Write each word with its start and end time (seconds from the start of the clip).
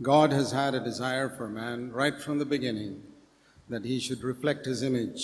God 0.00 0.32
has 0.32 0.52
had 0.52 0.74
a 0.74 0.80
desire 0.80 1.28
for 1.28 1.48
man 1.48 1.90
right 1.92 2.18
from 2.20 2.38
the 2.38 2.44
beginning 2.46 3.02
that 3.68 3.84
he 3.84 3.98
should 3.98 4.22
reflect 4.22 4.64
his 4.64 4.82
image. 4.82 5.22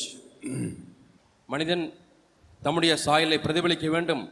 மனிதன் 1.48 1.84
தம்முடைய 2.62 2.92
சாயலை 3.04 3.38
பிரதிபலிக்க 3.38 3.86
வேண்டும் 3.90 4.22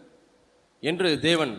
என்று 0.82 1.08
தேவன் 1.20 1.54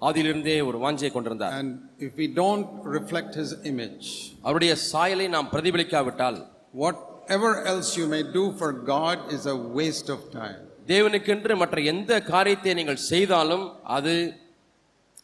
ஆதியிலிருந்தே 0.00 0.56
ஒரு 0.68 0.78
வாஞ்சையை 0.84 1.10
கொண்டிருந்தார் 1.12 1.54
And 1.60 1.70
if 2.06 2.12
we 2.22 2.26
don't 2.40 2.68
reflect 2.96 3.32
his 3.34 3.52
image, 3.72 4.06
அவருடைய 4.46 4.74
சாயலை 4.90 5.26
நாம் 5.36 5.50
பிரதிபலிக்காவிட்டால் 5.54 6.38
whatever 6.84 7.50
else 7.72 7.90
you 8.00 8.06
may 8.14 8.22
do 8.38 8.44
for 8.60 8.70
God 8.94 9.18
is 9.36 9.44
a 9.46 9.58
waste 9.78 10.10
of 10.16 10.22
time. 10.40 10.60
தேவனுக்கென்று 10.92 11.54
மற்ற 11.62 11.80
எந்த 11.92 12.12
காரியத்தை 12.32 12.74
நீங்கள் 12.80 13.04
செய்தாலும் 13.12 13.66
அது 13.96 14.14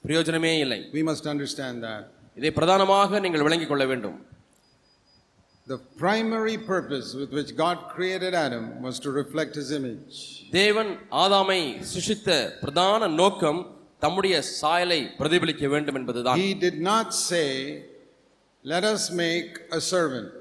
பிரயோஜனமே 0.04 0.52
இல்லை 0.64 0.80
We 0.98 1.04
must 1.10 1.26
understand 1.34 1.78
that. 1.88 2.02
இதை 2.36 2.50
பிரதானமாக 2.52 3.20
நீங்கள் 3.20 3.46
விளங்கிக் 3.48 3.72
கொள்ள 3.72 3.86
வேண்டும் 3.86 4.18
The 5.66 5.78
primary 5.98 6.56
purpose 6.70 7.06
with 7.14 7.30
which 7.32 7.50
God 7.56 7.76
created 7.92 8.32
Adam 8.36 8.64
was 8.82 8.96
to 9.04 9.10
reflect 9.20 9.52
his 9.54 9.68
image. 9.78 10.16
தேவன் 10.52 10.90
ஆதாமை 11.22 11.60
சிருஷ்டித்த 11.92 12.30
பிரதான 12.62 13.08
நோக்கம் 13.20 13.60
தம்முடைய 14.02 14.34
சாயலை 14.60 15.00
பிரதிபலிக்க 15.20 15.68
வேண்டும் 15.68 15.98
என்பதுதான் 16.00 16.40
He 16.42 16.52
did 16.66 16.78
not 16.90 17.08
say, 17.30 17.46
Let 18.64 18.84
us 18.84 19.02
make 19.22 19.48
a 19.70 19.80
servant, 19.92 20.36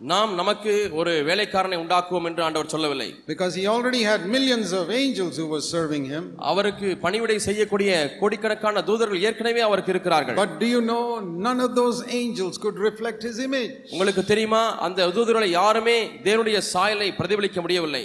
நாம் 0.00 0.32
நமக்கு 0.34 0.72
ஒரு 0.98 1.12
வேலைக்காரனை 1.28 1.76
உண்டாக்குவோம் 1.82 2.26
என்று 2.28 2.42
ஆண்டவர் 2.44 2.70
சொல்லவில்லை 2.74 3.06
because 3.26 3.54
he 3.60 3.64
already 3.66 4.02
had 4.10 4.20
millions 4.34 4.70
of 4.80 4.90
angels 4.98 5.34
who 5.40 5.46
were 5.54 5.62
serving 5.74 6.04
him. 6.12 6.24
அவருக்கு 6.50 6.88
பணிவிடை 7.04 7.38
செய்யக்கூடிய 7.46 7.90
கோடிக்கணக்கான 8.20 8.82
தூதர்கள் 8.90 9.24
ஏற்கனவே 9.28 9.62
அவருக்கு 9.68 9.92
இருக்கிறார்கள் 9.94 10.36
But 10.36 10.52
do 10.62 10.68
you 10.74 10.82
know, 10.90 11.02
none 11.46 11.60
of 11.66 11.72
those 11.80 11.98
angels 12.20 12.54
could 12.64 12.78
reflect 12.88 13.22
his 13.28 13.38
image. 13.48 13.74
உங்களுக்கு 13.94 14.24
தெரியுமா 14.24 14.62
அந்த 14.88 15.08
தூதர்களை 15.18 15.50
யாருமே 15.60 15.98
தேவனுடைய 16.28 16.60
சாயலை 16.72 17.10
பிரதிபலிக்க 17.20 17.60
முடியவில்லை 17.66 18.04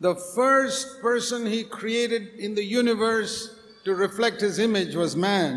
The 0.00 0.16
first 0.36 0.88
person 1.06 1.40
he 1.54 1.62
created 1.78 2.26
in 2.38 2.52
the 2.54 2.66
universe 2.80 3.36
to 3.86 3.94
reflect 4.04 4.40
his 4.40 4.58
image 4.68 4.94
was 5.04 5.14
man. 5.28 5.50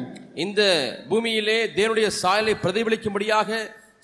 இந்த 0.45 0.61
பூமியிலே 1.09 1.59
தேவனுடைய 1.79 2.07
சாயலை 2.23 2.55
பிரதிபலிக்கும்படியாக 2.63 3.49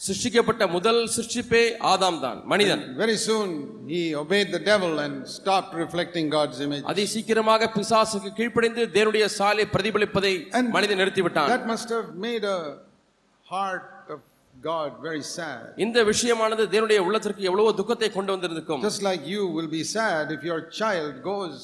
சிருஷ்டிக்கப்பட்ட 0.01 0.65
முதல் 0.75 1.01
சிருஷ்டிப்பே 1.15 1.63
ஆதாம் 1.91 2.21
தான் 2.25 2.39
மனிதன் 2.53 2.83
Very 3.03 3.17
soon 3.27 3.49
he 3.93 4.01
obeyed 4.23 4.49
the 4.57 4.63
devil 4.71 4.93
and 5.05 5.15
stopped 5.37 5.73
reflecting 5.83 6.27
God's 6.37 6.59
image. 6.67 6.85
அதி 6.93 7.05
சீக்கிரமாக 7.15 7.69
பிசாசுக்கு 7.77 8.31
கீழ்ப்படிந்து 8.39 8.85
தேவனுடைய 8.97 9.27
சாயலை 9.39 9.67
பிரதிபலிப்பதை 9.75 10.35
And 10.59 10.69
மனிதன் 10.77 11.01
நிறுத்திவிட்டான் 11.03 11.51
That 11.55 11.67
must 11.67 11.91
have 11.97 12.09
made 12.27 12.45
a 12.57 12.61
heart 13.47 13.87
of 14.09 14.21
God 14.63 14.91
very 15.09 15.23
sad. 15.37 15.63
இந்த 15.85 15.99
விஷயமானது 16.11 16.65
தேவனுடைய 16.75 17.01
உள்ளத்திற்கு 17.07 17.49
எவ்வளவோ 17.51 17.73
துக்கத்தை 17.81 18.11
கொண்டு 18.19 18.33
வந்திருக்கும் 18.37 18.83
Just 18.89 19.03
like 19.03 19.23
you 19.35 19.45
will 19.57 19.71
be 19.79 19.85
sad 19.97 20.25
if 20.37 20.43
your 20.51 20.61
child 20.81 21.15
goes, 21.33 21.55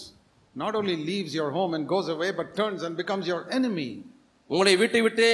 not 0.54 0.74
only 0.74 0.96
leaves 1.10 1.32
your 1.34 1.50
home 1.50 1.72
and 1.76 1.84
goes 1.88 2.08
away, 2.08 2.30
but 2.32 2.48
turns 2.60 2.82
and 2.86 2.94
becomes 3.02 3.26
your 3.26 3.42
enemy. 3.58 3.90
உங்களை 4.50 4.74
வீட்டை 4.82 5.00
விட்டு 5.06 5.28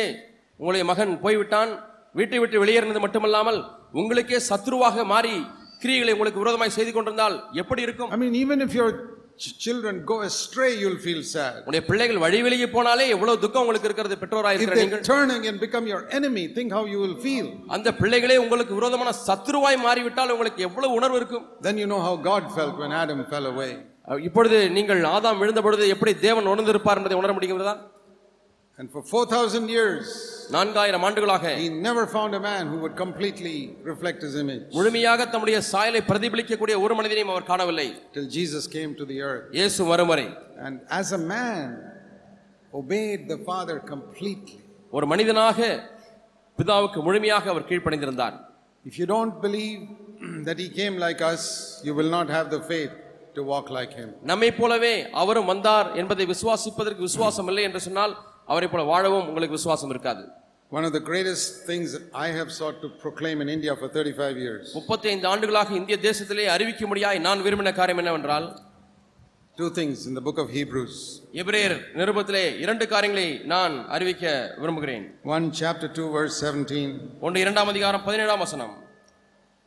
உங்களுடைய 0.61 0.84
மகன் 0.91 1.12
போய்விட்டான் 1.25 1.72
வீட்டை 2.15 2.39
விட்டு 2.39 2.63
வெளியேறினது 2.63 2.99
மட்டுமல்லாமல் 2.99 3.59
உங்களுக்கே 3.93 4.39
சத்ருவாக 4.49 5.05
மாறி 5.05 5.35
கிரியைகளை 5.83 6.13
உங்களுக்கு 6.15 6.43
விரோதமாய் 6.43 6.77
செய்து 6.77 6.91
கொண்டிருந்தால் 6.93 7.38
எப்படி 7.61 7.81
இருக்கும் 7.81 8.11
I 8.11 8.19
mean, 8.23 8.33
even 8.35 8.57
if 8.65 8.71
your 8.73 8.89
ch- 9.39 9.53
children 9.57 9.95
go 10.05 10.15
astray, 10.21 10.71
you'll 10.81 11.02
feel 11.05 11.21
sad. 11.33 11.53
உங்களுடைய 11.59 11.83
பிள்ளைகள் 11.89 12.21
வழி 12.23 12.39
வெளியே 12.47 12.67
போனாலே 12.73 13.05
எவ்வளவு 13.15 13.41
துக்கம் 13.43 13.63
உங்களுக்கு 13.63 13.87
இருக்கிறது 13.89 14.15
பெற்றோராக 14.23 14.53
If 14.53 14.59
இருக்கிற 14.59 14.80
நீங்கள் 14.81 15.03
turn 15.09 15.30
and 15.35 15.59
become 15.59 15.85
your 15.87 16.02
enemy, 16.11 16.43
think 16.57 16.71
how 16.77 16.83
you 16.93 16.99
will 17.03 17.17
feel. 17.27 17.45
அந்த 17.75 17.93
பிள்ளைகளே 18.02 18.37
உங்களுக்கு 18.37 18.73
விரோதமான 18.80 19.13
சத்ருவாய் 19.27 19.80
மாறிவிட்டால் 19.85 20.33
உங்களுக்கு 20.35 20.67
எவ்வளவு 20.69 20.97
உணர்வு 20.99 21.19
இருக்கும் 21.21 21.45
Then 21.67 21.77
you 21.83 21.87
know 21.93 22.02
how 22.07 22.15
God 22.30 22.43
felt 22.57 22.75
when 22.83 22.93
Adam 23.03 23.21
fell 23.33 23.47
away. 23.53 23.71
இப்பொழுது 24.23 24.59
நீங்கள் 24.69 25.02
ஆதாம் 25.14 25.39
விழுந்த 25.42 25.61
பொழுது 25.61 25.87
எப்படி 25.95 26.11
தேவன் 26.19 26.52
உணர்ந்திருப்பார் 26.53 26.99
என்பதை 26.99 27.17
உணர 27.17 27.31
முடிகிறதா 27.33 27.73
And 28.79 28.90
for 28.95 29.02
4,000 29.02 29.68
years, 29.68 30.07
நான்காயிரம் 30.55 31.05
ஆண்டுகளாக 31.08 31.45
he 31.58 31.67
never 31.89 32.05
found 32.14 32.33
a 32.39 32.40
man 32.46 32.62
who 32.70 32.79
would 32.85 32.96
completely 33.02 33.57
reflect 33.90 34.18
his 34.27 34.35
image 34.42 34.64
முழுமையாக 34.79 35.27
தம்முடைய 35.35 35.58
சாயலை 35.73 36.01
பிரதிபலிக்கக்கூடிய 36.08 36.77
ஒரு 36.85 36.95
மனிதனையும் 36.98 37.30
அவர் 37.35 37.46
காணவில்லை 37.51 37.86
till 38.17 38.27
Jesus 38.39 38.64
came 38.77 38.90
to 39.01 39.07
the 39.12 39.18
earth. 39.29 39.45
இயேசு 39.58 39.80
வரும் 39.92 40.11
வரை 40.12 40.27
And 40.67 40.74
as 41.01 41.11
a 41.18 41.23
man, 41.35 41.67
obeyed 42.73 43.23
the 43.35 43.39
Father 43.51 43.77
completely. 43.92 44.58
ஒரு 44.96 45.07
மனிதனாக 45.12 45.58
பிதாவுக்கு 46.58 46.98
முழுமையாக 47.07 47.48
அவர் 47.55 47.68
கீழ்ப்பணிந்திருந்தார் 47.70 48.36
If 48.85 48.96
you 49.01 49.07
don't 49.14 49.36
believe 49.46 49.80
that 50.48 50.58
he 50.58 50.68
came 50.80 50.96
like 51.07 51.20
us, 51.33 51.42
you 51.86 51.95
will 51.98 52.12
not 52.18 52.29
have 52.36 52.48
the 52.51 52.62
faith 52.73 52.92
to 53.36 53.42
walk 53.52 53.67
like 53.79 53.92
him. 54.01 54.11
நம்மை 54.33 54.51
போலவே 54.61 54.95
அவரும் 55.23 55.51
வந்தார் 55.55 55.89
என்பதை 56.01 56.27
விசுவாசிப்பதற்கு 56.35 57.02
விசுவாசம் 57.08 57.48
இல்லை 57.52 57.64
என்று 57.70 57.83
சொன்னால் 57.89 58.14
அவரை 58.48 58.68
போல 58.68 58.83
வாழவும் 58.92 59.29
உங்களுக்கு 59.30 59.58
விசுவாசம் 59.58 59.92
இருக்காது 59.95 60.24
One 60.73 60.85
of 60.89 60.92
the 60.92 61.02
greatest 61.08 61.46
things 61.68 61.89
that 61.95 62.05
I 62.23 62.29
have 62.36 62.48
sought 62.58 62.77
to 62.85 62.89
proclaim 63.02 63.39
in 63.45 63.48
India 63.57 63.73
for 63.80 63.89
35 63.90 64.36
years. 64.45 64.64
முப்பத்தி 64.79 65.07
ஐந்து 65.12 65.27
ஆண்டுகளாக 65.33 65.70
இந்திய 65.80 65.96
தேசத்திலே 66.07 66.46
அறிவிக்க 66.55 66.86
முடியாய் 66.92 67.18
நான் 67.27 67.42
விரும்பின 67.46 67.73
காரியம் 67.80 68.01
என்னவென்றால் 68.02 68.46
Two 69.57 69.68
things 69.70 69.98
in 70.08 70.14
the 70.14 70.23
book 70.29 70.39
of 70.42 70.48
Hebrews. 70.51 70.95
எபிரேயர் 71.42 71.77
நிருபத்திலே 71.98 72.45
இரண்டு 72.64 72.85
காரியங்களை 72.92 73.27
நான் 73.52 73.74
அறிவிக்க 73.96 74.24
விரும்புகிறேன் 74.62 75.05
1 75.35 75.51
chapter 75.61 75.89
2 75.90 76.07
verse 76.17 76.39
17. 76.46 76.89
ஒன்று 77.27 77.45
இரண்டாம் 77.45 77.70
அதிகாரம் 77.73 78.05
பதினேழாம் 78.08 78.42
வசனம் 78.45 78.74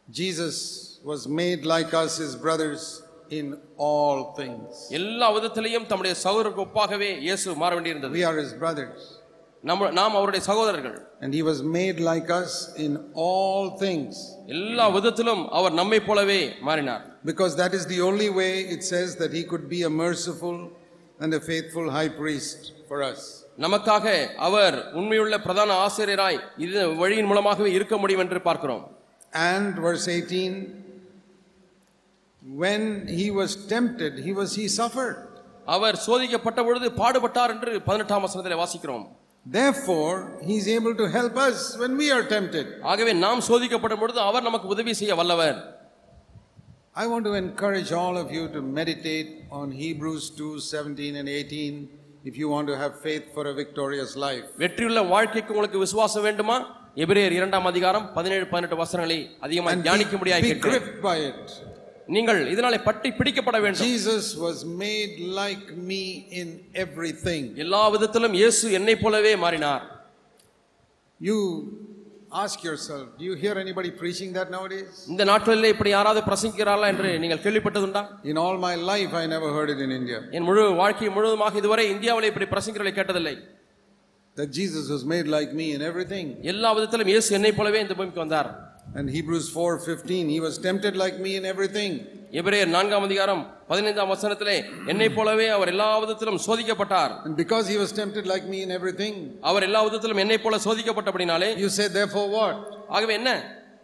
Jesus 0.07 0.55
was 1.03 1.27
made 1.39 1.65
like 1.65 1.93
us 1.95 2.17
his 2.17 2.35
brothers 2.37 2.83
in 3.31 3.47
all 3.87 4.19
things. 4.39 4.67
எல்லா 4.99 5.27
விதத்திலையும் 5.37 5.87
தம்முடைய 5.91 6.15
சகோதரருக்கு 6.25 6.65
ஒப்பாகவே 6.67 7.09
இயேசு 7.27 7.55
மாற 7.63 7.71
வேண்டியிருந்தது 7.77 8.15
We 8.19 8.25
are 8.29 8.37
his 8.43 8.53
brothers. 8.63 8.99
நம்ம 9.63 9.89
நாம் 9.99 10.15
அவருடைய 10.19 10.41
சகோதரர்கள் 10.49 10.97
And 11.23 11.31
he 11.37 11.41
was 11.49 11.59
made 11.77 11.97
like 12.09 12.29
us 12.41 12.51
in 12.85 12.91
all 13.25 13.63
things. 13.85 14.13
எல்லா 14.55 14.85
விதத்திலும் 14.97 15.43
அவர் 15.59 15.75
நம்மை 15.81 15.99
போலவே 16.09 16.41
மாறினார் 16.67 17.03
Because 17.31 17.53
that 17.61 17.73
is 17.79 17.85
the 17.93 17.99
only 18.09 18.29
way 18.41 18.51
it 18.75 18.83
says 18.93 19.09
that 19.21 19.31
he 19.39 19.43
could 19.51 19.65
be 19.75 19.81
a 19.89 19.93
merciful 20.03 20.57
and 21.23 21.33
a 21.33 21.43
faithful 21.51 21.85
high 21.97 22.11
priest 22.21 22.59
for 22.89 22.99
us. 23.11 23.21
நமக்காக 23.65 24.05
அவர் 24.47 24.75
உண்மையுள்ள 24.99 25.35
பிரதான 25.45 25.71
ஆசிரியராய் 25.85 26.37
இது 26.65 26.81
வழியின் 27.01 27.29
மூலமாகவே 27.31 27.69
இருக்க 27.77 27.95
முடியும் 27.97 28.23
என்று 28.25 28.41
பார்க்கிறோம் 28.47 28.83
And 29.51 29.71
verse 29.87 30.05
18 30.09 30.51
when 32.61 32.81
he 33.19 33.27
was 33.39 33.51
tempted 33.67 34.13
he 34.19 34.33
was 34.39 34.51
he 34.55 34.67
suffered 34.79 35.17
அவர் 35.75 35.95
சோதிக்கப்பட்ட 36.07 36.59
பொழுது 36.67 36.87
பாடுபட்டார் 36.99 37.53
என்று 37.53 37.71
பதினெட்டாம் 37.87 38.25
வசனத்திலே 38.25 38.59
வாசிக்கிறோம் 38.63 39.05
therefore 39.45 40.13
he 40.47 40.55
is 40.61 40.67
able 40.77 40.95
to 41.01 41.05
help 41.17 41.35
us 41.47 41.57
when 41.81 41.93
we 42.01 42.07
are 42.15 42.23
tempted 42.35 42.67
ஆகவே 42.91 43.13
நாம் 43.25 43.41
சோதிக்கப்படும் 43.49 44.01
பொழுது 44.03 44.21
அவர் 44.27 44.47
நமக்கு 44.49 44.69
உதவி 44.75 44.93
செய்ய 45.01 45.15
வல்லவர் 45.21 45.57
i 46.95 47.07
want 47.07 47.25
to 47.29 47.33
encourage 47.43 47.89
all 48.01 48.15
of 48.21 48.29
you 48.35 48.43
to 48.55 48.61
meditate 48.79 49.29
on 49.59 49.67
hebrews 49.83 50.23
2 50.37 50.47
17 50.81 51.19
and 51.21 51.29
18 51.29 51.87
if 52.23 52.37
you 52.41 52.47
want 52.53 52.67
to 52.67 52.77
have 52.83 52.93
faith 53.07 53.25
for 53.35 53.45
a 53.51 53.55
victorious 53.61 54.13
life 54.27 54.45
வெற்றியுள்ள 54.63 55.03
வாழ்க்கைக்கு 55.13 55.53
உங்களுக்கு 55.55 55.83
விசுவாசம் 55.85 56.27
வேண்டுமா 56.27 56.57
எபிரேயர் 57.05 57.37
இரண்டாம் 57.39 57.69
அதிகாரம் 57.71 58.07
பதினேழு 58.17 58.47
பதினெட்டு 58.53 58.79
வசனங்களை 58.83 59.19
அதிகமாக 59.47 59.75
and 59.75 59.85
தியானிக்க 59.87 61.70
be, 62.01 62.11
முடியாது 62.11 62.11
be 62.11 62.25
gripped 62.25 62.33
by 62.33 62.41
it 62.43 62.45
நீங்கள் 62.45 62.51
இதனாலே 62.51 62.83
பற்றி 62.83 63.11
பிடிக்கப்பட 63.11 63.59
வேண்டும் 63.61 63.87
jesus 63.87 64.35
was 64.35 64.65
made 64.65 65.19
like 65.19 65.75
me 65.75 66.27
in 66.29 66.59
everything 66.73 67.57
எல்லா 67.57 67.89
விதத்திலும் 67.89 68.31
இயேசு 68.31 68.71
என்னை 68.71 68.95
போலவே 68.95 69.35
மாறினார் 69.35 69.83
you 71.19 71.37
ask 72.31 72.63
yourself 72.63 73.17
do 73.17 73.25
you 73.25 73.35
hear 73.35 73.55
anybody 73.55 73.91
preaching 73.91 74.33
that 74.33 74.49
nowadays 74.49 75.09
இந்த 75.09 75.25
நாட்களிலே 75.25 75.65
இப்படி 75.65 75.89
யாராவது 75.89 76.21
பிரசங்கிக்கிறார்களா 76.21 76.87
என்று 76.87 77.19
நீங்கள் 77.19 77.39
கேள்விப்பட்டதுண்டா 77.39 78.07
in 78.23 78.37
all 78.37 78.57
my 78.57 78.75
life 78.75 79.13
i 79.13 79.27
never 79.27 79.51
heard 79.51 79.69
it 79.69 79.79
in 79.79 79.91
india 79.91 80.21
என் 80.31 80.43
முழு 80.43 80.75
வாழ்க்கை 80.75 81.09
முழுவதுமாக 81.09 81.57
இதுவரை 81.57 81.89
இந்தியாவிலே 81.89 82.27
இப்படி 82.27 82.45
பிரசங்கிகளை 82.45 82.93
கேட்டதில்லை 82.99 83.37
that 84.37 84.51
Jesus 84.51 84.89
was 84.89 85.03
made 85.03 85.27
like 85.27 85.51
me 85.53 85.73
in 85.75 85.81
everything. 85.81 86.35
எல்லா 86.43 86.73
விதத்திலும் 86.73 87.07
இயேசு 87.07 87.33
என்னை 87.33 87.51
போலவே 87.51 87.79
இந்த 87.79 87.95
பூமிக்கு 87.95 88.19
வந்தார் 88.19 88.49
And 88.95 89.09
Hebrews 89.09 89.47
4:15, 89.55 90.29
he 90.29 90.39
was 90.39 90.55
tempted 90.57 90.93
like 90.95 91.15
me 91.25 91.31
in 91.39 91.45
everything. 91.45 91.91
எபிரேயர் 92.39 92.71
நான்காம் 92.75 93.03
அதிகாரம் 93.03 93.41
பதினைந்தாம் 93.69 94.11
வசனத்திலே 94.13 94.55
என்னை 94.91 95.07
போலவே 95.09 95.47
அவர் 95.47 95.71
எல்லா 95.73 95.89
விதத்திலும் 95.99 96.39
சோதிக்கப்பட்டார் 96.47 97.11
And 97.25 97.35
because 97.43 97.67
he 97.67 97.77
was 97.77 97.91
tempted 97.91 98.25
like 98.33 98.45
me 98.53 98.61
in 98.61 98.71
everything, 98.77 99.13
அவர் 99.41 99.65
எல்லா 99.67 99.81
விதத்திலும் 99.87 100.21
என்னை 100.23 100.39
போல 100.45 100.57
சோதிக்கப்பட்டபடினாலே 100.67 101.49
you 101.63 101.69
say, 101.77 101.87
therefore 101.99 102.27
what? 102.37 102.57
ஆகவே 102.97 103.15
என்ன 103.21 103.31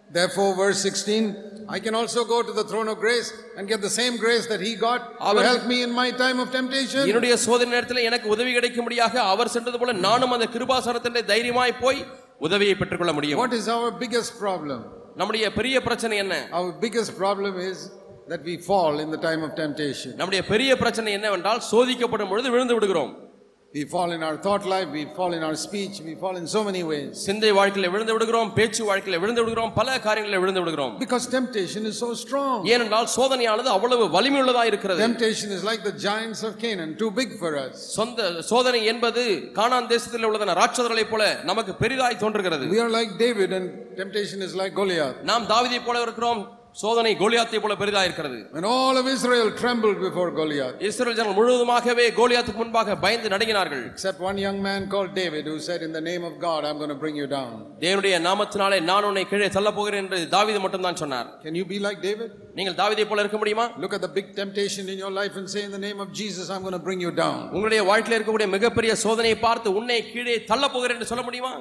Therefore, 0.09 0.49
verse 0.55 0.79
16, 0.83 1.21
I 1.67 1.79
can 1.79 1.95
also 1.99 2.21
go 2.23 2.39
to 2.43 2.53
the 2.57 2.63
throne 2.63 2.87
of 2.87 2.97
grace 2.99 3.29
and 3.57 3.67
get 3.67 3.79
the 3.81 3.93
same 3.99 4.15
grace 4.17 4.45
that 4.51 4.61
he 4.65 4.71
got 4.83 4.99
to 5.09 5.23
our- 5.29 5.45
help 5.45 5.63
me 5.71 5.77
in 5.85 5.91
my 5.91 6.09
time 6.23 6.39
of 6.43 6.47
temptation. 6.57 7.01
என்னுடைய 7.11 7.35
சோதனை 7.45 7.71
நேரத்தில் 7.75 8.05
எனக்கு 8.09 8.27
உதவி 8.29 8.51
கிடைக்கும்படியாக 8.53 9.15
அவர் 9.33 9.53
சென்றது 9.55 9.79
போல 9.81 9.93
நானும் 10.07 10.35
அந்த 10.37 10.47
கிருபாசனத்திலே 10.55 11.23
தைரியமாய் 11.31 11.73
போய் 11.83 12.01
உதவியை 12.38 12.74
பெற்றுக்கொள்ள 12.74 13.12
முடியும். 13.12 13.38
What 13.38 13.52
is 13.52 13.68
our 13.68 13.94
biggest 13.98 14.36
problem 14.40 14.82
நம்முடைய 15.14 15.52
பெரிய 15.52 15.82
பிரச்சனை 15.82 16.16
என்ன? 16.18 16.48
Our 16.50 16.74
biggest 16.80 17.14
problem 17.20 17.68
is 17.70 17.84
that 18.28 18.44
we 18.48 18.56
fall 18.66 19.00
in 19.00 19.10
the 19.10 19.18
time 19.28 19.42
of 19.42 19.56
temptation 19.56 20.14
நம்முடைய 20.14 20.44
பெரிய 20.44 20.76
பிரச்சனை 20.76 21.12
என்னவென்றால் 21.12 21.62
சோதிக்கப்படும் 21.70 22.28
பொழுது 22.28 22.50
விழுந்து 22.50 22.74
விடுகிறோம். 22.74 23.27
We 23.73 23.83
fall 23.85 24.11
in 24.11 24.21
our 24.21 24.35
thought 24.37 24.65
life, 24.65 24.89
we 24.95 25.03
fall 25.15 25.31
in 25.33 25.43
our 25.45 25.55
speech, 25.57 25.95
we 26.07 26.13
fall 26.15 26.35
in 26.39 26.45
so 26.47 26.59
many 26.67 26.81
ways. 26.89 27.13
சிந்தை 27.27 27.49
வாழ்க்கையில 27.59 27.87
விழுந்து 27.93 28.13
விடுகிறோம் 28.15 28.49
பேச்சு 28.57 28.81
வாழ்க்கையில 28.89 29.19
விழுந்து 29.23 29.41
விடுகிறோம் 29.43 29.71
பல 29.79 29.95
காரியங்களில் 30.03 30.41
விழுந்து 30.43 30.61
விடுகிறோம் 30.63 30.93
Because 31.03 31.25
temptation 31.37 31.81
is 31.91 31.95
so 32.03 32.09
strong. 32.21 32.57
ஏனென்றால் 32.73 33.07
சோதனையானது 33.15 33.69
அவ்வளவு 33.77 34.05
வலிமையுள்ளதா 34.17 34.63
இருக்கிறது 34.71 35.01
Temptation 35.07 35.49
is 35.57 35.63
like 35.69 35.81
the 35.89 35.95
giants 36.05 36.43
of 36.49 36.53
Canaan, 36.65 36.91
too 37.01 37.11
big 37.21 37.31
for 37.41 37.51
us. 37.65 37.73
சொந்த 37.97 38.19
சோதனை 38.51 38.81
என்பது 38.93 39.23
கானான் 39.59 39.89
தேசத்தில் 39.93 40.27
உள்ளதான 40.29 40.57
ராட்சதர்களைப் 40.61 41.11
போல 41.13 41.23
நமக்கு 41.51 41.73
பெரிதாய் 41.83 42.21
தோன்றுகிறது 42.25 42.67
We 42.75 42.81
are 42.85 42.91
like 42.99 43.13
David, 43.25 43.51
and 43.59 43.67
temptation 44.03 44.41
is 44.49 44.53
like 44.61 44.75
Goliath. 44.81 45.17
நாம் 45.31 45.47
தாவீதை 45.53 45.81
போல 45.89 46.03
இருக்கிறோம் 46.07 46.43
சோதனை 46.81 47.09
கோலியாத்தை 47.19 47.57
போல 47.63 47.73
பெரிதா 47.81 48.01
இருக்கிறது 48.05 48.37
When 48.53 48.65
all 48.69 48.95
of 48.99 49.07
Israel 49.15 49.47
trembled 49.59 49.97
before 50.05 50.25
Goliath, 50.39 50.77
Israel 50.87 51.17
ஜனங்கள் 51.17 51.37
முழுவதுமாகவே 51.39 52.05
கோலியாத்துக்கு 52.19 52.61
முன்பாக 52.61 52.95
பயந்து 53.03 53.27
நடுங்கினார்கள் 53.33 53.83
except 53.89 54.19
one 54.27 54.37
young 54.45 54.57
man 54.67 54.81
called 54.93 55.11
David 55.19 55.43
who 55.49 55.57
said, 55.67 55.81
In 55.87 55.91
the 55.97 56.03
name 56.09 56.23
of 56.29 56.33
God, 56.45 56.61
I'm 56.69 56.77
going 56.81 56.93
to 56.95 56.99
bring 57.03 57.17
you 57.21 57.27
down. 57.35 57.51
தேவனுடைய 57.83 58.15
நாமத்தினாலே 58.27 58.79
நான் 58.89 59.07
உன்னை 59.09 59.25
கீழே 59.31 59.49
தள்ளப் 59.57 59.77
போகிறேன் 59.79 60.01
என்று 60.03 60.19
தாவீது 60.35 60.61
மட்டும்தான் 60.65 60.99
சொன்னார் 61.03 61.29
Can 61.45 61.55
you 61.59 61.65
be 61.73 61.79
like 61.85 61.99
David? 62.07 62.31
நீங்கள் 62.59 62.77
தாவீதை 62.81 63.05
போல 63.11 63.25
இருக்க 63.25 63.39
முடியுமா 63.43 63.67
Look 63.83 63.95
at 63.99 64.03
the 64.07 64.13
big 64.17 64.29
temptation 64.41 64.89
in 64.95 64.99
your 65.05 65.13
life 65.21 65.37
and 65.41 65.47
say, 65.55 65.63
In 65.69 65.73
the 65.77 65.83
name 65.87 66.01
of 66.05 66.11
Jesus, 66.21 66.47
I'm 66.55 66.65
going 66.67 66.77
to 66.79 66.85
bring 66.89 67.01
you 67.07 67.13
down. 67.23 67.39
உங்களுடைய 67.55 67.83
வாழ்க்கையில் 67.91 68.17
இருக்கக்கூடிய 68.19 68.49
மிகப்பெரிய 68.57 68.95
சோதனையை 69.05 69.39
பார்த்து 69.47 69.77
உன்னை 69.79 69.99
கீழே 70.11 70.37
தள்ளப் 70.51 70.75
போகிறேன் 70.77 70.97
என்று 70.99 71.11
சொல்ல 71.13 71.25
முடியுமா 71.29 71.53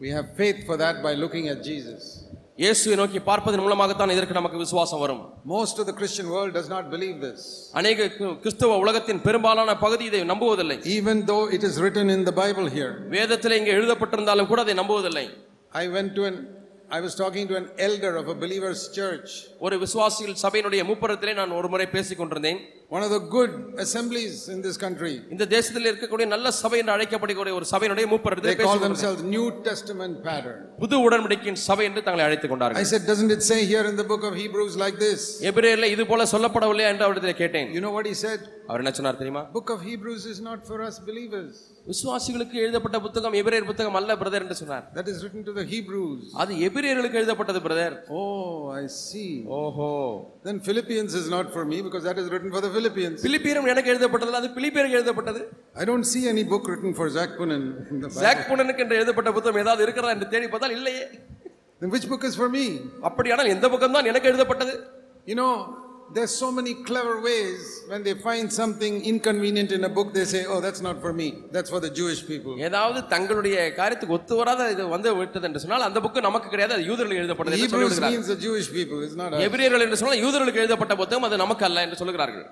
We 0.00 0.10
have 0.10 0.28
faith 0.36 0.66
for 0.66 0.76
that 0.76 0.96
by 1.02 1.14
looking 1.14 1.46
at 1.48 1.60
Jesus. 1.62 2.02
இயேசுவை 2.61 2.95
நோக்கி 2.99 3.19
பார்ப்பதன் 3.27 3.61
மூலமாகத்தான் 3.65 4.11
இதற்கு 4.13 4.35
நமக்கு 4.37 4.57
விசுவாசம் 4.63 5.01
வரும். 5.03 5.21
Most 5.51 5.77
of 5.81 5.87
the 5.89 5.93
Christian 5.99 6.29
world 6.33 6.55
does 6.57 6.69
not 6.73 6.87
believe 6.93 7.13
this 7.21 7.43
அநேக 7.79 8.07
கிறிஸ்தவ 8.43 8.77
உலகத்தின் 8.83 9.21
பெரும்பாலான 9.27 9.75
பகுதி 9.83 10.03
இதை 10.09 10.21
நம்புவதில்லை. 10.31 10.77
Even 10.95 11.21
though 11.31 11.37
it 11.55 11.65
is 11.67 11.77
written 11.85 12.11
in 12.15 12.25
the 12.29 12.33
Bible 12.41 12.67
here 12.75 12.93
வேதத்தில் 13.15 13.57
இங்கே 13.59 13.73
எழுதப்பட்டிருந்தாலும் 13.77 14.49
கூட 14.51 14.61
அதை 14.65 14.75
நம்புவதில்லை. 14.81 15.25
I 15.83 15.83
went 15.95 16.13
to 16.17 16.25
an 16.29 16.37
I 16.90 17.00
was 17.00 17.14
talking 17.16 17.44
to 17.50 17.54
an 17.56 17.66
elder 17.78 18.10
of 18.20 18.26
a 18.28 18.36
believer's 18.42 18.82
church. 18.96 19.30
ஒரு 19.66 19.76
விசுவாசிகள் 19.82 20.36
சபையினுடைய 20.42 20.82
மூப்பரத்திலே 20.88 21.34
நான் 21.38 21.54
ஒரு 21.58 21.68
முறை 21.72 21.86
பேசிக் 21.94 22.20
கொண்டிருந்தேன் 22.20 22.58
One 22.90 23.04
of 23.06 23.10
the 23.10 23.20
good 23.34 23.52
assemblies 23.84 24.34
in 24.54 24.58
this 24.66 24.76
country. 24.82 25.12
இந்த 25.34 25.44
தேசத்தில் 25.54 25.88
இருக்கக்கூடிய 25.90 26.26
நல்ல 26.34 26.50
சபை 26.60 26.78
என்று 26.82 26.92
அழைக்கப்படக்கூடிய 26.96 27.52
ஒரு 27.58 27.66
சபையினுடைய 27.72 28.04
They 28.06 28.12
மூப்பரத்திலே 28.12 28.52
call 28.52 28.60
பேசிக் 28.60 28.72
கொண்டிருந்தேன். 28.74 29.00
themselves 29.06 29.22
New 29.36 29.46
Testament 29.68 30.16
pattern. 30.28 30.58
புது 30.82 30.98
உடன்படிக்கையின் 31.06 31.60
சபை 31.68 31.86
என்று 31.90 32.02
தங்களை 32.08 32.24
அழைத்துக் 32.26 32.50
I 32.50 32.54
கொண்டார்கள் 32.54 32.88
said, 32.92 33.04
doesn't 33.12 33.32
it 33.36 33.42
say 33.50 33.60
here 33.72 33.84
in 33.92 33.96
the 33.96 34.06
book 34.12 34.24
of 34.30 34.34
Hebrews 34.42 34.76
like 34.84 34.98
this? 35.06 35.22
எபிரேயர்ல 35.52 35.88
இது 35.94 36.06
போல 36.12 36.26
சொல்லப்படவில்லையா 36.34 36.90
என்று 36.94 37.06
அவரிடத்தில் 37.08 37.40
கேட்டேன் 37.42 37.70
You 37.78 37.82
know 37.86 37.94
what 37.98 38.06
he 38.06 38.16
said? 38.24 38.42
அவர் 38.68 38.82
என்ன 38.84 38.94
சொன்னார் 39.00 39.20
தெரியுமா 39.22 39.44
Book 39.58 39.70
of 39.76 39.80
Hebrews 39.90 40.24
is 40.34 40.40
not 40.50 40.60
for 40.70 40.78
us 40.88 40.98
believers. 41.10 41.54
விசுவாசிகளுக்கு 41.89 42.57
எழுதப்பட்ட 42.63 42.97
புத்தகம் 43.03 43.35
எபிரேயர் 43.39 43.67
புத்தகம் 43.69 43.97
அல்ல 43.99 44.15
பிரதர் 44.19 44.43
என்று 44.45 44.57
சொன்னார் 44.59 44.83
That 44.97 45.07
is 45.11 45.17
written 45.23 45.43
to 45.47 45.53
the 45.57 45.63
Hebrews. 45.71 46.19
அது 46.41 46.53
எபிரேயர்களுக்கு 46.67 47.19
எழுதப்பட்டது 47.21 47.59
பிரதர் 47.65 47.95
Oh, 48.17 48.25
I 48.73 48.85
see. 48.99 49.29
ஓஹோ 49.59 49.89
Then 50.43 50.59
Philippians 50.67 51.13
is 51.13 51.27
not 51.35 51.47
for 51.55 51.63
me 51.65 51.79
because 51.87 52.03
that 52.09 52.19
is 52.23 52.27
written 52.33 52.51
for 52.55 52.61
the 52.65 52.71
Philippians. 52.77 53.17
பிலிப்பியரும் 53.27 53.69
எனக்கு 53.73 53.91
எழுதப்பட்டது 53.93 54.37
அது 54.41 54.49
பிலிப்பியருக்கு 54.57 54.99
எழுதப்பட்டது 54.99 55.41
I 55.75 55.85
don't 55.91 56.07
see 56.13 56.23
any 56.33 56.45
book 56.45 56.65
written 56.71 56.93
for 56.93 57.07
Zach 57.17 57.33
Punan 57.39 57.63
in 57.91 57.97
the 57.97 58.09
Bible. 58.09 58.23
Jack 58.25 58.45
புனனுக்கு 58.49 58.83
என்று 58.85 58.99
எழுதப்பட்ட 58.99 59.33
புத்தகம் 59.37 59.61
ஏதாவது 59.63 59.83
இருக்கிறதா 59.87 60.15
என்று 60.17 60.29
தேடி 60.35 60.49
பார்த்தால் 60.53 60.77
இல்லையே 60.79 61.03
Then 61.81 61.91
which 61.91 62.07
book 62.07 62.23
is 62.23 62.35
for 62.35 62.49
me? 62.51 62.65
அப்படியானால் 63.09 63.53
எந்த 63.53 63.65
புத்தகம் 63.69 63.97
தான் 63.97 64.09
எனக்கு 64.11 64.31
எழுதப்பட்டது 64.31 64.75
You 65.27 65.35
know, 65.35 65.51
there's 66.16 66.34
so 66.34 66.48
many 66.52 66.72
clever 66.88 67.14
ways 67.20 67.60
when 67.90 68.02
they 68.06 68.14
find 68.26 68.46
something 68.52 68.94
inconvenient 69.04 69.70
in 69.72 69.82
a 69.84 69.92
book, 69.96 70.08
they 70.16 70.24
say, 70.24 70.42
oh, 70.46 70.58
that's 70.64 70.82
not 70.86 70.96
for 71.04 71.12
me. 71.12 71.26
That's 71.54 71.70
for 71.74 71.80
the 71.80 71.90
Jewish 71.98 72.20
people. 72.30 72.52
ஏதாவது 72.68 73.00
தங்களுடைய 73.14 73.56
காரியத்துக்கு 73.78 74.16
ஒத்து 74.18 74.34
வராத 74.40 74.68
இது 74.74 74.84
வந்து 74.94 75.12
விட்டது 75.20 75.46
என்று 75.48 75.62
சொன்னால் 75.64 75.86
அந்த 75.88 76.00
புக்கு 76.04 76.26
நமக்கு 76.28 76.48
கிடையாது 76.54 76.74
அது 76.76 76.86
யூதர்களுக்கு 76.90 77.22
எழுதப்பட்டது 77.24 77.56
என்று 77.56 77.64
சொல்லி 77.66 77.78
Hebrews 77.78 77.92
விடுகிறார்கள். 77.92 78.16
means 78.16 78.30
the 78.34 78.40
Jewish 78.46 78.68
people, 78.78 78.98
it's 79.06 79.18
not 79.22 79.30
us. 79.34 79.42
எபிரேயர்கள் 79.48 79.84
என்று 79.86 80.00
சொன்னால் 80.02 80.22
யூதர்களுக்கு 80.24 80.62
எழுதப்பட்ட 80.64 80.96
புத்தகம் 81.02 81.28
அது 81.30 81.42
நமக்கு 81.44 81.66
அல்ல 81.70 81.86
என்று 81.88 82.00
சொல்லுகிறார்கள் 82.02 82.46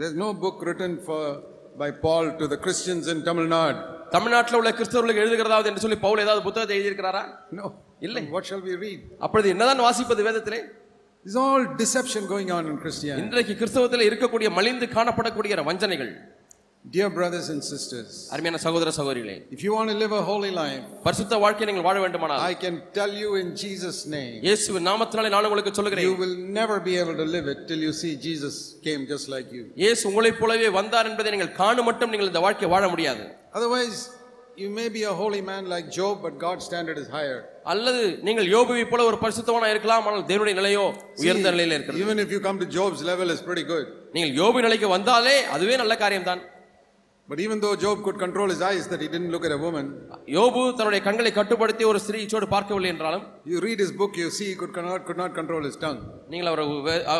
There's 0.00 0.16
no 0.24 0.30
book 0.44 0.56
written 0.68 0.94
for 1.08 1.20
by 1.82 1.90
Paul 2.04 2.26
to 2.40 2.46
the 2.46 2.58
Christians 2.64 3.06
in 3.12 3.20
Tamil 3.28 3.46
Nadu. 3.56 3.80
தமிழ்நாட்டில் 4.16 4.58
உள்ள 4.58 4.70
கிறிஸ்தவர்களுக்கு 4.78 5.22
எழுதுகிறதாவது 5.22 5.68
என்று 5.70 5.82
சொல்லி 5.84 5.98
பவுல் 6.04 6.24
ஏதாவது 6.24 6.42
புத்தகத்தை 6.48 6.74
எழுதியிருக்கிறாரா 6.78 7.22
No. 7.60 7.66
இல்லை. 8.06 8.22
What 8.34 8.44
shall 8.50 8.62
we 8.68 8.74
read? 8.84 9.00
அப்பொழுது 9.26 9.48
என்னதான் 9.54 9.84
வாசிப்பது 9.86 10.22
வேதத்திலே 10.28 10.60
There's 11.24 11.38
all 11.44 11.62
deception 11.82 12.24
going 12.34 12.50
on 12.56 12.64
in 12.70 12.74
Christianity. 12.82 13.22
இன்றைக்கு 13.24 13.54
கிறிஸ்தவத்தில் 13.60 14.06
இருக்கக்கூடிய 14.08 14.48
மலிந்து 14.58 14.86
காணப்படக்கூடிய 14.96 15.62
வஞ்சனைகள் 15.70 16.12
Dear 16.84 17.08
brothers 17.10 17.46
and 17.52 17.60
sisters, 17.70 18.10
அருமையான 18.34 18.58
சகோதர 18.64 18.88
சகோதரிகளே 18.98 19.34
if 19.54 19.60
you 19.64 19.70
want 19.76 19.88
to 19.92 19.96
live 20.02 20.12
a 20.18 20.22
holy 20.28 20.50
life, 20.58 20.84
பரிசுத்த 21.06 21.38
வாழ்க்கையை 21.44 21.66
நீங்கள் 21.70 21.86
வாழ 21.86 21.96
வேண்டுமானால் 22.04 22.42
I 22.50 22.54
can 22.64 22.76
tell 22.98 23.12
you 23.22 23.30
in 23.40 23.48
Jesus' 23.62 23.98
name, 24.14 24.36
இயேசுவின் 24.46 24.86
நாமத்தினாலே 24.90 25.32
நான் 25.34 25.48
உங்களுக்கு 25.48 25.72
you 25.72 25.78
சொல்லுகிறேன் 25.80 26.14
will 26.22 26.36
never 26.60 26.76
be 26.88 26.94
able 27.02 27.16
to 27.22 27.26
live 27.36 27.48
it 27.54 27.62
till 27.70 27.82
you 27.86 27.94
see 28.02 28.12
Jesus 28.28 28.54
came 28.86 29.02
just 29.14 29.28
like 29.34 29.48
you. 29.56 29.64
இயேசு 29.84 30.04
உங்களைப் 30.10 30.38
போலவே 30.42 30.70
வந்தார் 30.78 31.10
என்பதை 31.10 31.32
நீங்கள் 31.36 31.52
காணும் 31.60 31.88
மட்டும் 31.90 32.12
நீங்கள் 32.14 32.30
இந்த 32.32 32.42
வாழ்க்கையை 32.46 32.70
வாழ 32.76 32.84
முடியாது 32.94 33.24
Otherwise, 33.58 33.98
you 34.62 34.70
may 34.78 34.88
be 34.98 35.04
a 35.12 35.16
holy 35.22 35.42
man 35.50 35.64
like 35.74 35.88
Job, 36.00 36.16
but 36.26 36.34
God's 36.46 36.64
standard 36.70 36.98
is 37.04 37.10
higher. 37.18 37.40
அல்லது 37.71 38.03
நீங்கள் 38.27 38.47
யோபுவை 38.53 38.85
போல 38.91 39.01
ஒரு 39.09 39.17
பரிசுத்தவனா 39.23 39.67
இருக்கலாம் 39.73 40.05
ஆனால் 40.09 40.23
தேவனுடைய 40.29 40.55
நிலையோ 40.59 40.85
உயர்ந்த 41.23 41.51
நிலையில 41.55 41.75
இருக்கு 41.77 41.99
even 42.03 42.21
if 42.23 42.33
you 42.35 42.39
come 42.47 42.61
to 42.63 42.67
Job's 42.77 43.03
level 43.09 43.33
is 43.35 43.43
very 43.51 43.65
good 43.71 43.89
நீங்கள் 44.15 44.33
யோபு 44.39 44.65
நிலைக்கு 44.67 44.89
வந்தாலே 44.95 45.35
அதுவே 45.57 45.77
நல்ல 45.83 45.95
காரியம் 46.03 46.27
தான் 46.31 46.41
but 47.29 47.41
even 47.43 47.61
though 47.65 47.69
Job 47.83 47.99
could 48.05 48.19
control 48.23 48.51
his 48.53 48.63
eyes 48.69 48.87
that 48.93 49.03
he 49.05 49.09
did 49.13 49.27
look 49.33 49.45
at 49.49 49.55
a 49.57 49.59
woman 49.65 49.89
யோபு 50.37 50.61
தன்னுடைய 50.79 51.01
கண்களை 51.07 51.31
கட்டுப்படுத்தி 51.37 51.83
ஒரு 51.91 51.99
ஸ்திரீ 52.05 52.21
சோடு 52.33 52.47
பார்க்கவில்லை 52.55 52.89
என்றாலும் 52.93 53.23
you 53.51 53.59
read 53.67 53.83
his 53.85 53.93
book 54.01 54.17
you 54.21 54.27
see 54.39 54.47
could 54.61 54.79
not 54.89 55.05
could 55.09 55.21
not 55.23 55.35
control 55.39 55.67
his 55.69 55.79
tongue 55.83 55.99
நீங்கள் 56.33 56.49
அவர் 56.51 56.63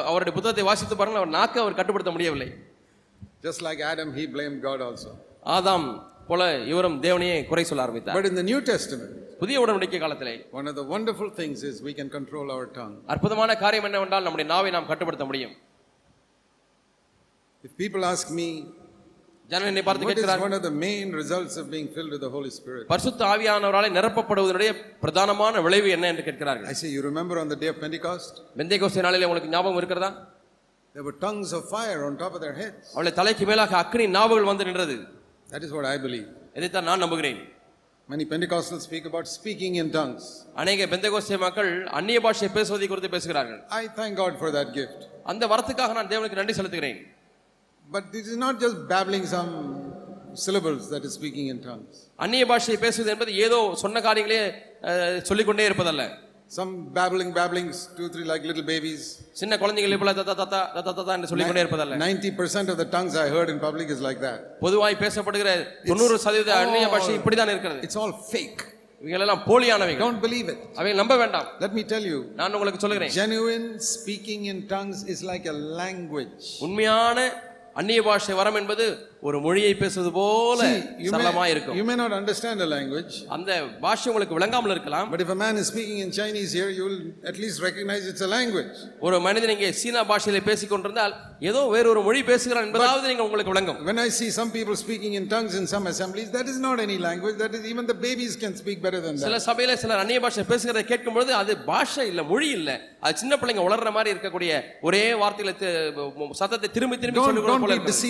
அவருடைய 0.10 0.34
புத்தகத்தை 0.38 0.66
வாசித்து 0.70 0.98
பாருங்கள் 1.02 1.22
அவர் 1.22 1.36
நாக்கை 1.38 1.62
அவர் 1.64 1.78
கட்டுப்படுத்த 1.80 2.14
முடியவில்லை. 2.18 2.50
Just 3.46 3.64
like 3.68 3.84
Adam 3.92 4.14
he 4.18 4.26
blame 4.36 4.58
God 4.66 4.84
also 4.88 5.12
ஆதாம் 5.58 5.88
போல 6.30 6.44
இவரும் 6.72 6.98
தேவனையே 7.06 7.38
குறை 7.52 7.64
சொல்ல 7.70 7.86
ஆரம்பித்தார். 7.86 8.16
But 8.18 8.28
in 8.32 8.40
the 8.40 8.44
New 8.50 8.60
Testament 8.72 9.16
புதிய 9.42 9.58
உடன்படிக்கை 9.64 10.00
காலத்திலே 10.00 10.34
one 10.60 10.68
of 10.72 10.76
the 10.80 10.86
wonderful 10.94 11.30
things 11.40 11.60
is 11.70 11.76
we 11.88 11.94
can 12.00 12.10
control 12.18 12.48
our 12.56 12.66
tongue. 12.80 12.96
அற்புதமான 13.14 13.52
காரியம் 13.64 13.88
என்னவென்றால் 13.90 14.26
நம்முடைய 14.26 14.48
நாவை 14.54 14.72
நாம் 14.76 14.90
கட்டுப்படுத்த 14.92 15.26
முடியும் 15.30 15.54
If 17.64 17.72
people 17.82 18.04
ask 18.14 18.28
me, 18.40 18.48
ஜனங்கள் 19.50 19.70
என்னை 19.72 19.84
பார்த்து 19.88 20.10
கேட்கிறார் 20.10 20.44
one 20.46 20.56
of 20.58 20.64
the 20.68 20.74
main 20.86 21.08
results 21.22 21.56
of 21.62 21.66
being 21.74 21.88
filled 21.96 22.12
with 22.16 22.22
the 22.26 22.32
Holy 22.36 22.52
Spirit? 22.58 22.84
பரிசுத்த 22.92 23.22
ஆவியானவராலே 23.34 23.90
நிரப்பப்படுவதனுடைய 23.98 24.70
பிரதானமான 25.04 25.62
விளைவு 25.68 25.90
என்ன 25.96 26.06
என்று 26.14 26.26
கேட்கிறார்கள் 26.28 26.70
I 26.74 26.78
say, 26.82 26.92
you 26.98 27.02
remember 27.10 27.38
on 27.44 27.50
the 27.54 27.60
day 27.64 27.70
of 27.74 27.80
Pentecost? 27.86 28.34
பெந்தைகோஸ்தே 28.60 29.04
நாளிலே 29.08 29.28
உங்களுக்கு 29.30 29.52
ஞாபகம் 29.56 29.80
இருக்கிறதா 29.82 30.12
There 30.96 31.06
were 31.08 31.18
tongues 31.26 31.50
of 31.58 31.64
fire 31.74 32.00
on 32.08 32.14
top 32.24 32.34
of 32.38 32.42
their 32.46 32.56
heads. 32.62 32.86
அவளை 32.96 33.14
தலைக்கு 33.20 33.46
மேலாக 33.52 33.76
அக்னி 33.84 34.06
நாவுகள் 34.18 34.50
வந்து 34.52 34.66
நின்றது 34.70 34.98
That 35.50 35.64
is 35.68 35.74
what 35.78 35.88
I 35.94 36.00
believe. 36.06 36.30
இதைத்தான் 36.60 36.88
நான் 36.92 37.04
நம்புகிறேன் 37.06 37.42
Many 38.10 38.26
Pentecostals 38.26 38.82
speak 38.82 39.06
about 39.06 39.26
speaking 39.28 39.76
in 39.82 39.90
tongues. 39.92 40.24
அநேக 40.62 40.86
பெந்தகோஸ்தே 40.94 41.38
மக்கள் 41.44 41.70
அந்நிய 42.00 42.20
பாஷை 42.26 42.48
பேசுவதை 42.58 42.88
குறித்து 42.92 43.10
பேசுகிறார்கள் 43.16 43.60
I 43.82 43.88
thank 44.00 44.14
God 44.22 44.34
for 44.42 44.50
that 44.58 44.70
gift. 44.80 45.00
அந்த 45.32 45.44
வரத்துக்காக 45.52 45.94
நான் 46.00 46.10
தேவனுக்கு 46.14 46.40
நன்றி 46.40 46.56
செலுத்துகிறேன் 46.60 47.00
But 47.88 48.04
this 48.16 48.26
is 48.34 48.38
not 48.46 48.56
just 48.64 48.78
babbling 48.92 49.26
some 49.36 49.52
syllables 50.46 50.84
that 50.94 51.06
is 51.08 51.14
speaking 51.20 51.48
in 51.54 51.60
tongues. 51.70 51.96
அந்நிய 52.24 52.46
பாஷையை 52.52 52.80
பேசுவது 52.86 53.12
என்பது 53.14 53.32
ஏதோ 53.46 53.60
சொன்ன 53.84 54.02
காரியங்களே 54.08 54.42
சொல்லிக்கொண்டே 55.30 55.68
இருப்பதல்ல 55.70 56.04
Some 56.51 56.73
babbling, 56.97 57.31
babbling, 57.35 57.69
two, 57.97 58.09
three 58.09 58.25
like 58.25 58.43
little 58.45 58.65
babies. 58.65 59.01
சின்ன 59.41 59.55
குழந்தைகளை 59.63 59.97
போல 60.03 60.11
தத்தா 60.19 60.35
தத்தா 60.41 60.61
தத்தா 60.77 60.93
தத்தா 60.99 61.15
என்று 61.17 61.31
சொல்லிக்கொண்டே 61.31 61.63
இருப்பதல்ல 61.65 61.97
90% 62.03 62.71
of 62.73 62.77
the 62.83 62.87
tongues 62.95 63.15
I 63.25 63.29
heard 63.35 63.49
in 63.55 63.59
public 63.65 63.89
is 63.95 64.01
like 64.09 64.21
that. 64.27 64.39
பொதுவாய் 64.65 64.97
பேசப்படுகிற 65.03 65.49
தொண்ணூறு 65.91 66.17
சதவீத 66.27 66.53
அந்நிய 66.61 66.89
பாஷை 66.95 67.15
இப்படித்தான் 67.21 67.53
இருக்கிறது 67.55 67.81
It's 67.89 67.99
all 68.03 68.15
fake. 68.33 68.63
இவைகளெல்லாம் 69.03 69.43
போலியானவைகள் 69.49 70.05
Don't 70.05 70.23
believe 70.27 70.47
it. 70.55 70.61
அவை 70.81 70.93
நம்ப 71.01 71.17
வேண்டாம் 71.23 71.49
Let 71.65 71.75
me 71.79 71.85
tell 71.93 72.07
you, 72.13 72.21
நான் 72.41 72.55
உங்களுக்கு 72.59 72.83
சொல்லுகிறேன் 72.85 73.13
genuine 73.21 73.67
speaking 73.95 74.45
in 74.53 74.61
tongues 74.75 75.01
is 75.15 75.23
like 75.33 75.47
a 75.55 75.59
language. 75.83 76.47
உண்மையான 76.67 77.19
அந்நிய 77.81 78.03
பாஷை 78.09 78.35
வரம் 78.41 78.59
என்பது 78.63 78.85
ஒரு 79.21 79.39
மொழியை 79.41 79.71
பேசுவது 79.75 80.11
போல 80.13 80.61
See, 80.63 80.75
you, 81.05 81.11
சரளமா 81.13 81.43
may, 81.43 81.51
இருக்கும் 81.51 81.77
you 81.79 81.85
may 81.85 81.97
not 81.97 82.13
understand 82.13 82.59
a 82.61 82.69
language, 82.75 83.15
அந்த 83.37 83.51
பாஷை 83.85 84.07
உங்களுக்கு 84.11 84.37
விளங்காமல் 84.39 84.73
இருக்கலாம் 84.75 85.09
but 85.13 85.21
if 85.25 85.31
a 85.35 85.39
man 85.43 85.55
is 85.57 85.67
speaking 85.73 85.99
in 86.05 86.11
Chinese 86.19 86.51
here, 86.59 86.69
you 86.79 86.85
will 86.89 86.99
at 87.31 87.39
least 87.43 87.57
recognize 87.61 88.03
it's 88.13 88.25
a 88.29 88.31
language. 88.35 88.75
ஒரு 89.07 89.19
மனிதன் 89.27 89.55
இங்கே 89.57 89.71
சீனா 89.81 90.03
பாஷையில 90.11 90.41
பேசிக் 90.49 90.73
கொண்டிருந்தால் 90.75 91.15
ஏதோ 91.51 91.63
வேறொரு 91.75 92.03
மொழி 92.03 92.23
பேசுகிறான் 92.31 92.67
என்பதாவது 92.69 93.11
நீங்க 93.13 93.25
உங்களுக்கு 93.29 93.55
விளங்கும் 93.55 93.81
When 93.89 93.99
I 93.99 94.11
see 94.19 94.31
some 94.39 94.51
people 94.51 94.77
speaking 94.85 95.15
in 95.21 95.27
tongues 95.29 95.57
in 95.61 95.67
some 95.75 95.87
assemblies, 95.93 96.29
that 96.37 96.47
is 96.47 96.59
not 96.67 96.79
any 96.87 96.99
language. 97.09 97.37
That 97.37 97.55
is 97.59 97.65
even 97.73 97.87
the 97.87 97.99
babies 98.07 98.35
can 98.45 98.55
speak 98.63 98.79
better 98.87 99.03
than 99.07 99.17
சில 99.25 99.35
that. 99.35 99.47
சபையில 99.49 99.79
சிலர் 99.83 100.03
அந்நிய 100.05 100.21
பாஷை 100.21 100.45
பேசுகிறதை 100.53 100.85
கேட்கும் 100.85 101.17
பொழுது 101.19 101.35
அது 101.35 101.55
பாஷை 101.71 102.07
இல்ல 102.09 102.23
மொழி 102.33 102.51
இல்ல 102.59 102.71
அது 103.01 103.19
சின்ன 103.19 103.35
பிள்ளைங்க 103.37 103.65
உளர்ற 103.67 103.91
மாதிரி 103.93 104.11
இருக்கக்கூடிய 104.15 104.53
ஒரே 104.83 105.05
வார்த்தையில 105.23 105.53
தி- 105.61 105.75
சத்தத்தை 106.41 106.71
திரும்பி 106.77 106.97
திரும்பி 106.99 107.21
Don't, 107.21 107.29
சொல்லுகிற 107.31 107.53
don't 107.53 107.65
போல 107.65 107.73
be 107.73 107.79
இருக்கிறது. 107.79 108.01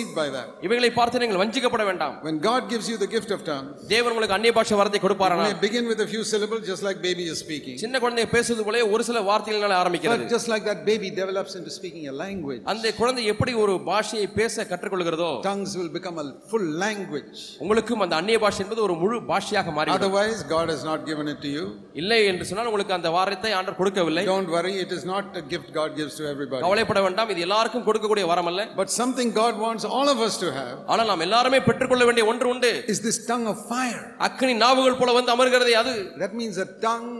பார்த்து 1.02 1.22
நீங்கள் 1.24 1.42
வஞ்சிக்கப்பட 1.42 1.84
வேண்டாம் 1.90 2.14
When 2.28 2.38
God 2.48 2.62
gives 2.72 2.88
you 2.92 2.96
the 3.04 3.10
gift 3.14 3.30
of 3.36 3.40
tongues, 3.50 3.70
தேவன் 3.92 4.12
உங்களுக்கு 4.12 4.36
அந்நிய 4.36 4.52
பாஷை 4.58 4.76
வார்த்தை 4.80 4.98
you 5.00 5.04
கொடுப்பாரா 5.06 5.36
may 5.42 5.54
begin 5.66 5.84
with 5.92 6.00
a 6.04 6.10
few 6.12 6.22
syllables 6.32 6.62
just 6.70 6.82
like 6.88 6.98
baby 7.08 7.24
is 7.32 7.38
speaking. 7.44 7.76
சின்ன 7.84 7.98
குழந்தை 8.04 8.24
பேசுவது 8.34 8.64
போல 8.66 8.82
ஒரு 8.94 9.04
சில 9.08 9.20
வார்த்தைகளால 9.30 9.76
ஆரம்பிக்கிறது 9.82 10.24
But 10.24 10.34
just 10.36 10.48
like 10.52 10.64
that 10.70 10.80
baby 10.90 11.10
develops 11.20 11.54
into 11.60 11.72
speaking 11.78 12.04
a 12.12 12.16
language, 12.24 12.62
அந்த 12.72 12.92
குழந்தை 13.00 13.24
எப்படி 13.32 13.54
ஒரு 13.64 13.74
பாஷையை 13.90 14.28
பேச 14.38 14.66
கற்றுக்கொள்கிறதோ 14.72 15.30
tongues 15.48 15.72
will 15.80 15.92
become 15.98 16.18
a 16.24 16.28
full 16.52 16.66
language. 16.84 17.40
உங்களுக்கும் 17.64 18.04
அந்த 18.06 18.16
அந்நிய 18.20 18.38
பாஷை 18.44 18.62
என்பது 18.66 18.82
ஒரு 18.88 18.96
முழு 19.02 19.18
பாஷையாக 19.32 19.74
மாறி 19.78 19.96
Otherwise, 19.98 20.38
God 20.56 20.68
has 20.74 20.84
not 20.90 21.00
given 21.10 21.28
it 21.34 21.40
to 21.46 21.52
you. 21.56 21.64
இல்லை 22.02 22.20
என்று 22.30 22.46
சொன்னால் 22.50 22.70
உங்களுக்கு 22.70 22.96
அந்த 22.98 23.10
வாரத்தை 23.16 23.52
ஆண்டர் 23.60 23.78
கொடுக்கவில்லை 23.80 24.24
Don't 24.34 24.52
worry, 24.56 24.74
it 24.84 24.92
is 24.98 25.04
not 25.14 25.24
a 25.42 25.44
gift 25.54 25.70
God 25.80 25.90
gives 26.00 26.14
to 26.20 26.26
everybody. 26.34 26.62
கவலைப்பட 26.66 27.02
வேண்டாம் 27.08 27.32
இது 27.34 27.46
எல்லாருக்கும் 27.48 27.86
கொடுக்கக்கூடிய 27.88 28.26
வரம் 28.32 28.50
அல்ல 28.52 28.62
But 28.82 28.90
something 29.00 29.28
God 29.42 29.54
wants 29.66 29.84
all 29.96 30.08
of 30.14 30.20
us 30.28 30.36
to 30.44 30.50
have 30.60 30.76
ஆனால் 30.92 31.10
நாம் 31.10 31.24
எல்லாருமே 31.26 31.58
பெற்றுக்கொள்ள 31.68 32.04
வேண்டிய 32.08 32.24
ஒன்று 32.30 32.46
உண்டு. 32.52 32.70
Is 32.92 32.98
this 33.06 33.18
tongue 33.30 33.46
of 33.52 33.58
fire. 33.72 34.02
அக்கினி 34.26 34.54
நாவுகள் 34.64 34.98
போல 35.00 35.12
வந்து 35.18 35.32
அமர்கிறதே 35.34 35.74
அது. 35.82 35.94
That 36.22 36.32
means 36.40 36.56
a 36.66 36.68
tongue 36.86 37.12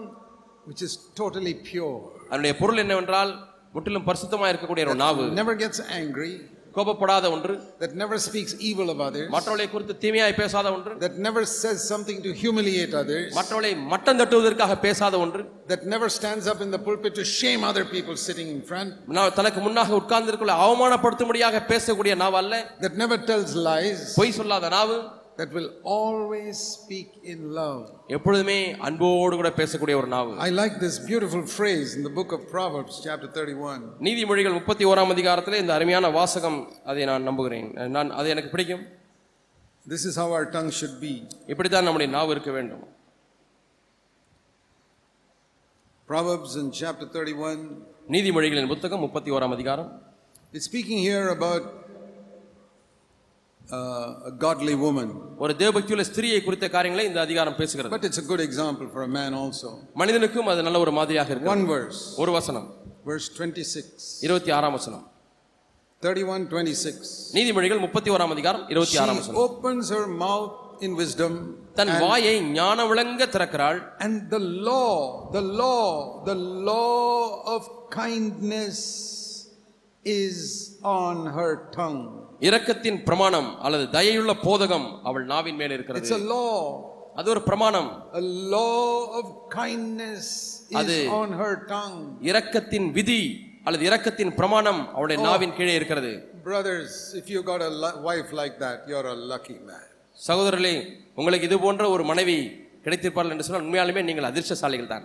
which 0.68 0.82
is 0.86 0.92
totally 1.20 1.54
pure, 1.68 1.96
அதனுடைய 2.28 2.52
பொருள் 2.60 2.80
என்னவென்றால் 2.82 3.30
முற்றிலும் 3.74 4.06
பரிசுத்தமா 4.08 4.46
இருக்கக்கூடிய 4.50 4.84
ஒரு 4.92 5.00
நாவு. 5.04 5.24
never 5.40 5.54
gets 5.62 5.78
angry, 6.00 6.32
கோபப்படாத 6.76 7.26
ஒன்று 7.36 7.54
that 7.82 7.92
never 8.02 8.16
speaks 8.26 8.52
evil 8.68 8.88
of 8.92 8.98
others, 9.06 9.26
மற்றவளை 9.34 9.66
குறித்து 9.72 9.94
தீமையாய் 10.04 10.36
பேசாத 10.40 10.66
ஒன்று 10.76 10.92
that 11.04 11.14
never 11.26 11.42
says 11.60 11.78
something 11.92 12.18
to 12.26 12.30
humiliate 12.42 12.94
others, 13.02 13.26
மற்றவளை 13.38 13.72
மட்டம் 13.92 14.20
தட்டுவதற்காக 14.20 14.76
பேசாத 14.86 15.14
ஒன்று 15.24 15.42
that 15.72 15.82
never 15.94 16.08
stands 16.18 16.46
up 16.52 16.60
in 16.66 16.70
the 16.76 16.82
pulpit 16.88 17.14
to 17.20 17.24
shame 17.38 17.62
other 17.70 17.84
people 17.94 18.16
sitting 18.26 18.50
in 18.56 18.60
front, 18.70 18.92
நான் 19.18 19.34
தனக்கு 19.38 19.62
முன்னாக 19.68 19.98
உட்கார்ந்திருக்குள்ள 20.00 20.54
அவமானப்படுத்தும்படியாக 20.66 21.64
பேசக்கூடிய 21.72 22.14
நாவு 22.24 22.38
அல்ல 22.42 22.54
that 22.84 22.96
never 23.04 23.18
tells 23.32 23.52
lies, 23.70 24.00
பொய் 24.20 24.36
சொல்லாத 24.38 24.70
நாவு 24.78 24.98
that 25.41 25.49
will 25.55 25.69
always 25.95 26.55
speak 26.75 27.09
in 27.23 27.39
love. 27.53 27.81
எப்பொழுதுமே 28.15 28.57
அன்போடு 28.87 29.35
கூட 29.39 29.49
பேசக்கூடிய 29.59 29.95
ஒரு 30.01 30.09
நாவு 30.15 30.31
I 30.47 30.51
like 30.61 30.75
this 30.85 30.97
beautiful 31.11 31.43
phrase 31.57 31.89
in 31.97 32.03
the 32.03 32.13
book 32.19 32.31
of 32.37 32.43
Proverbs, 32.55 32.95
chapter 33.07 33.29
31. 33.29 33.81
நீதிமொழிகள் 34.07 34.57
முப்பத்தி 34.59 34.85
ஓராம் 34.91 35.13
அதிகாரத்திலே 35.15 35.61
இந்த 35.63 35.73
அருமையான 35.77 36.09
வாசகம் 36.19 36.59
அதை 36.91 37.05
நான் 37.11 37.27
நம்புகிறேன் 37.29 37.67
நான் 37.97 38.11
அது 38.19 38.29
எனக்கு 38.35 38.53
பிடிக்கும் 38.55 38.85
This 39.85 40.03
is 40.05 40.15
how 40.15 40.29
our 40.33 40.47
tongue 40.55 40.71
should 40.79 40.95
be. 41.01 41.13
இப்படித்தான் 41.47 41.85
நம்முடைய 41.87 42.11
நாவு 42.11 42.31
இருக்க 42.35 42.51
வேண்டும் 42.57 42.85
Proverbs 46.09 46.55
in 46.55 46.67
chapter 46.71 47.05
31, 47.13 47.63
நீதிமொழிகளின் 48.09 48.69
புத்தகம் 48.73 49.03
முப்பத்தி 49.05 49.31
ஓராம் 49.37 49.55
அதிகாரம் 49.55 49.89
it's 50.53 50.65
speaking 50.65 50.99
here 50.99 51.25
about 51.29 51.63
uh, 51.63 51.80
a 51.80 51.80
godly 54.43 54.75
woman, 54.85 55.09
ஒரு 55.43 55.53
தேவபக்தியுள்ள 55.61 56.03
ஸ்திரியை 56.09 56.39
குறித்த 56.43 56.65
காரியங்களை 56.75 57.05
இந்த 57.09 57.19
அதிகாரம் 57.25 57.57
பேசுகிறது 57.61 57.93
but 57.95 58.05
it's 58.09 58.19
a 58.23 58.27
good 58.31 58.41
example 58.49 58.87
for 58.93 59.01
a 59.07 59.11
man 59.19 59.33
also. 59.41 59.69
மனிதனுக்கும் 60.01 60.49
அது 60.51 60.61
நல்ல 60.67 60.79
ஒரு 60.85 60.93
மாதிரியாக 60.99 61.31
இருக்கு 61.33 61.51
One 61.55 61.65
verse, 61.73 61.99
ஒரு 62.23 62.31
வசனம் 62.37 62.67
verse 63.09 63.27
26, 63.39 63.83
இருபத்தி 64.27 64.51
ஆறாம் 64.57 64.75
வசனம் 64.77 65.05
31 66.01 66.47
26. 66.53 67.11
நீதிமொழிகள் 67.37 67.83
முப்பத்தி 67.85 68.09
ஓராம் 68.15 68.33
அதிகாரம் 68.35 68.63
இருபத்தி 68.73 68.95
She 68.97 69.01
ஆறாம் 69.03 69.19
வசனம் 69.21 69.41
opens 69.45 69.87
her 69.97 70.05
mouth 70.25 70.55
in 70.87 70.93
wisdom, 71.01 71.33
தன் 71.79 71.93
வாயை 72.05 72.35
ஞான 72.59 72.85
விளங்க 72.91 73.25
திறக்கிறாள் 73.35 73.79
and 74.05 74.17
the 74.35 74.41
law, 74.69 74.91
the 75.37 75.43
law, 75.61 75.83
the 76.29 76.37
law 76.69 77.03
of 77.55 77.61
kindness 78.01 78.79
is 80.23 80.37
on 80.99 81.17
her 81.37 81.51
tongue. 81.79 82.05
இரக்கத்தின் 82.42 82.98
பிரமாணம் 83.04 83.50
அல்லது 83.60 83.84
தயையுள்ள 83.92 84.32
போதகம் 84.44 84.86
அவள் 85.02 85.24
நாவின் 85.26 85.56
மேல் 85.56 85.68
It's 85.68 85.78
இருக்கிறது 85.78 86.08
a 86.16 86.24
law. 86.32 86.54
அது 87.16 87.28
ஒரு 87.30 87.42
பிரமாணம் 87.42 87.88
A 88.14 88.24
law 88.54 88.76
of 89.18 89.26
kindness 89.56 90.26
is 90.70 90.76
அது- 90.80 91.00
on 91.12 91.30
her 91.32 91.52
tongue. 91.68 92.00
இரக்கத்தின் 92.22 92.88
விதி 92.92 93.22
அல்லது 93.64 93.84
இரக்கத்தின் 93.88 94.32
பிரமாணம் 94.34 94.80
அவளுடைய 94.94 95.18
நாவின் 95.22 95.54
கீழே 95.54 95.74
இருக்கிறது 95.74 96.12
Brothers, 96.44 96.92
if 97.14 97.26
you 97.30 97.40
got 97.44 97.60
a 97.62 97.72
wife 98.02 98.30
like 98.32 98.56
that, 98.58 98.78
you're 98.88 99.08
a 99.08 99.18
lucky 99.32 99.58
man. 99.68 99.84
சகோதரர்களே 100.18 100.74
உங்களுக்கு 101.14 101.46
இது 101.46 101.58
போன்ற 101.60 101.84
ஒரு 101.88 102.04
மனைவி 102.04 102.38
கிடைத்திருப்பார்கள் 102.84 103.34
என்று 103.34 103.44
சொன்னால் 103.44 103.64
உண்மையாலுமே 103.66 104.02
நீங்கள் 104.02 104.28
அதிர்ஷ்டசாலிகள் 104.30 104.86
தான் 104.86 105.04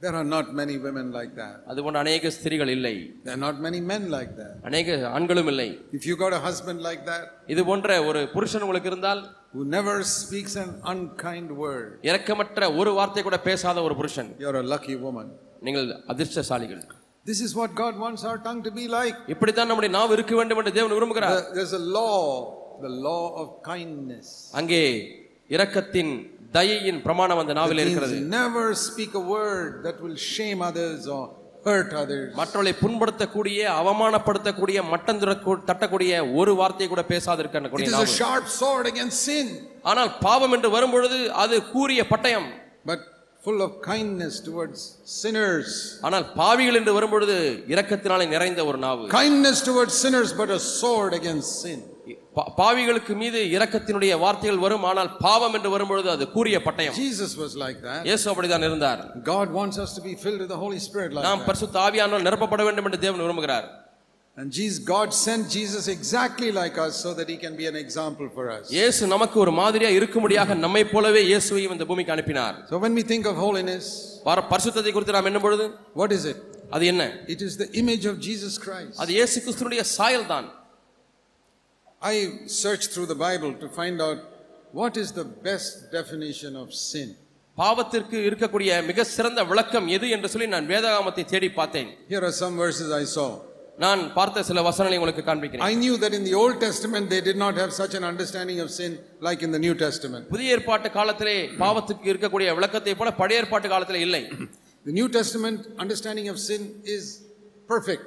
There 0.00 0.14
are 0.14 0.24
not 0.26 0.46
many 0.54 0.74
women 0.78 1.06
like 1.16 1.32
that. 1.40 1.56
அது 1.70 1.80
போன்ற 1.84 1.98
அநேக 2.04 2.30
ஸ்திரிகள் 2.36 2.70
இல்லை 2.74 2.92
There 3.24 3.34
are 3.36 3.42
not 3.46 3.56
many 3.66 3.80
men 3.90 4.02
like 4.14 4.30
that. 4.38 4.52
அநேக 4.68 4.94
ஆண்களும் 5.16 5.50
இல்லை 5.52 5.66
If 5.98 6.04
you 6.08 6.14
got 6.22 6.32
a 6.38 6.42
husband 6.46 6.78
like 6.88 7.02
that, 7.10 7.24
இது 7.52 7.62
போன்ற 7.70 7.98
ஒரு 8.10 8.20
புருஷன் 8.36 8.64
உங்களுக்கு 8.66 8.90
இருந்தால் 8.92 9.20
who 9.54 9.64
never 9.76 9.96
speaks 10.20 10.54
an 10.64 10.70
unkind 10.92 11.50
word, 11.64 11.86
இரக்கமற்ற 12.10 12.70
ஒரு 12.80 12.92
வார்த்தை 12.98 13.24
கூட 13.28 13.38
பேசாத 13.48 13.82
ஒரு 13.88 13.96
புருஷன் 14.00 14.30
you're 14.44 14.60
a 14.64 14.68
lucky 14.74 14.96
woman. 15.06 15.28
நீங்கள் 15.68 15.90
அதிர்ஷ்டசாலிகள் 16.14 16.82
This 17.26 17.40
is 17.46 17.52
what 17.60 17.70
God 17.82 17.94
wants 18.04 18.24
our 18.30 18.38
tongue 18.48 18.62
to 18.68 18.72
be 18.80 18.86
like. 18.98 19.16
இப்படித்தான் 19.34 19.70
நம்முடைய 19.72 19.92
நாவு 19.98 20.12
இருக்க 20.18 20.34
வேண்டும் 20.40 20.60
என்று 20.62 20.74
தேவன் 20.78 20.96
விரும்புகிறார் 20.98 21.36
The- 21.38 21.54
There's 21.58 21.76
a 21.82 21.86
law, 21.98 22.16
the 22.86 22.94
law 23.08 23.24
of 23.42 23.48
kindness. 23.72 24.26
அங்கே 24.60 24.82
இரக்கத்தின் 25.50 26.12
தயையின் 26.56 27.02
பிரமாணம் 27.06 27.40
அந்த 27.42 27.54
நாவில் 27.58 27.82
இருக்கிறது 27.82 28.16
never 28.38 28.64
speak 28.88 29.12
a 29.22 29.26
word 29.36 29.70
that 29.86 29.98
will 30.04 30.16
shame 30.34 30.60
others 30.70 31.02
or 31.16 31.22
hurt 31.66 31.90
others. 32.02 32.28
மற்றவர்களை 32.38 32.72
புண்படுத்தக்கூடிய 32.82 33.60
அவமானப்படுத்தக்கூடிய 33.80 34.78
மட்டம் 34.92 35.20
தட்டக்கூடிய 35.70 36.12
ஒரு 36.40 36.52
வார்த்தையை 36.60 36.88
கூட 36.94 37.04
பேசாதிருக்க 37.12 37.82
is 37.88 37.98
a 38.06 38.10
sharp 38.20 38.46
sword 38.60 38.86
against 38.92 39.18
sin, 39.30 39.48
ஆனால் 39.90 40.10
பாவம் 40.26 40.54
என்று 40.58 40.70
வரும்பொழுது 40.76 41.18
அது 41.44 41.56
கூறிய 41.74 42.02
பட்டயம் 42.12 42.48
but 42.90 43.00
full 43.44 43.60
of 43.66 43.72
kindness 43.90 44.34
towards 44.48 44.80
sinners. 45.20 45.68
ஆனால் 46.06 46.26
பாவிகள் 46.40 46.78
என்று 46.80 46.94
வரும்பொழுது 46.98 47.36
இரக்கத்தினாலே 47.74 48.26
நிறைந்த 48.34 48.64
ஒரு 48.70 48.80
நாவு 48.86 49.06
Kindness 49.20 49.60
towards 49.70 49.94
sinners, 50.04 50.32
but 50.42 50.50
a 50.58 50.62
sword 50.80 51.14
against 51.20 51.52
sin. 51.64 51.80
பா- 52.35 52.49
பாவிகளுக்கு 52.57 53.13
மீது 53.15 53.39
இரக்கத்தினுடைய 53.55 54.13
வார்த்தைகள் 54.19 54.63
வரும் 54.63 54.83
ஆனால் 54.83 55.09
பாவம் 55.17 55.55
என்று 55.57 55.69
வரும்பொழுது 55.69 56.09
அது 56.09 56.25
கூறிய 56.31 56.57
பட்டயம் 56.67 56.97
Jesus 56.97 57.31
was 57.43 57.53
like 57.63 57.79
that. 57.81 58.01
இயேசு 58.09 58.25
அப்படிதான் 58.31 58.67
இருந்தார் 58.67 59.01
God 59.33 59.49
wants 59.59 59.79
us 59.85 59.93
to 59.97 60.01
be 60.01 60.15
filled 60.23 60.41
with 60.43 60.51
the 60.55 60.61
Holy 60.65 60.81
Spirit 60.87 61.09
like 61.13 61.25
நாம் 61.29 61.39
that. 61.39 61.47
பரிசுத்த 61.49 61.79
ஆவியானவர் 61.85 62.27
நிரப்பப்பட 62.27 62.63
வேண்டும் 62.69 62.87
என்று 62.89 63.03
தேவன் 63.05 63.25
விரும்புகிறார் 63.25 63.67
And 64.37 64.49
Jesus, 64.51 64.77
God 64.87 65.09
sent 65.17 65.43
Jesus 65.49 65.83
exactly 65.89 66.49
like 66.53 66.77
us 66.77 66.93
so 67.03 67.11
that 67.13 67.27
he 67.29 67.37
can 67.37 67.53
be 67.55 67.65
an 67.67 67.77
example 67.77 68.27
for 68.33 68.45
us. 68.55 68.65
இயேசு 68.77 69.07
நமக்கு 69.13 69.37
ஒரு 69.43 69.51
மாதிரியா 69.59 69.91
இருக்கும்படியாக 69.99 70.57
நம்மை 70.63 70.81
போலவே 70.85 71.21
இயேசுவையும் 71.29 71.75
இந்த 71.75 71.85
பூமிக்கு 71.91 72.13
அனுப்பினார் 72.15 72.55
So 72.71 72.79
when 72.83 72.93
we 72.93 73.03
think 73.11 73.25
of 73.25 73.37
holiness, 73.45 73.85
பார- 74.25 74.45
பரிசுத்தத்தை 74.51 74.91
குறித்து 74.91 75.15
நாம் 75.17 75.29
என்னும் 75.31 75.45
பொழுது 75.47 75.67
what 76.01 76.11
is 76.11 76.25
it? 76.33 76.39
அது 76.75 76.85
என்ன 76.91 77.03
It 77.35 77.41
is 77.47 77.55
the 77.63 77.69
image 77.81 78.05
of 78.11 78.17
Jesus 78.27 78.53
Christ. 78.65 78.95
அது 79.03 79.13
இயேசு 79.19 79.37
கிறிஸ்துனுடைய 79.45 79.81
சாயல் 79.95 80.27
தான் 80.33 80.49
I 82.01 82.15
searched 82.63 82.89
through 82.93 83.07
the 83.07 83.19
Bible 83.27 83.53
to 83.55 83.67
find 83.69 84.01
out 84.01 84.19
what 84.73 84.95
is 84.97 85.11
the 85.11 85.27
best 85.47 85.71
definition 85.91 86.55
of 86.55 86.67
sin. 86.89 87.07
பாவத்திற்கு 87.57 88.17
இருக்கக்கூடிய 88.27 88.71
மிக 88.87 89.03
சிறந்த 89.15 89.41
விளக்கம் 89.51 89.85
எது 89.97 90.07
என்று 90.15 90.29
சொல்லி 90.31 90.47
நான் 90.53 90.69
வேதாகமத்தை 90.71 91.23
தேடி 91.33 91.49
பார்த்தேன் 91.59 91.89
Here 92.13 92.23
are 92.29 92.35
some 92.43 92.55
verses 92.63 92.89
I 93.01 93.05
saw. 93.15 93.27
நான் 93.83 94.01
பார்த்த 94.17 94.43
சில 94.49 94.59
வசனங்களை 94.67 94.97
உங்களுக்கு 94.99 95.23
காண்பிக்கிறேன் 95.29 95.65
I 95.69 95.75
knew 95.81 95.95
that 96.03 96.13
in 96.19 96.23
the 96.29 96.35
Old 96.41 96.57
Testament 96.65 97.05
they 97.13 97.21
did 97.29 97.37
not 97.43 97.55
have 97.61 97.71
such 97.81 97.93
an 97.99 98.05
understanding 98.11 98.59
of 98.65 98.69
sin 98.79 98.91
like 99.27 99.41
in 99.47 99.51
the 99.55 99.61
New 99.65 99.75
Testament. 99.85 100.23
புதிய 100.35 100.55
ஏற்பாட்டு 100.57 100.89
காலத்திலே 100.97 101.37
பாவத்துக்கு 101.63 102.11
இருக்கக்கூடிய 102.13 102.55
விளக்கத்தை 102.59 102.95
போல 103.01 103.11
பழைய 103.21 103.41
ஏற்பாட்டு 103.43 103.69
காலத்திலே 103.73 104.01
இல்லை 104.07 104.23
The 104.85 104.95
New 104.99 105.07
Testament 105.17 105.61
understanding 105.83 106.27
of 106.33 106.37
sin 106.49 106.61
is 106.95 107.03
perfect. 107.69 108.03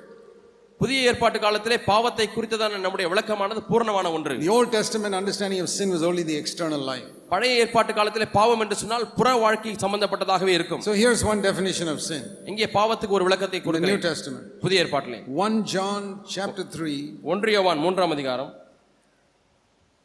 புதிய 0.83 1.09
ஏற்பாட்டு 1.09 1.39
காலத்திலே 1.39 1.79
பாவத்தை 1.79 2.29
குறித்ததான 2.35 2.79
நம்முடைய 2.85 3.09
விளக்கமானது 3.11 3.61
பூர்ணமான 3.71 4.11
ஒன்று. 4.15 4.39
The 4.39 4.49
Old 4.49 4.71
Testament 4.71 5.13
understanding 5.19 5.59
of 5.65 5.69
sin 5.69 5.89
was 5.95 6.03
only 6.03 6.23
the 6.31 6.35
external 6.43 6.79
life. 6.79 7.05
பழைய 7.29 7.59
ஏற்பாட்டு 7.61 7.93
காலத்திலே 7.93 8.25
பாவம் 8.25 8.59
என்று 8.59 8.75
சொன்னால் 8.75 9.13
புற 9.13 9.35
வாழ்க்கை 9.35 9.75
சம்பந்தப்பட்டதாகவே 9.83 10.47
இருக்கும். 10.47 10.81
So 10.81 10.93
here's 10.93 11.23
one 11.23 11.41
definition 11.41 11.87
of 11.87 11.99
sin. 11.99 12.23
இங்கே 12.45 12.65
பாவத்துக்கு 12.65 13.07
ஒரு 13.07 13.23
விளக்கத்தை 13.23 13.59
the 13.59 13.63
New 13.63 13.71
கொடுக்கிறேன் 13.71 14.01
Testament. 14.01 14.59
புதிய 14.59 14.83
ஏற்பாட்டிலே. 14.85 15.23
1 15.25 15.63
John 15.63 16.21
chapter 16.35 16.63
3 16.63 17.17
ஒன்றியவான் 17.23 17.77
மூன்றாம் 17.77 18.11
அதிகாரம். 18.11 18.61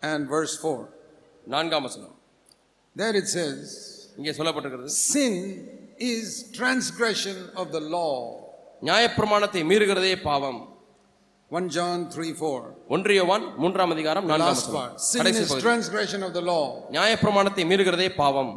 and 0.02 0.28
verse 0.28 0.56
4. 0.62 0.88
நான்காம் 1.47 1.82
வசனம். 1.82 2.14
There 2.97 3.16
it 3.16 3.26
says, 3.26 3.62
இங்கே 4.16 4.30
சொல்லப்பட்டிருக்கிறது. 4.30 4.87
Sin 4.87 5.35
is 5.99 6.52
transgression 6.52 7.50
of 7.56 7.73
the 7.73 7.80
law. 7.80 8.44
நியாயப்பிரமாணத்தை 8.82 9.64
மீறுகிறதே 9.64 10.23
பாவம். 10.23 10.67
1 11.51 11.70
John 11.70 11.98
3 12.12 12.29
4. 12.36 12.70
ஒன்றியவான் 12.96 13.43
மூன்றாம் 13.63 13.91
அதிகாரம் 13.96 14.25
The 14.25 14.32
நான்காம் 14.32 14.51
last 14.51 14.67
வசனம் 14.67 14.77
part. 14.77 15.01
Sin 15.08 15.20
கடைசி 15.22 15.41
is 15.43 15.50
பகுதி 15.50 15.63
transgression 15.67 16.22
of 16.27 16.32
the 16.38 16.43
law. 16.51 16.63
நியாயப்பிரமாணத்தை 16.96 17.63
மீறுகிறதே 17.72 18.08
பாவம் 18.22 18.53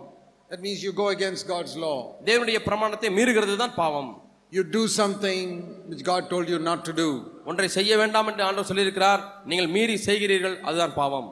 That 0.51 0.61
means 0.67 0.79
you 0.87 0.93
go 1.03 1.09
against 1.17 1.43
God's 1.53 1.75
law. 1.85 1.99
தேவனுடைய 2.29 2.59
பிரமாணத்தை 2.69 3.11
மீறுகிறது 3.19 3.57
தான் 3.63 3.75
பாவம் 3.83 4.11
You 4.53 4.63
do 4.77 4.83
something 5.01 5.47
which 5.91 6.03
God 6.11 6.23
told 6.33 6.47
you 6.53 6.59
not 6.69 6.81
to 6.89 6.93
do. 7.03 7.09
ஒன்றை 7.51 7.69
செய்ய 7.77 7.97
வேண்டாம் 8.03 8.29
என்று 8.31 8.45
ஆண்டவர் 8.49 8.69
சொல்லியிருக்கிறார் 8.71 9.21
நீங்கள் 9.51 9.71
மீறி 9.77 9.97
செய்கிறீர்கள் 10.09 10.57
அதுதான் 10.69 10.95
பாவம் 11.01 11.29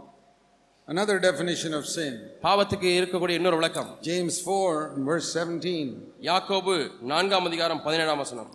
Another 0.89 1.17
definition 1.29 1.73
of 1.79 1.85
sin. 1.97 2.13
பாவத்துக்கு 2.47 2.89
இருக்கக்கூடிய 2.99 3.39
இன்னொரு 3.41 3.59
விளக்கம் 3.61 3.91
James 4.09 4.35
4 4.49 5.07
verse 5.09 5.29
17. 5.37 5.87
யாக்கோபு 6.29 6.75
நான்காம் 7.13 7.49
அதிகாரம் 7.51 7.83
பதினேழாம் 7.87 8.23
வசனம் 8.25 8.51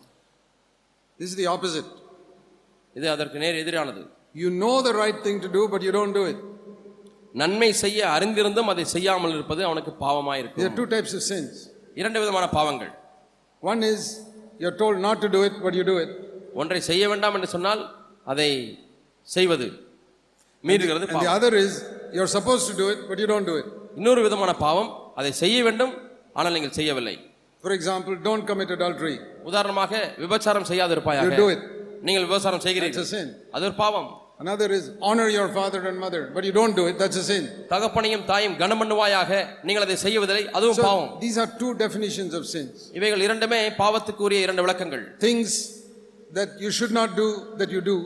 This 1.20 1.30
is 1.32 1.38
the 1.42 1.50
opposite. 1.56 1.90
இது 2.97 3.07
அதற்கு 3.15 3.39
நேர் 3.45 3.61
எதிரானது. 3.63 4.03
You 4.41 4.49
know 4.65 4.73
the 4.87 4.91
right 5.03 5.21
thing 5.27 5.41
to 5.45 5.49
do 5.57 5.63
but 5.73 5.85
you 5.87 5.93
don't 5.99 6.17
do 6.19 6.25
it 6.33 6.43
நன்மை 7.41 7.69
செய்ய 7.85 8.01
அறிந்திருந்தும் 8.17 8.69
அதை 8.73 8.85
செய்யாமல் 8.95 9.35
இருப்பது 9.37 9.63
அவனுக்கு 9.69 9.93
பாவமாக 10.05 10.37
இருக்கு 10.43 10.69
டூ 10.79 10.85
டைப்ஸ் 10.93 11.15
ஆஃப் 11.19 11.27
சின்ஸ் 11.31 11.59
இரண்டு 12.01 12.19
விதமான 12.23 12.45
பாவங்கள். 12.59 12.93
One 13.63 13.83
is 13.93 14.07
you 14.61 14.67
are 14.71 14.79
told 14.83 15.03
not 15.07 15.23
to 15.25 15.31
do 15.37 15.41
it 15.49 15.59
but 15.65 15.77
you 15.81 15.85
do 15.91 15.97
it 16.05 16.15
ஒன்றை 16.63 16.81
செய்ய 16.91 17.05
வேண்டாம் 17.13 17.37
என்று 17.39 17.51
சொன்னால் 17.57 17.83
அதை 18.33 18.49
செய்வது 19.27 19.69
மீறுகிறது 20.65 21.07
the 21.23 21.29
other 21.37 21.57
is 21.65 21.77
you 22.17 22.21
are 22.27 22.33
suppose 22.39 22.69
to 22.71 22.75
do 22.81 22.87
it 22.95 23.05
but 23.11 23.21
you 23.23 23.29
don't 23.33 23.49
do 23.51 23.57
it 23.63 23.71
இன்னொரு 23.99 24.21
விதமான 24.27 24.53
பாவம் 24.65 24.91
அதை 25.21 25.31
செய்ய 25.43 25.57
வேண்டும் 25.69 25.93
ஆனால் 26.39 26.55
நீங்கள் 26.57 26.77
செய்யவில்லை. 26.79 27.17
For 27.65 27.75
example 27.77 28.15
don't 28.27 28.47
commit 28.49 28.73
adultery 28.77 29.15
உதாரணமாக 29.51 29.93
விபச்சாரம் 30.23 30.67
செய்யாதிருப்பாயாக. 30.71 31.37
டு 31.41 31.47
இட் 31.55 31.65
நீங்கள் 32.08 32.26
விபச்சாரம் 32.28 32.58
That's 32.58 32.66
a 32.66 32.70
செய்கிறீர்கள் 32.70 33.08
sin. 33.14 33.28
அது 33.56 33.66
ஒரு 33.70 33.78
பாவம் 33.84 34.10
Another 34.44 34.68
is 34.76 34.84
honor 35.08 35.26
your 35.30 35.48
father 35.58 35.80
and 35.88 35.98
mother, 36.04 36.22
but 36.36 36.44
you 36.48 36.54
don't 36.58 36.76
do 36.80 36.84
it. 36.90 36.96
That's 37.02 37.18
a 37.24 37.26
sin. 37.32 37.44
தகப்பனையும் 37.72 38.24
தாயும் 38.30 38.56
கனம் 38.62 38.82
பண்ணுவாயாக 38.82 39.32
நீங்கள் 39.68 39.86
அதை 39.88 39.98
செய்வதில்லை 40.06 40.44
அதுவும் 40.58 40.80
பாவம் 40.86 41.10
So 41.14 41.20
these 41.26 41.38
are 41.44 41.50
two 41.62 41.72
definitions 41.84 42.34
of 42.40 42.44
sins. 42.54 42.76
இவைகள் 43.00 43.24
இரண்டுமே 43.28 43.62
பாவத்துக்குரிய 43.82 44.40
இரண்டு 44.48 44.64
விளக்கங்கள் 44.66 45.04
Things 45.28 45.50
that 46.32 46.50
you 46.64 46.72
should 46.78 46.94
not 47.00 47.12
do 47.22 47.28
that 47.62 47.70
you 47.76 47.82
do, 47.92 47.98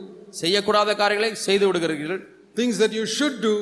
செய்யக்கூடாத 0.42 0.96
காரியங்களை 1.02 1.30
செய்து 1.48 1.64
விடுகிறீர்கள் 1.70 2.20
things 2.60 2.74
that 2.82 2.92
you 2.98 3.06
should 3.16 3.36
do 3.48 3.54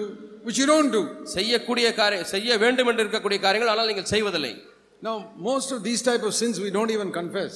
which 0.47 0.59
you 0.63 0.69
don't 0.73 0.91
do. 0.99 1.03
செய்யக்கூடிய 1.37 1.89
காரிய 2.01 2.23
செய்ய 2.35 2.57
வேண்டும் 2.65 2.89
என்று 2.93 3.05
இருக்கக்கூடிய 3.07 3.41
காரியங்கள் 3.47 3.73
ஆனால் 3.75 3.91
நீங்கள் 3.93 4.11
செய்வதில்லை 4.15 4.55
Now, 5.03 5.15
most 5.37 5.69
of 5.73 5.83
these 5.83 6.01
type 6.09 6.23
of 6.23 6.33
sins 6.41 6.57
we 6.65 6.71
don't 6.71 6.91
even 6.91 7.09
confess. 7.13 7.55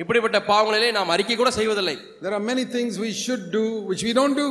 இப்படிப்பட்ட 0.00 0.38
பாவங்களிலே 0.50 0.90
நாம் 0.98 1.10
அறிக்கை 1.14 1.36
கூட 1.36 1.50
செய்வதில்லை 1.60 1.96
There 2.26 2.34
are 2.38 2.44
many 2.52 2.64
things 2.76 2.92
we 3.06 3.12
should 3.24 3.44
do 3.58 3.64
which 3.90 4.02
we 4.08 4.12
don't 4.18 4.36
do, 4.44 4.48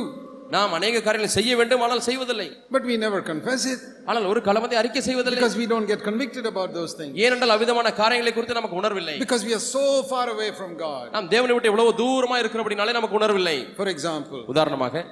நாம் 0.54 0.74
அநேக 0.76 1.00
காரியங்களை 1.04 1.30
செய்ய 1.36 1.52
வேண்டும் 1.58 1.82
ஆனால் 1.84 2.02
செய்வதில்லை 2.06 2.46
but 2.74 2.82
we 2.90 2.94
never 3.04 3.20
confess 3.30 3.62
it 3.72 3.80
ஆனால் 4.08 4.26
ஒரு 4.32 4.40
களமத்தை 4.48 4.76
அறிக்கை 4.80 5.02
செய்வதில்லை 5.08 5.38
because 5.38 5.56
we 5.62 5.66
don't 5.72 5.86
get 5.92 6.00
convicted 6.08 6.46
about 6.52 6.70
those 6.78 6.92
things. 7.00 7.14
ஏனென்றால் 7.24 7.54
அவ்விதமான 7.56 7.92
காரியங்களை 8.00 8.32
குறித்து 8.36 8.58
நமக்கு 8.60 8.78
உணர்வில்லை 8.80 9.16
Because 9.24 9.44
we 9.48 9.54
are 9.58 9.64
so 9.76 9.84
far 10.12 10.26
away 10.34 10.50
from 10.60 10.72
God. 10.86 11.04
நாம் 11.16 11.30
தேவனை 11.34 11.54
விட்டு 11.56 11.70
எவ்வளவு 11.72 11.92
தூரமா 12.02 12.38
இருக்கிறபடினாலே 12.44 12.94
நமக்கு 12.98 13.18
உணர்வில்லை 13.20 13.56
For 13.80 13.88
example, 13.94 14.42
உதாரணமாக 14.54 15.04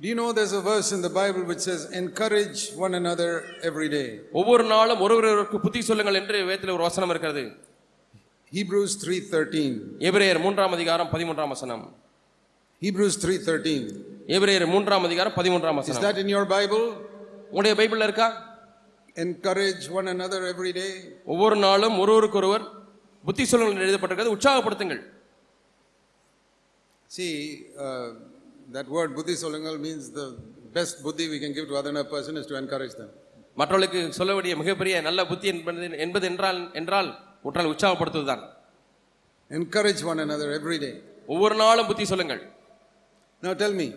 do 0.00 0.08
you 0.10 0.16
know 0.20 0.28
there's 0.32 0.52
a 0.52 0.64
verse 0.70 0.88
in 0.92 1.02
the 1.02 1.12
Bible 1.18 1.42
which 1.50 1.62
says, 1.68 1.82
encourage 2.00 2.60
one 2.76 2.94
another 2.94 3.30
every 3.62 3.88
day? 3.88 4.08
ஒவ்வொரு 4.40 4.64
நாளும் 4.72 5.02
ஒருவருக்கு 5.06 5.58
புத்தி 5.66 5.80
சொல்லுங்கள் 5.90 6.18
என்று 6.20 6.38
வேதத்தில் 6.48 6.74
ஒரு 6.76 6.84
வசனம் 6.88 7.12
இருக்கிறது 7.14 7.44
Hebrews 8.51 8.91
3.13. 8.97 9.73
எபிரேயர் 10.09 10.39
மூன்றாம் 10.39 10.71
அதிகாரம் 10.71 11.09
பதிமூன்றாம் 11.11 11.51
வசனம் 11.55 11.83
Hebrews 12.81 13.15
3.13. 13.23 13.73
எபிரேயர் 14.27 14.65
மூன்றாம் 14.65 15.03
அதிகாரம் 15.03 15.35
பதிமூன்றாம் 15.37 15.77
Is 15.77 15.83
வசனம் 15.83 16.05
that 16.07 16.17
in 16.23 16.29
your 16.35 16.45
Bible? 16.55 16.85
உங்களுடைய 17.51 17.75
பைபிள்ல 17.79 18.07
இருக்கா 18.09 18.27
Encourage 19.15 19.83
one 19.99 20.07
another 20.07 20.41
every 20.53 20.71
day. 20.71 20.91
ஒவ்வொரு 21.25 21.55
நாளும் 21.65 21.95
ஒருவருக்கொருவர் 21.99 22.65
புத்தி 23.23 23.45
சொல்லுங்கள் 23.45 23.85
எழுதப்பட்டிருக்கிறது 23.87 24.35
உற்சாகப்படுத்துங்கள் 24.37 25.01
See, 27.11 27.31
uh, 27.77 28.07
that 28.71 28.87
word 28.97 29.11
buddhi 29.17 29.35
solangal 29.35 29.77
means 29.79 30.03
the 30.11 30.27
best 30.73 30.97
buddhi 31.05 31.25
we 31.29 31.39
can 31.39 31.53
give 31.53 31.67
to 31.67 31.75
other 31.75 32.03
person 32.05 32.35
is 32.37 32.45
to 32.45 32.57
encourage 32.63 32.95
them. 33.01 33.09
மற்றவர்களுக்கு 33.57 34.01
சொல்ல 34.17 34.33
வேண்டிய 34.35 34.55
மிகப்பெரிய 34.55 34.95
நல்ல 35.01 35.21
புத்தி 35.25 35.47
என்பது 35.47 35.87
என்பது 36.05 36.25
என்றால் 36.25 36.59
என்றால் 36.73 37.09
உற்றால் 37.45 37.71
உற்சாகப்படுத்துவதுதான் 37.73 38.43
Encourage 39.51 40.01
one 40.03 40.19
another 40.19 40.47
every 40.57 40.77
day. 40.77 40.93
ஒவ்வொரு 41.27 41.55
நாளும் 41.55 41.87
புத்தி 41.87 42.05
சொல்லுங்கள் 42.05 42.41
Now 43.43 43.53
tell 43.61 43.73
me, 43.73 43.87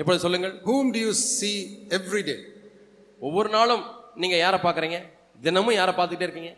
எப்பொழுது 0.00 0.22
சொல்லுங்கள் 0.24 0.54
whom 0.66 0.86
do 0.96 1.00
you 1.06 1.12
see 1.30 1.56
every 1.98 2.22
day? 2.22 2.38
ஒவ்வொரு 3.20 3.50
நாளும் 3.56 3.82
நீங்க 4.16 4.36
யாரை 4.36 4.58
பார்க்கறீங்க 4.66 4.98
தினமும் 5.40 5.76
யாரை 5.80 5.94
பார்த்துக்கிட்டே 5.94 6.28
இருக்கீங்க 6.28 6.52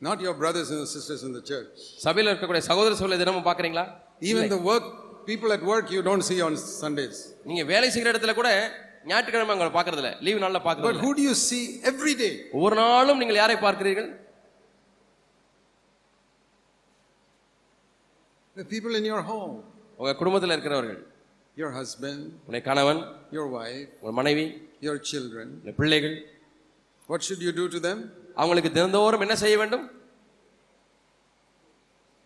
Not 0.00 0.18
your 0.20 0.34
brothers 0.34 0.68
and 0.70 0.86
sisters 0.88 1.20
in 1.28 1.32
the 1.32 1.42
church. 1.50 1.74
சபையில் 2.06 2.30
இருக்கக்கூடிய 2.30 2.62
சகோதர 2.70 2.94
சகோதரி 3.00 3.20
தினமும் 3.24 3.46
பார்க்கறீங்களா 3.50 3.84
Even 4.30 4.44
the 4.48 4.62
work 4.70 4.86
people 5.30 5.50
at 5.56 5.62
work 5.72 5.86
you 5.96 6.02
don't 6.08 6.24
see 6.30 6.40
on 6.48 6.54
Sundays. 6.82 7.18
நீங்க 7.50 7.64
வேலை 7.72 7.88
செய்கிற 7.94 8.10
இடத்துல 8.14 8.34
கூட 8.40 8.50
ஞாயிற்றுக்கிழமை 9.10 9.54
உங்களை 9.56 9.72
பார்க்கறது 9.78 10.02
இல்ல 10.02 10.12
லீவ் 10.26 10.42
நாள்ல 10.44 10.58
But 10.58 10.66
பார்க்கறது 10.68 10.92
இல்ல. 10.92 11.02
who 11.04 11.12
do 11.20 11.24
you 11.30 11.36
see 11.48 11.62
every 11.92 12.14
day? 12.24 12.32
ஒவ்வொரு 12.56 12.76
நாளும் 12.82 13.20
நீங்கள் 13.22 13.40
யாரை 13.42 13.56
பார்க்கிறீர்கள் 13.66 14.08
The 18.55 18.65
people 18.73 18.93
in 18.99 19.05
your 19.11 19.21
home, 19.31 19.55
உங்க 19.99 20.11
குடும்பத்தில் 20.21 20.53
இருக்கிறவர்கள் 20.55 20.99
your 21.57 21.71
husband, 21.79 22.19
உங்களுடைய 22.39 22.63
கணவன் 22.69 23.01
your 23.37 23.47
wife, 23.57 23.87
உங்கள் 24.01 24.17
மனைவி 24.19 24.45
your 24.87 24.97
children. 25.11 25.47
உங்களுடைய 25.55 25.75
பிள்ளைகள் 25.81 26.17
What 27.09 27.21
should 27.27 27.41
you 27.47 27.53
do 27.61 27.65
to 27.75 27.79
them? 27.87 27.99
அவங்களுக்கு 28.41 28.71
தினந்தோறும் 28.77 29.23
என்ன 29.25 29.35
செய்ய 29.43 29.55
வேண்டும் 29.61 29.85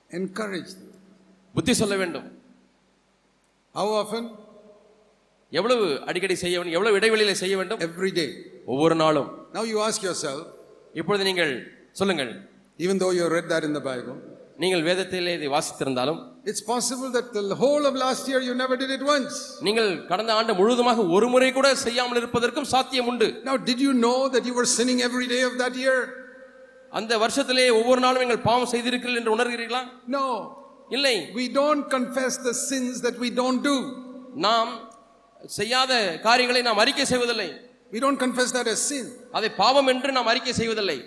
Encourage 0.10 0.72
them. 0.80 0.90
புத்தி 1.56 1.74
சொல்ல 1.82 1.96
வேண்டும் 2.02 2.28
How 3.76 3.88
often? 4.02 4.24
எவ்வளவு 5.52 5.86
அடிக்கடி 6.10 6.36
செய்ய 6.42 6.56
வேண்டும் 6.60 6.76
எவ்வளவு 6.78 6.98
இடைவெளியில 7.00 7.34
செய்ய 7.44 7.56
வேண்டும் 7.60 7.82
Every 7.88 8.12
day. 8.20 8.30
ஒவ்வொரு 8.74 8.96
நாளும் 9.04 9.30
Now 9.56 9.64
you 9.72 9.80
ask 9.88 10.00
yourself, 10.10 10.42
இப்பொழுது 11.00 11.24
நீங்கள் 11.30 11.54
சொல்லுங்கள் 12.00 12.32
even 12.80 12.98
though 13.02 13.14
you 13.18 13.26
read 13.36 13.48
that 13.54 13.64
in 13.68 13.74
the 13.78 13.84
Bible, 13.92 14.16
நீங்கள் 14.59 14.83
வேதத்திலே 14.87 15.33
இதை 15.39 15.49
வாசித்திருந்தாலும் 15.57 16.21
it's 16.51 16.63
possible 16.73 17.09
that 17.17 17.27
the 17.51 17.57
whole 17.63 17.85
of 17.89 17.95
last 18.05 18.25
year 18.31 18.41
you 18.47 18.55
never 18.63 18.77
did 18.83 18.91
it 18.97 19.03
once. 19.15 19.35
நீங்கள் 19.67 19.91
கடந்த 20.11 20.31
ஆண்டு 20.39 20.53
முழுவதுமாக 20.61 21.05
ஒரு 21.17 21.27
முறை 21.35 21.51
கூட 21.59 21.69
செய்யாமல் 21.85 22.19
இருப்பதற்கும் 22.21 22.69
சாத்தியம் 22.75 23.09
உண்டு 23.13 23.29
Now, 23.49 23.57
did 23.69 23.81
you 23.87 23.93
know 24.05 24.19
that 24.35 24.45
you 24.49 24.55
were 24.59 24.69
sinning 24.77 25.01
every 25.09 25.27
day 25.35 25.43
of 25.51 25.55
that 25.63 25.77
year? 25.85 25.99
அந்த 26.93 27.13
வருஷத்திலே 27.25 27.67
ஒவ்வொரு 27.81 28.01
நாளும் 28.07 28.23
நீங்கள் 28.25 28.43
பாவம் 28.49 28.71
செய்திருக்கிறீர்கள் 28.75 29.21
என்று 29.21 29.35
உணர்கிறீர்களா 29.37 29.83
No. 30.17 30.25
இல்லை 30.97 31.17
We 31.39 31.47
don't 31.61 31.85
confess 31.97 32.35
the 32.49 32.55
sins 32.69 32.95
that 33.07 33.19
we 33.25 33.31
don't 33.41 33.61
do. 33.71 33.77
நாம் 34.47 34.71
செய்யாத 35.59 35.93
காரியங்களை 36.29 36.63
நாம் 36.69 36.83
அறிக்கை 36.85 37.07
செய்வதில்லை 37.13 37.49
We 37.93 38.01
don't 38.05 38.21
confess 38.25 38.51
that 38.59 38.69
as 38.75 38.81
sin. 38.93 39.07
அதை 39.39 39.51
பாவம் 39.63 39.91
என்று 39.95 40.13
நாம் 40.19 40.31
அறிக்கை 40.35 40.55
செய்வதில்லை 40.63 40.99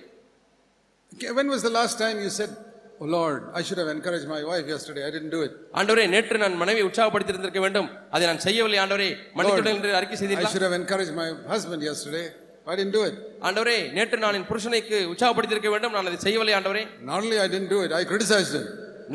When 1.38 1.50
was 1.50 1.62
the 1.62 1.74
last 1.80 1.96
time 2.00 2.18
you 2.20 2.30
said, 2.30 2.52
Oh 3.01 3.07
Lord, 3.15 3.41
I 3.53 3.63
should 3.63 3.79
have 3.79 3.91
encouraged 3.95 4.27
my 4.27 4.43
wife 4.43 4.67
yesterday, 4.67 5.03
I 5.07 5.11
didn't 5.15 5.33
do 5.35 5.41
it. 5.47 5.53
ஆண்டவரே 5.79 6.05
நேற்று 6.13 6.37
நான் 6.43 6.55
மனைவி 6.63 6.83
உற்சாகப்படுத்தியிருந்திருக்க 6.89 7.61
வேண்டும் 7.65 7.89
அதை 8.15 8.25
நான் 8.31 8.41
செய்யவில்லை 8.45 8.79
ஆண்டவரே 8.85 9.09
மன்னித்துவிடு 9.39 9.73
என்று 9.75 9.91
அறிக்கை 9.99 10.17
I 10.17 10.21
செய்தீர்களா 10.23 10.51
should 10.55 10.65
have 10.69 10.77
encouraged 10.81 11.15
my 11.21 11.29
husband 11.53 11.83
yesterday, 11.89 12.25
I 12.67 12.77
didn't 12.79 12.95
do 12.99 13.03
it. 13.09 13.17
ஆண்டவரே 13.49 13.77
நேற்று 13.97 14.19
நான் 14.25 14.37
என் 14.39 14.49
புருஷனைக்கு 14.51 14.99
உற்சாகப்படுத்தியிருக்க 15.13 15.71
வேண்டும் 15.75 15.95
நான் 15.97 16.09
அதை 16.11 16.21
செய்யவில்லை 16.27 16.55
ஆண்டவரே 16.59 16.85
Not 17.11 17.19
only 17.21 17.39
I 17.45 17.51
didn't 17.55 17.73
do 17.75 17.81
it, 17.87 17.93
I 18.01 18.05
criticized 18.13 18.55
him. 18.59 18.65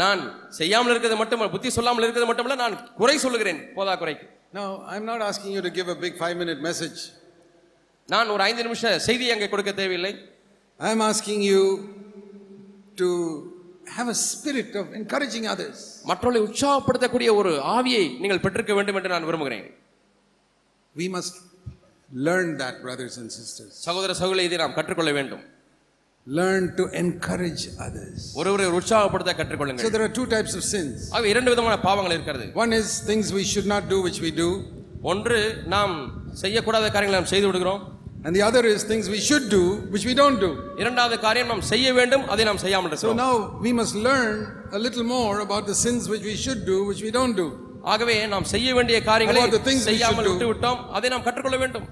நான் 0.02 0.22
செய்யாமல் 0.60 0.92
இருக்கிறது 0.94 1.18
மட்டும் 1.22 1.42
புத்தி 1.56 1.72
சொல்லாமல் 1.78 2.06
இருக்கிறது 2.06 2.30
மட்டுமல்ல 2.32 2.58
நான் 2.64 2.76
குறை 3.00 3.16
சொல்லுகிறேன் 3.26 3.62
போதா 3.80 3.96
குறைக்கு 4.04 4.28
Now, 4.54 4.70
I'm 4.94 5.06
not 5.06 5.22
asking 5.28 5.52
you 5.56 5.62
to 5.62 5.72
give 5.72 5.88
a 5.88 5.98
big 6.06 6.14
five 6.22 6.36
minute 6.42 6.62
message. 6.68 7.00
நான் 8.10 8.32
ஒரு 8.34 8.44
ஐந்து 8.48 8.64
நிமிஷ 8.68 8.84
செய்தி 9.08 9.26
அங்கே 9.36 9.50
கொடுக்க 9.54 9.74
தேவையில்லை 9.82 10.14
I'm 10.80 11.02
asking 11.10 11.42
you 11.50 11.64
to 13.02 13.10
have 13.87 14.09
a 14.09 14.15
spirit 14.15 14.75
of 14.75 14.93
encouraging 14.93 15.47
others. 15.47 15.79
மற்றவர்களை 16.05 16.41
உற்சாகப்படுத்தக்கூடிய 16.47 17.31
ஒரு 17.41 17.53
ஆவியை 17.77 18.05
நீங்கள் 18.23 18.43
பெற்றிருக்க 18.45 18.75
வேண்டும் 18.75 18.99
என்று 19.01 19.09
நான் 19.09 19.29
விரும்புகிறேன் 19.31 19.67
We 20.97 21.09
must 21.17 21.35
learn 22.11 22.57
that, 22.59 22.75
brothers 22.83 23.15
and 23.23 23.29
sisters. 23.31 23.71
சகோதர 23.87 24.15
சகோதரி 24.15 24.45
இதை 24.49 24.59
நாம் 24.63 24.77
கற்றுக்கொள்ள 24.79 25.13
வேண்டும் 25.13 25.45
Learn 26.27 26.65
to 26.79 26.85
encourage 27.03 27.65
others. 27.87 28.21
ஒருவரை 28.41 28.67
உற்சாகப்படுத்த 28.79 29.33
So 29.33 29.39
கற்றுக்கொள்ளுங்கள் 29.41 29.93
there 29.97 30.07
are 30.09 30.15
two 30.21 30.27
types 30.35 30.55
of 30.59 30.65
sins. 30.75 30.97
ஆக 31.17 31.29
இரண்டு 31.35 31.51
விதமான 31.55 31.77
பாவங்கள் 31.89 32.15
இருக்கிறது 32.17 32.47
One 32.65 32.73
is 32.81 32.89
things 33.11 33.27
we 33.33 33.45
should 33.53 33.69
not 33.75 33.85
do, 33.95 33.99
which 34.09 34.21
we 34.27 34.33
do. 34.43 34.49
ஒன்று 35.03 35.41
நாம் 35.75 35.95
செய்யக்கூடாத 36.43 36.87
காரியங்களை 36.95 37.19
நாம் 37.21 37.33
செய்து 37.35 37.47
விடுகிறோம் 37.49 37.83
And 38.27 38.35
the 38.35 38.43
other 38.43 38.63
is 38.67 38.83
things 38.83 39.09
we 39.09 39.21
should 39.21 39.45
do, 39.49 39.61
which 39.95 40.05
we 40.05 40.13
don't 40.21 40.39
do. 40.45 40.49
இரண்டாவது 40.83 41.17
காரியம் 41.25 41.51
நாம் 41.53 41.63
செய்ய 41.73 41.93
வேண்டும் 41.99 42.25
அதை 42.33 42.45
நாம் 42.49 42.59
செய்யாமல் 42.63 42.91
So 42.93 42.95
இருக்கிறோம் 42.95 43.21
now 43.25 43.35
we 43.67 43.73
must 43.81 43.95
learn 44.07 44.33
a 44.79 44.81
little 44.87 45.05
more 45.13 45.35
about 45.45 45.65
the 45.71 45.77
sins 45.83 46.03
which 46.13 46.25
we 46.31 46.35
should 46.45 46.63
do, 46.73 46.79
which 46.89 47.03
we 47.07 47.11
don't 47.19 47.37
do. 47.43 47.47
ஆகவே 47.93 48.17
நாம் 48.33 48.47
செய்ய 48.55 48.73
வேண்டிய 48.79 48.97
காரியங்களை 49.11 49.43
the 49.59 49.63
things 49.69 49.83
we 49.85 49.89
செய்யாமல். 49.91 50.29
விட்டு 50.31 50.49
விட்டோம் 50.53 50.81
அதை 50.99 51.11
நாம் 51.15 51.25
கற்றுக்கொள்ள 51.29 51.59
வேண்டும் 51.65 51.87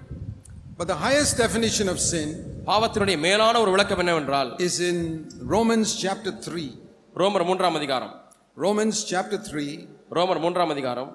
But 0.81 0.89
the 0.93 0.99
highest 1.05 1.35
definition 1.45 1.89
of 1.95 2.01
sin 2.11 2.29
பாவத்தினுடைய 2.71 3.19
மேலான 3.27 3.55
ஒரு 3.65 3.73
விளக்கம் 3.75 4.03
என்னவென்றால் 4.05 4.51
is 4.67 4.79
in 4.91 4.99
Romans 5.55 5.93
chapter 6.05 6.33
3. 6.49 6.67
ரோமர் 7.23 7.47
மூன்றாம் 7.51 7.79
அதிகாரம் 7.81 8.15
Romans 8.67 8.97
chapter 9.13 9.41
3 9.53 9.69
ரோமர் 10.19 10.43
மூன்றாம் 10.47 10.75
அதிகாரம் 10.77 11.13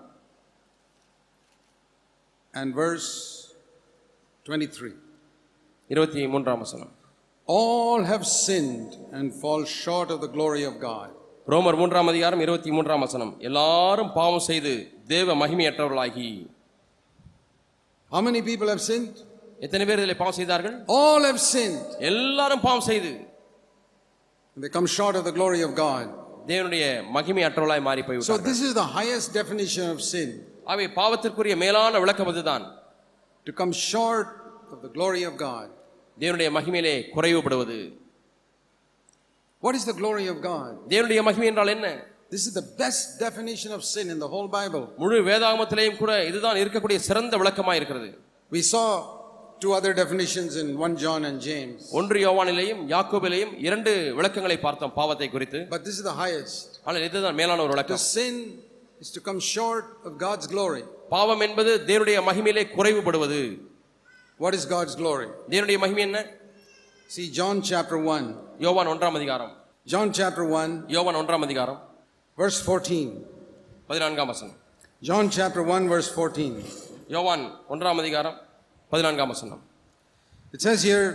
and 2.53 2.69
verse 2.83 3.09
23. 4.45 5.08
இருபத்தி 5.90 6.26
மூன்றாம் 6.34 6.62
வசனம் 6.64 6.92
All 7.48 8.00
have 8.04 8.24
sinned 8.44 8.92
and 9.12 9.26
fall 9.40 9.62
short 9.80 10.08
of 10.10 10.18
the 10.22 10.30
glory 10.36 10.64
of 10.64 10.74
God. 10.80 11.08
ரோமர் 11.46 11.76
மூன்றாம் 11.80 12.08
அதிகாரம் 12.12 12.40
இருபத்தி 12.40 12.70
மூன்றாம் 12.70 13.02
வசனம் 13.04 13.32
எல்லாரும் 13.48 14.10
பாவம் 14.14 14.44
செய்து 14.50 14.72
தேவ 15.06 15.34
மகிமையற்றவர்களாகி 15.42 16.30
How 18.10 18.20
many 18.20 18.42
people 18.42 18.68
have 18.68 18.82
sinned? 18.90 19.14
எத்தனை 19.60 19.84
பேர் 19.88 20.00
இதில் 20.02 20.18
பாவம் 20.22 20.38
செய்தார்கள் 20.40 20.74
All 20.98 21.22
have 21.30 21.40
sinned. 21.52 21.82
எல்லாரும் 22.10 22.64
பாவம் 22.66 22.86
செய்து 22.90 23.12
And 24.56 24.60
they 24.64 24.72
come 24.78 24.88
short 24.98 25.14
of 25.16 25.24
the 25.24 25.34
glory 25.38 25.62
of 25.68 25.72
God. 25.86 26.04
தேவனுடைய 26.48 26.84
மகிமையற்றவர்களாய் 27.16 27.86
மாறி 27.88 28.02
So 28.02 28.08
போய்விட்டார்கள் 28.08 28.48
this 28.50 28.60
is 28.68 28.72
the 28.82 28.88
highest 28.98 29.28
definition 29.40 29.86
of 29.94 30.00
sin. 30.12 30.28
அவை 30.72 30.86
பாவத்திற்குரிய 31.00 31.56
மேலான 31.64 31.98
விளக்கம் 32.04 32.32
அதுதான் 32.32 32.66
To 33.46 33.52
come 33.60 33.72
short 33.90 34.28
of 34.72 34.78
the 34.86 34.92
glory 34.98 35.24
of 35.30 35.34
God. 35.48 35.66
தேவனுடைய 36.19 36.49
மகிமையிலே 36.57 36.95
குறைவுபடுவது 37.15 37.79
What 39.63 39.75
is 39.75 39.85
the 39.85 39.93
glory 39.93 40.27
of 40.27 40.37
God? 40.41 40.71
தேவனுடைய 40.93 41.21
மகிமை 41.27 41.47
என்றால் 41.51 41.73
என்ன 41.75 41.87
This 42.33 42.43
is 42.47 42.53
the 42.53 42.65
best 42.81 43.05
definition 43.19 43.71
of 43.71 43.81
sin 43.93 44.07
in 44.13 44.19
the 44.23 44.29
whole 44.33 44.49
Bible. 44.57 44.83
முழு 45.01 45.17
வேதாகமத்திலேயும் 45.29 45.97
கூட 46.01 46.11
இதுதான் 46.29 46.59
இருக்கக்கூடிய 46.63 46.97
சிறந்த 47.07 47.37
விளக்கமாய் 47.41 47.79
இருக்கிறது 47.81 48.09
We 48.51 48.61
saw 48.71 48.85
two 49.63 49.71
other 49.77 49.91
definitions 49.93 50.51
in 50.61 50.67
1 50.79 50.95
John 51.03 51.21
and 51.29 51.37
James. 51.49 51.79
ஒன்று 51.99 52.19
யோவானிலேயும் 52.25 52.81
யாக்கோபிலேயும் 52.93 53.53
இரண்டு 53.67 53.91
விளக்கங்களை 54.19 54.57
பார்த்தோம் 54.67 54.93
பாவத்தை 54.99 55.29
குறித்து 55.35 55.61
But 55.75 55.83
this 55.87 55.97
is 55.99 56.05
the 56.11 56.17
highest. 56.23 56.61
ஆனால் 56.87 57.05
இதுதான் 57.09 57.37
மேலான 57.41 57.61
ஒரு 57.65 57.71
To 57.71 57.75
விளக்கம் 57.75 58.03
sin 58.15 58.35
is 59.03 59.11
to 59.17 59.21
come 59.27 59.39
short 59.55 59.87
of 60.07 60.13
God's 60.25 60.47
glory. 60.55 60.83
பாவம் 61.15 61.43
என்பது 61.47 61.73
தேவனுடைய 61.89 62.19
மகிமையிலே 62.29 62.63
குறைவுபடுவது 62.77 63.41
What 64.40 64.52
is 64.58 64.64
God's 64.74 64.94
glory? 65.02 65.28
தேவனுடைய 65.50 65.78
மகிமை 65.84 66.02
என்ன 66.08 66.20
See 67.10 67.26
John 67.38 67.56
chapter 67.70 67.98
1. 67.98 68.34
யோவான் 68.66 68.90
ஒன்றாம் 68.94 69.16
அதிகாரம் 69.20 69.52
John 69.86 70.08
chapter 70.18 70.44
1, 70.60 70.76
யோவான் 70.96 71.18
ஒன்றாம் 71.20 71.44
அதிகாரம் 71.46 71.80
verse 72.38 72.58
14. 72.66 73.10
பதினான்காம் 73.90 74.30
வசனம் 74.32 74.56
John 75.02 75.24
chapter 75.36 75.62
1, 75.76 75.88
verse 75.94 76.10
14. 76.16 76.64
யோவான் 77.14 77.44
ஒன்றாம் 77.74 78.00
அதிகாரம் 78.02 78.36
பதினான்காம் 78.92 79.32
வசனம் 79.34 79.62
It 80.56 80.60
says 80.66 80.80
here, 80.88 81.06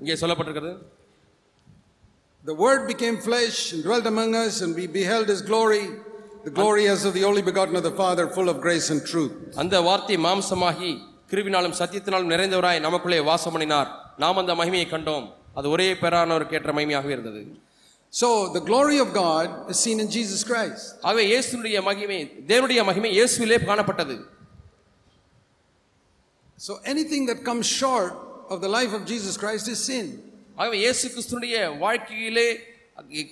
இங்கே 0.00 0.16
சொல்லப்பட்டிருக்கிறது 0.22 0.74
The 2.44 2.56
Word 2.64 2.82
became 2.92 3.16
flesh 3.28 3.56
and 3.72 3.80
dwelt 3.86 4.06
among 4.06 4.30
us, 4.34 4.54
and 4.62 4.70
we 4.74 4.86
beheld 4.86 5.26
His 5.28 5.42
glory, 5.42 5.82
the 6.44 6.50
glory 6.50 6.84
as 6.88 7.04
of 7.04 7.12
the 7.18 7.24
only 7.24 7.42
begotten 7.42 7.76
of 7.76 7.82
the 7.82 7.94
Father, 8.02 8.24
full 8.36 8.48
of 8.52 8.58
grace 8.66 8.88
and 8.94 9.00
truth. 9.12 9.34
அந்த 9.62 9.76
வார்த்தை 9.88 10.16
மாம்சமாகி 10.26 10.92
கிருவினாலும் 11.33 11.77
சத்தியத்தினாலும் 11.81 12.31
நிறைந்தவராய் 12.33 12.79
நமக்குள்ளே 12.79 13.19
வாசம் 13.19 13.51
பண்ணினார் 13.51 14.13
நாம் 14.17 14.37
அந்த 14.37 14.53
மகிமையை 14.55 14.87
கண்டோம். 14.95 15.27
அது 15.53 15.69
ஒரே 15.69 15.93
பெறானவருக்கு 15.93 16.53
ஏற்ற 16.53 16.71
மகிமையாகவே 16.73 17.13
இருந்தது. 17.17 17.41
So, 18.09 18.27
the 18.53 18.61
glory 18.69 18.97
of 18.99 19.07
God 19.07 19.69
is 19.69 19.79
seen 19.85 19.99
in 19.99 20.07
Jesus 20.07 20.41
Christ. 20.49 20.83
ஆகவே 21.01 21.23
இயேசுனுடைய 21.31 21.81
மகிமை 21.81 22.17
தேவனுடைய 22.47 22.83
மகிமை 22.83 23.09
இயேசுவிலே 23.19 23.57
காணப்பட்டது. 23.65 24.15
So, 26.55 26.77
anything 26.93 27.23
that 27.29 27.39
comes 27.49 27.65
short 27.81 28.13
of 28.49 28.61
the 28.61 28.67
life 28.67 28.93
of 28.93 29.01
Jesus 29.11 29.35
Christ 29.43 29.67
is 29.73 29.79
sin. 29.91 30.07
ஆகவே 30.55 30.77
இயேசு 30.77 31.11
கிறிஸ்துனுடைய 31.13 31.77
வாழ்க்கையிலே 31.77 32.47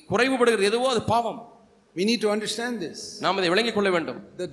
குறைவுபடுகிறது. 0.10 0.62
எதுவோ 0.62 0.90
அது 0.90 1.02
பாவம். 1.02 1.40
We 1.96 2.04
need 2.04 2.22
to 2.22 2.30
understand 2.36 2.82
this. 2.82 3.00
நாம் 3.20 3.38
அதை 3.38 3.50
விளங்கிக் 3.50 3.74
கொள்ள 3.74 3.90
வேண்டும். 3.90 4.22
The 4.38 4.48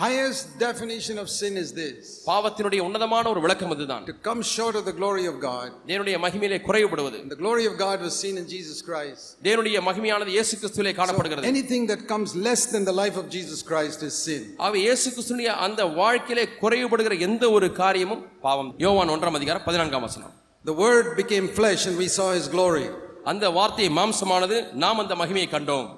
highest 0.00 0.58
definition 0.58 1.16
of 1.18 1.26
sin 1.30 1.56
is 1.56 1.68
this 1.74 2.00
பாவத்தினுடைய 2.26 2.80
உன்னதமான 2.86 3.24
ஒரு 3.32 3.40
விளக்கம் 3.44 3.72
அதுதான் 3.74 4.04
to 4.10 4.14
come 4.26 4.40
short 4.56 4.74
of 4.80 4.84
the 4.88 4.94
glory 4.98 5.24
of 5.30 5.36
God. 5.46 5.68
தேவனுடைய 5.90 6.16
மகிமையிலே 6.24 6.58
குறைவுபடுவது 6.66 7.16
And 7.22 7.30
the 7.34 7.40
glory 7.42 7.64
of 7.70 7.74
God 7.78 7.96
was 8.06 8.14
seen 8.22 8.34
in 8.42 8.46
Jesus 8.54 8.78
Christ. 8.88 9.22
தேவனுடைய 9.46 9.80
மகிமையானது 9.88 10.32
இயேசு 10.36 10.54
கிறிஸ்துவிலே 10.60 10.92
So 10.92 10.98
காணப்படுகிறது 11.00 11.50
anything 11.52 11.84
that 11.92 12.02
comes 12.12 12.32
less 12.48 12.64
than 12.74 12.84
the 12.90 12.96
life 13.02 13.16
of 13.22 13.26
Jesus 13.36 13.60
Christ 13.70 14.02
is 14.08 14.16
sin. 14.28 14.42
ஆகவே 14.64 14.80
இயேசு 14.86 15.06
கிறிஸ்துனுடைய 15.14 15.52
அந்த 15.66 15.80
வாழ்க்கையிலே 16.00 16.44
குறைவுபடுகிற 16.62 17.16
எந்த 17.28 17.44
ஒரு 17.58 17.68
காரியமும் 17.82 18.22
பாவம் 18.46 18.70
யோவான் 18.86 19.14
ஒன்றாம் 19.16 19.38
அதிகாரம் 19.40 19.66
பதினான்காம் 19.68 20.06
வசனம் 20.08 20.34
The 20.64 20.76
Word 20.84 21.08
became 21.22 21.46
flesh 21.58 21.82
and 21.88 21.96
we 22.04 22.08
saw 22.18 22.28
His 22.38 22.48
glory. 22.56 22.86
அந்த 23.32 23.46
வார்த்தை 23.56 23.88
மாம்சமானது 24.00 24.58
நாம் 24.84 25.00
அந்த 25.04 25.16
மகிமையை 25.22 25.48
கண்டோம் 25.56 25.88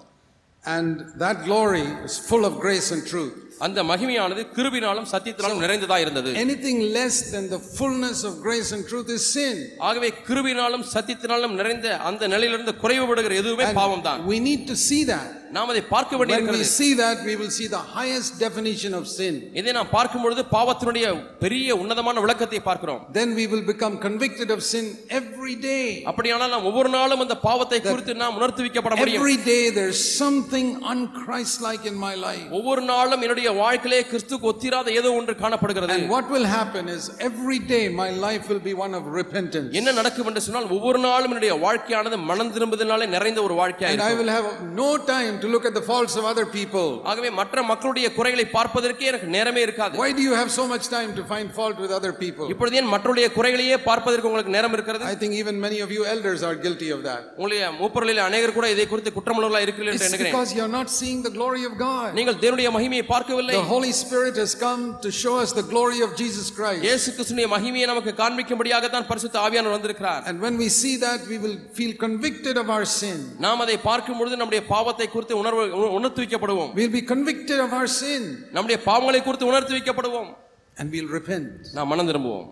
And 0.65 0.95
that 1.19 1.37
glory 1.45 1.85
is 2.07 2.19
full 2.31 2.45
of 2.45 2.55
grace 2.65 2.89
and 2.95 3.03
truth. 3.13 3.37
அந்த 3.60 3.80
மகிமையானது 3.84 4.42
கிருபினாலும் 4.56 5.08
சத்தியத்தினாலும் 5.12 5.62
நிறைந்ததா 5.64 5.98
இருந்தது 6.04 6.32
Anything 6.44 6.80
less 6.98 7.18
than 7.34 7.46
the 7.50 7.60
fullness 7.78 8.20
of 8.30 8.34
grace 8.42 8.70
and 8.76 8.84
truth 8.92 9.10
is 9.10 9.24
sin. 9.36 9.56
ஆகவே 9.90 10.10
கிருபினாலும் 10.28 10.86
சத்தியத்தினாலும் 10.94 11.56
நிறைந்த 11.60 11.88
அந்த 12.10 12.28
நிலையிலிருந்து 12.34 12.74
குறைவுபடுகிற 12.84 13.36
எதுவுமே 13.42 13.68
பாவம் 13.80 14.06
தான் 14.08 14.22
we 14.34 14.40
need 14.50 14.64
to 14.72 14.78
see 14.88 15.02
that. 15.14 15.30
நாம் 15.57 15.71
அதை 15.73 15.81
பார்க்க 15.93 16.11
When 16.11 16.21
we 16.21 16.23
வேண்டியிருக்கிறது 16.23 16.67
see 16.79 16.91
that, 17.01 17.17
we 17.29 17.35
will 17.41 17.53
see 17.57 17.67
the 17.75 17.83
highest 17.95 18.33
definition 18.45 18.93
of 18.99 19.05
sin. 19.17 19.35
இதை 19.61 19.73
நாம் 19.79 19.91
பார்க்கும் 19.95 20.23
பொழுது 20.25 20.43
பாவத்தினுடைய 20.57 21.07
பெரிய 21.45 21.77
உன்னதமான 21.83 22.21
விளக்கத்தை 22.25 22.61
பார்க்கிறோம் 22.69 23.01
Then 23.19 23.31
we 23.41 23.47
will 23.53 23.65
become 23.73 23.95
convicted 24.07 24.51
of 24.57 24.61
sin 24.73 24.85
every 25.21 25.55
day. 25.71 25.85
அப்படியானால் 26.11 26.53
நாம் 26.55 26.69
ஒவ்வொரு 26.71 26.93
நாளும் 26.97 27.23
அந்த 27.25 27.37
பாவத்தை 27.49 27.81
குறித்து 27.87 28.15
நாம் 28.23 28.37
உணர்த்துவிக்கப்பட 28.41 28.97
முடியும் 29.01 29.23
Every 29.23 29.39
day 29.53 29.63
there's 29.79 30.03
something 30.23 30.69
unchrist-like 30.95 31.85
in 31.93 31.97
my 32.07 32.15
life. 32.27 32.47
ஒவ்வொரு 32.59 32.85
நாளும் 32.93 33.25
என்னுடைய 33.27 33.51
வாழ்க்கையிலே 33.63 34.01
கிறிஸ்துக்கு 34.13 34.49
ஒத்திராத 34.53 34.95
ஏதோ 35.01 35.13
ஒன்று 35.21 35.35
காணப்படுகிறது 35.43 35.97
And 35.97 36.07
what 36.17 36.29
will 36.37 36.49
happen 36.59 36.87
is 36.97 37.03
every 37.31 37.61
day 37.75 37.83
my 38.03 38.11
life 38.27 38.47
will 38.53 38.65
be 38.71 38.77
one 38.85 38.95
of 39.01 39.05
repentance. 39.21 39.71
என்ன 39.81 39.97
நடக்கும் 40.01 40.31
என்று 40.33 40.45
சொன்னால் 40.49 40.71
ஒவ்வொரு 40.79 41.03
நாளும் 41.09 41.33
என்னுடைய 41.35 41.55
வாழ்க்கையானது 41.67 42.19
மனம் 42.31 42.55
திரும்புதனாலே 42.57 43.09
நிறைந்த 43.17 43.43
ஒரு 43.49 43.57
வாழ்க்கையா 43.63 43.91
And 43.93 44.01
I 44.01 44.11
இருக்கும் 44.11 44.23
will 44.23 44.35
have 44.39 44.49
no 44.83 44.91
time 45.13 45.34
to 45.43 45.49
look 45.49 45.65
at 45.65 45.75
the 45.75 45.83
faults 45.83 46.15
of 46.17 46.25
other 46.25 46.47
people. 46.57 46.89
ஆகவே 47.11 47.31
மற்ற 47.41 47.63
மக்களுடைய 47.71 48.07
குறைகளை 48.17 48.45
பார்ப்பதற்கே 48.57 49.07
எனக்கு 49.13 49.29
நேரமே 49.37 49.63
இருக்காது 49.67 49.95
Why 50.03 50.11
do 50.19 50.23
you 50.29 50.35
have 50.41 50.51
so 50.59 50.65
much 50.73 50.85
time 50.97 51.11
to 51.19 51.25
find 51.33 51.47
fault 51.59 51.77
with 51.85 51.93
other 51.99 52.13
people? 52.23 52.47
இப்பொழுது 52.55 52.77
ஏன் 52.81 52.91
மற்றவருடைய 52.95 53.29
குறைகளையே 53.39 53.77
பார்ப்பதற்கு 53.89 54.29
உங்களுக்கு 54.31 54.55
நேரம் 54.59 54.75
இருக்கிறது 54.79 55.05
I 55.13 55.17
think 55.23 55.35
even 55.43 55.57
many 55.67 55.81
of 55.87 55.91
you 55.97 56.05
elders 56.15 56.43
are 56.49 56.55
guilty 56.67 56.91
of 56.97 57.03
that. 57.09 57.23
உங்களுடைய 57.39 57.63
மூப்பர்களில் 57.81 58.23
அநேகர் 58.29 58.57
கூட 58.59 58.69
இதை 58.75 58.87
குறித்து 58.93 59.13
குற்றமுள்ளவர்களா 59.19 59.63
இருக்கிறீர்கள் 59.67 59.97
என்று 59.97 60.03
It's 60.03 60.11
எண்ணுகிறேன் 60.11 60.35
because 60.37 60.53
you're 60.59 60.75
not 60.79 60.91
seeing 61.01 61.21
the 61.29 61.35
glory 61.39 61.65
of 61.71 61.75
God. 61.87 62.09
நீங்கள் 62.21 62.39
தேவனுடைய 62.45 62.71
மகிமையை 62.77 63.07
பார்க்கவில்லை 63.15 63.57
The 63.61 63.67
Holy 63.75 63.93
Spirit 64.03 64.37
has 64.45 64.55
come 64.67 64.85
to 65.07 65.13
show 65.23 65.35
us 65.43 65.53
the 65.61 65.67
glory 65.73 66.01
of 66.09 66.13
Jesus 66.23 66.49
Christ. 66.59 66.83
இயேசு 66.89 67.09
கிறிஸ்துவின் 67.17 67.53
மகிமையை 67.57 67.89
நமக்கு 67.93 68.15
காண்பிக்கும்படியாக 68.23 68.91
தான் 68.97 69.09
பரிசுத்த 69.13 69.39
ஆவியானவர் 69.47 69.77
வந்திருக்கிறார் 69.79 70.23
And 70.31 70.39
when 70.47 70.57
we 70.63 70.69
see 70.81 70.95
that, 71.07 71.21
we 71.33 71.39
will 71.45 71.59
feel 71.79 71.93
convicted 72.07 72.57
of 72.63 72.69
our 72.77 72.87
sin. 73.01 73.19
நாம் 73.47 73.63
அதை 73.67 73.77
பார்க்கும் 73.89 74.19
பொழுது 74.21 74.39
நம்முடைய 74.41 74.63
பாவத்தை 74.75 75.07
குறித்து 75.09 75.24
உணர்வு 75.34 75.78
உ- 75.78 75.94
உணர்த்து 75.94 76.22
வைக்கப்படுவோம் 76.22 76.70
We'll 76.76 76.94
be 76.94 77.02
convicted 77.02 77.60
of 77.64 77.82
our 77.82 77.88
sin. 78.04 78.52
நம்முடைய 78.52 78.82
பாவங்களை 78.86 79.24
குறித்து 79.24 79.46
உணர்த்து 79.46 79.76
வைக்கப்படுவோம் 79.76 80.34
and 80.76 80.94
we'll 80.94 81.12
repent. 81.12 81.48
நாம் 81.74 81.88
மனம் 81.88 82.08
திரும்புவோம். 82.08 82.50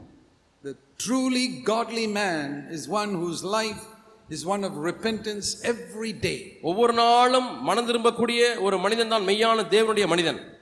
The 0.66 0.72
truly 1.08 1.62
godly 1.66 2.08
man 2.08 2.66
is 2.70 2.88
one 2.90 3.16
whose 3.16 3.42
life 3.42 3.82
is 4.30 4.46
one 4.46 4.64
of 4.64 4.72
repentance 4.86 5.44
every 5.62 6.20
day. 6.20 6.60
ஒவ்வொரு 6.62 6.94
நாளும் 6.94 7.64
மனம் 7.64 7.88
திரும்பக்கூடிய 7.88 8.60
ஒரு 8.60 8.80
மனிதன் 8.80 9.08
தான் 9.08 9.28
மெய்யான 9.28 9.64
தேவனுடைய 9.70 10.08
மனிதன். 10.08 10.53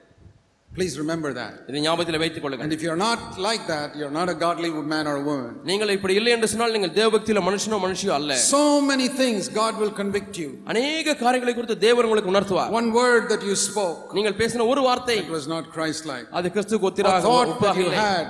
Please 0.71 0.95
remember 1.01 1.29
that. 1.37 1.53
இதை 1.69 1.79
ஞாபகத்தில் 1.85 2.19
வைத்துக் 2.23 2.43
கொள்ளுங்கள் 2.43 2.65
And 2.65 2.73
if 2.75 2.81
you're 2.85 2.99
not 2.99 3.19
like 3.45 3.63
that, 3.71 3.89
you're 3.99 4.15
not 4.17 4.27
a 4.33 4.37
godly 4.43 4.69
man 4.93 5.05
or 5.11 5.15
woman. 5.29 5.53
நீங்கள் 5.69 5.93
இப்படி 5.97 6.13
இல்லை 6.19 6.31
என்று 6.35 6.47
சொன்னால் 6.51 6.73
நீங்கள் 6.75 6.93
தேவபக்தியில 6.97 7.41
மனுஷனோ 7.47 7.77
மனுஷியோ 7.85 8.13
அல்ல 8.17 8.35
So 8.51 8.61
many 8.91 9.07
things 9.21 9.47
God 9.61 9.73
will 9.81 9.93
convict 10.01 10.35
you. 10.43 10.49
அநேக 10.71 11.15
காரியங்களை 11.23 11.53
குறித்து 11.55 11.77
தேவன் 11.87 12.07
உங்களுக்கு 12.09 12.31
உணர்த்துவார் 12.33 12.73
One 12.79 12.89
word 12.99 13.23
that 13.33 13.43
you 13.49 13.55
spoke, 13.67 14.03
நீங்கள் 14.17 14.37
பேசின 14.41 14.67
ஒரு 14.73 14.83
வார்த்தை 14.89 15.17
it 15.23 15.31
was 15.37 15.47
not 15.55 15.65
Christ 15.77 16.03
like. 16.13 16.27
அது 16.39 16.51
கிறிஸ்துக்கு 16.57 16.87
A 16.87 16.91
ஒத்திராக 16.91 17.23
thought 17.29 17.47
that 17.47 17.55
ஒப்பாக 17.55 17.79
you 17.81 17.87
இல்லை. 17.87 18.03
had 18.05 18.27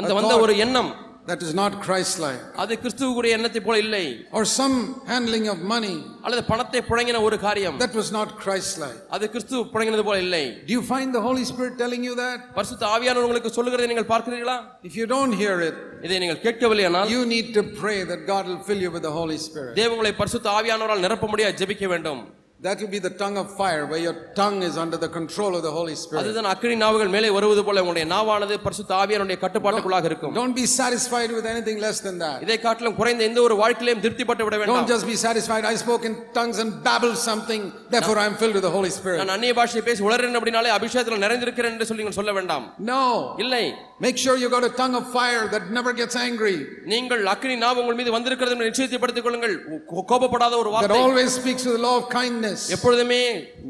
அந்த 0.00 0.12
வந்த 0.20 0.34
ஒரு 0.44 0.54
எண்ணம் 0.66 0.92
That 1.28 1.42
is 1.46 1.52
not 1.54 1.72
Christ-like. 1.84 2.40
அது 2.62 2.72
கிறிஸ்துவுக்குரிய 2.82 3.36
எண்ணத்தை 3.36 3.60
போல 3.66 3.76
இல்லை 3.84 4.02
Or 4.38 4.42
some 4.58 4.74
handling 5.12 5.44
of 5.52 5.58
money. 5.72 5.94
அல்லது 6.24 6.42
பணத்தை 6.50 6.80
புழங்கின 6.88 7.20
ஒரு 7.28 7.36
காரியம் 7.44 7.76
That 7.84 7.94
was 8.00 8.08
not 8.18 8.28
Christ-like. 8.42 8.98
அது 9.16 9.30
கிறிஸ்து 9.34 9.62
புழங்கினது 9.74 10.04
போல 10.08 10.18
இல்லை 10.26 10.42
Do 10.68 10.72
you 10.76 10.82
find 10.92 11.08
the 11.18 11.22
Holy 11.28 11.44
Spirit 11.52 11.74
telling 11.84 12.04
you 12.08 12.14
that? 12.22 12.38
பரிசுத்த 12.58 12.84
ஆவியானவர் 12.96 13.26
உங்களுக்கு 13.28 13.52
சொல்லுகிறதை 13.58 13.88
நீங்கள் 13.92 14.10
பார்க்கிறீர்களா 14.12 14.56
If 14.90 14.96
you 15.00 15.06
don't 15.14 15.34
hear 15.42 15.56
it, 15.68 15.78
இதை 16.06 16.18
நீங்கள் 16.24 16.42
கேட்கவில்லையானால் 16.46 17.10
you 17.16 17.24
need 17.34 17.48
to 17.58 17.64
pray 17.82 17.98
that 18.12 18.22
God 18.32 18.44
will 18.50 18.62
fill 18.68 18.82
you 18.86 18.92
with 18.96 19.04
the 19.08 19.14
Holy 19.20 19.38
Spirit. 19.48 19.72
தேவ 19.80 19.90
உங்களை 19.96 20.14
பரிசுத்த 20.22 20.48
ஆவியானவரால் 20.58 21.04
நிரப்ப 21.06 21.28
முடியாது 21.34 21.56
ஜெபிக்க 21.62 21.86
வேண்டும் 21.94 22.22
That 22.60 22.78
will 22.80 22.88
be 22.88 23.00
the 23.00 23.10
tongue 23.12 23.36
of 23.36 23.46
fire, 23.56 23.80
where 23.88 24.00
your 24.00 24.12
tongue 24.36 24.58
is 24.62 24.74
under 24.82 24.98
the 25.02 25.08
control 25.08 25.50
of 25.56 25.62
the 25.62 25.72
Holy 25.78 25.94
Spirit. 26.02 26.20
அதுதான் 26.20 26.46
அக்கினி 26.50 26.76
நாவுகள் 26.82 27.10
மேலே 27.14 27.30
வருவது 27.34 27.62
போல 27.66 27.80
உங்களுடைய 27.82 28.04
நாவானது 28.12 28.54
பரிசுத்த 28.66 28.92
ஆவியானுடைய 29.00 29.36
கட்டுப்பாட்டுக்குள்ளாக 29.42 30.08
இருக்கும் 30.10 30.32
Don't 30.38 30.56
be 30.60 30.66
satisfied 30.76 31.30
with 31.36 31.46
anything 31.52 31.78
less 31.86 31.98
than 32.06 32.16
that. 32.24 32.36
இதை 32.46 32.56
காட்டிலும் 32.58 32.96
குறைந்த 33.00 33.22
எந்த 33.28 33.40
ஒரு 33.46 33.56
வாழ்க்கையிலும் 33.62 34.02
திருப்திப்பட்டு 34.04 34.44
விட 34.46 34.56
Don't 34.56 34.64
வேண்டாம் 34.64 34.88
just 34.94 35.06
be 35.12 35.16
satisfied. 35.26 35.66
I 35.72 35.78
spoke 35.84 36.06
in 36.10 36.14
tongues 36.38 36.60
and 36.64 36.72
babbled 36.88 37.18
something, 37.28 37.64
therefore 37.94 38.16
I 38.24 38.28
am 38.30 38.36
filled 38.42 38.56
with 38.58 38.66
the 38.68 38.74
Holy 38.78 38.92
Spirit. 38.98 39.20
நான் 39.22 39.34
அந்நிய 39.36 39.54
பாஷையை 39.60 39.84
பேசி 39.88 40.06
உளறேன் 40.08 40.38
அப்படினாலே 40.40 40.72
அபிஷேகத்தில் 40.78 41.24
நிறைந்திருக்கிறேன் 41.26 41.74
என்று 41.76 41.88
சொல்லி 41.90 42.04
நீங்கள் 42.04 42.20
சொல்ல 42.20 42.34
வேண்டாம் 42.38 42.66
No. 42.92 43.02
இல்லை 43.44 43.64
Make 44.00 44.16
sure 44.22 44.34
you 44.36 44.48
got 44.50 44.64
a 44.64 44.74
tongue 44.78 44.96
of 44.98 45.04
fire 45.12 45.44
that 45.52 45.64
never 45.76 45.92
gets 46.00 46.16
angry, 46.28 46.56
நீங்கள் 46.94 47.22
அக்கினி 47.34 47.58
நாவு 47.64 47.82
உங்கள் 47.84 48.00
மீது 48.00 48.16
வந்திருக்கிறது 48.16 48.54
என்று 48.56 48.70
நிச்சயத்தைப்படுத்திக் 48.70 49.26
கொள்ளுங்கள் 49.28 49.54
கோ- 49.92 50.06
கோபப்படாத 50.10 50.54
ஒரு 50.62 50.70
that 50.70 50.76
வார்த்தை 50.78 51.02
always 51.04 51.30
speaks 51.40 51.62
with 51.66 51.76
the 51.78 51.84
law 51.86 51.94
of 52.00 52.06
kindness, 52.16 52.47
எப்பொழுதுமே 52.69 53.19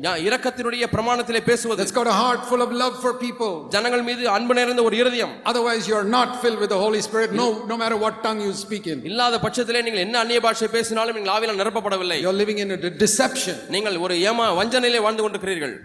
ஞா- 0.02 0.18
இரக்கத்தினுடைய 0.20 0.86
பிரமாணத்திலே 0.92 1.42
பேசுவது 1.42 1.80
that's 1.80 1.92
got 1.92 2.08
a 2.08 2.18
heart 2.22 2.46
full 2.46 2.62
of 2.62 2.72
love 2.74 3.02
for 3.02 3.14
people. 3.18 3.52
ஜனங்கள் 3.70 4.02
மீது 4.02 4.30
அன்பு 4.30 4.54
நிறைந்த 4.54 4.84
ஒரு 4.84 4.98
இருதயம் 4.98 5.34
Otherwise, 5.46 5.88
you 5.88 5.96
are 5.96 6.10
not 6.10 6.42
filled 6.42 6.60
with 6.60 6.70
the 6.70 6.78
Holy 6.78 7.02
Spirit, 7.02 7.32
no, 7.34 7.48
no 7.66 7.78
matter 7.78 7.98
what 7.98 8.24
tongue 8.24 8.42
you 8.42 8.54
speak 8.66 8.88
in. 8.88 9.00
இல்லாத 9.04 9.38
பட்சத்திலே 9.38 9.84
நீங்கள் 9.84 10.00
என்ன 10.00 10.20
அந்நிய 10.20 10.40
பாஷை 10.40 10.68
பேசினாலும் 10.68 11.16
நீங்கள் 11.16 11.36
ஆவியால் 11.36 11.62
நிரப்பப்படவில்லை 11.64 12.20
You're 12.22 12.40
living 12.44 12.58
in 12.58 12.72
a 12.72 12.78
de- 12.78 12.96
deception. 12.98 13.56
நீங்கள் 13.70 13.98
ஒரு 13.98 14.16
ஏமா 14.30 14.48
வஞ்சனையிலே 14.62 15.02
வாழ்ந்து 15.02 15.24
கொண்டிருக்கிறீர்கள் 15.24 15.76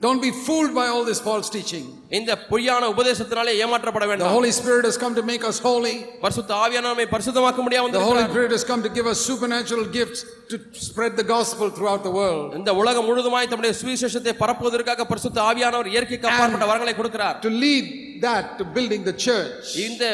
Don't 0.00 0.20
be 0.20 0.30
fooled 0.46 0.72
by 0.74 0.86
all 0.92 1.04
this 1.04 1.20
false 1.20 1.48
teaching. 1.48 1.84
இந்த 2.10 2.32
பொய்யான 2.50 2.88
உபதேசத்தினாலே 2.94 3.52
ஏமாற்றப்பட 3.62 4.02
The 4.02 4.10
வேண்டாம் 4.10 4.32
Holy 4.34 4.50
Spirit 4.52 4.84
has 4.88 4.96
come 5.02 5.14
to 5.14 5.24
make 5.30 5.44
us 5.50 5.58
holy. 5.60 5.94
பரிசுத்த 6.24 6.52
ஆவியான 6.64 6.84
நம்மை 6.90 7.06
பரிசுத்தமாக்க 7.14 7.60
முடியாமல் 7.66 7.92
The 7.94 8.00
Holy 8.00 8.18
வந்திருக்கிறார். 8.18 8.34
Spirit 8.34 8.52
has 8.56 8.64
come 8.70 8.82
to 8.86 8.90
give 8.98 9.06
us 9.12 9.20
supernatural 9.30 9.84
gifts 9.96 10.20
to 10.50 10.56
spread 10.88 11.14
the 11.16 11.26
gospel 11.32 11.66
throughout 11.76 12.02
the 12.08 12.14
world. 12.18 12.50
இந்த 12.60 12.74
உலகம் 12.82 13.08
முழுதுமாய் 13.10 13.50
தம்முடைய 13.52 13.74
சுவிசேஷத்தை 13.80 14.34
பரப்புவதற்காக 14.42 15.06
பரிசுத்த 15.12 15.40
ஆவியானவர் 15.48 15.90
இயற்கைக்கு 15.94 16.28
அப்பாற்பட்ட 16.32 16.68
வரங்களை 16.72 16.94
கொடுக்கிறார் 17.00 17.38
To 17.48 17.52
lead 17.64 17.86
that 18.26 18.46
to 18.60 18.66
building 18.76 19.02
the 19.10 19.16
church. 19.26 19.64
இந்த 19.88 20.04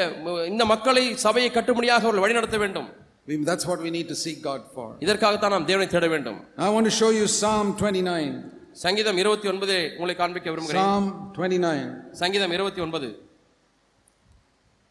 இந்த 0.53 0.65
மக்களை 0.73 1.05
சபையை 1.27 1.51
கட்டும்படியாக 1.59 2.05
அவர்கள் 2.09 2.27
வழிநடத்த 2.27 2.59
வேண்டும் 2.65 2.89
We- 3.29 3.43
That's 3.49 3.67
what 3.67 3.81
we 3.81 3.91
need 3.91 4.09
to 4.09 4.19
seek 4.25 4.39
God 4.43 4.63
for. 4.77 4.89
இதற்காகத்தான் 5.07 5.55
நாம் 5.57 5.69
தேவனை 5.69 5.89
தேட 5.91 6.07
வேண்டும் 6.15 6.41
I 6.61 6.73
want 6.77 6.87
to 6.91 6.97
show 7.03 7.13
you 7.21 7.27
Psalm 7.41 7.67
29. 7.77 8.33
சங்கீதம் 8.78 9.20
இருபத்தி 9.22 9.48
ஒன்பது 9.48 9.76
உங்களை 9.98 10.16
காண்பிக்க 10.16 10.48
விரும்புகிறேன் 10.52 10.84
Psalm 10.86 11.06
29. 11.38 11.86
சங்கீதம் 12.22 12.54
இருபத்தி 12.58 12.82
ஒன்பது 12.82 13.08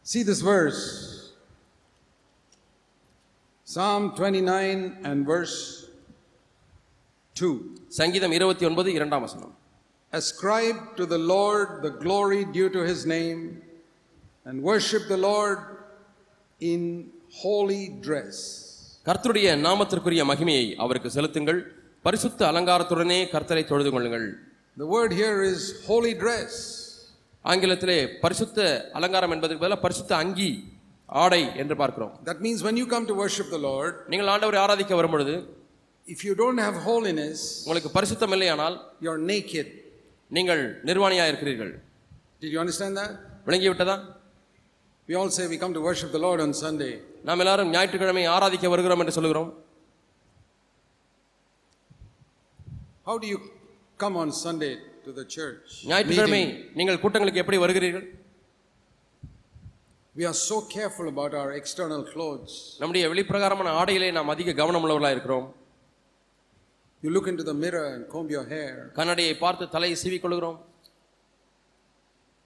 See 0.06 0.22
this 0.22 0.40
verse. 0.48 0.80
Psalm 3.66 4.02
29 4.10 4.80
and 5.08 5.20
verse 5.26 5.56
2. 7.36 7.50
சங்கீதம் 8.00 8.34
இருபத்தி 8.38 8.66
ஒன்பது 8.70 8.90
இரண்டாம் 8.98 9.24
வசனம் 9.26 9.54
Ascribe 10.12 10.80
to 10.98 11.04
the 11.06 11.20
Lord 11.34 11.68
the 11.86 11.92
glory 12.04 12.42
due 12.58 12.68
to 12.76 12.82
his 12.90 13.00
name, 13.14 13.40
and 14.46 14.56
worship 14.62 15.02
the 15.14 15.20
Lord 15.30 15.58
in 16.60 16.82
holy 17.42 17.82
dress. 18.06 18.36
கர்த்தருடைய 19.06 19.48
நாமத்திற்குரிய 19.64 20.22
மகிமையை 20.30 20.66
அவருக்கு 20.84 21.10
செலுத்துங்கள் 21.10 21.60
பரிசுத்த 22.06 22.40
அலங்காரத்துடனே 22.50 23.20
கர்த்தரை 23.34 23.64
தொழுது 23.70 23.90
கொள்ளுங்கள் 23.90 24.26
The 24.76 24.88
word 24.96 25.10
here 25.20 25.36
is 25.52 25.60
holy 25.86 26.12
dress. 26.22 26.54
ஆங்கிலத்திலே 27.44 27.98
பரிசுத்த 28.24 28.58
அலங்காரம் 28.98 29.32
என்பதற்கு 29.34 29.62
பதிலாக 29.62 29.80
பரிசுத்த 29.84 30.12
அங்கி 30.16 30.50
ஆடை 31.08 31.42
என்று 31.62 31.74
பார்க்கிறோம் 31.76 32.12
That 32.30 32.40
means 32.46 32.60
when 32.66 32.76
you 32.80 32.86
come 32.94 33.06
to 33.06 33.16
worship 33.22 33.48
the 33.56 33.62
Lord, 33.68 33.92
நீங்கள் 34.12 34.30
ஆண்டவரை 34.34 34.58
ஆராதிக்க 34.64 34.94
வரும்பொழுது 34.94 35.34
if 36.06 36.20
you 36.26 36.34
don't 36.42 36.60
have 36.66 36.76
holiness, 36.88 37.38
உங்களுக்கு 37.64 37.90
பரிசுத்தம் 37.96 38.34
இல்லையானால் 38.36 38.76
you're 39.00 39.20
naked. 39.32 39.68
நீங்கள் 40.30 40.62
நிர்வாணியாக 40.90 41.30
இருக்கிறீர்கள் 41.32 41.72
Did 42.42 42.50
you 42.54 42.60
understand 42.64 42.94
that? 43.02 43.12
விளங்கி 43.48 43.68
விட்டதா 43.72 43.96
We 45.08 45.14
all 45.14 45.30
say 45.30 45.44
we 45.46 45.58
come 45.64 45.74
to 45.74 45.82
worship 45.88 46.10
the 46.10 46.22
Lord 46.26 46.40
on 46.40 46.52
Sunday. 46.64 46.92
நாம் 47.28 47.42
எல்லாரும் 47.44 47.70
ஞாயிற்றுக்கிழமை 47.74 48.26
ஆராதிக்க 48.36 48.68
வருகிறோம் 48.68 49.02
என்று 49.02 49.16
சொல்லுகிறோம் 49.18 49.50
How 53.05 53.17
do 53.17 53.27
you 53.27 53.39
come 53.99 54.15
on 54.15 54.29
Sunday 54.45 54.73
to 55.05 55.11
the 55.19 55.25
church? 55.37 55.67
ஞாயிற்றுக்கிழமை 55.91 56.41
meeting? 56.41 56.75
நீங்கள் 56.79 57.01
கூட்டங்களுக்கு 57.03 57.43
எப்படி 57.43 57.59
வருகிறீர்கள் 57.65 58.07
We 60.15 60.25
are 60.25 60.37
so 60.49 60.55
careful 60.75 61.07
about 61.13 61.33
our 61.41 61.51
external 61.59 62.01
clothes. 62.13 62.53
நம்முடைய 62.81 63.03
வெளிப்பிரகாரமான 63.11 63.69
ஆடையிலே 63.81 64.09
நாம் 64.17 64.31
அதிக 64.33 64.55
கவனம் 64.61 64.83
உள்ளவர்களாக 64.85 65.15
இருக்கிறோம் 65.17 65.47
You 67.03 67.11
look 67.15 67.27
into 67.31 67.43
the 67.43 67.55
mirror 67.63 67.85
and 67.93 68.03
comb 68.15 68.27
your 68.35 68.43
hair. 68.55 68.73
கண்ணாடியை 68.99 69.35
பார்த்து 69.45 69.67
தலையை 69.75 69.95
சீவிக் 70.03 70.23
கொள்கிறோம் 70.25 70.57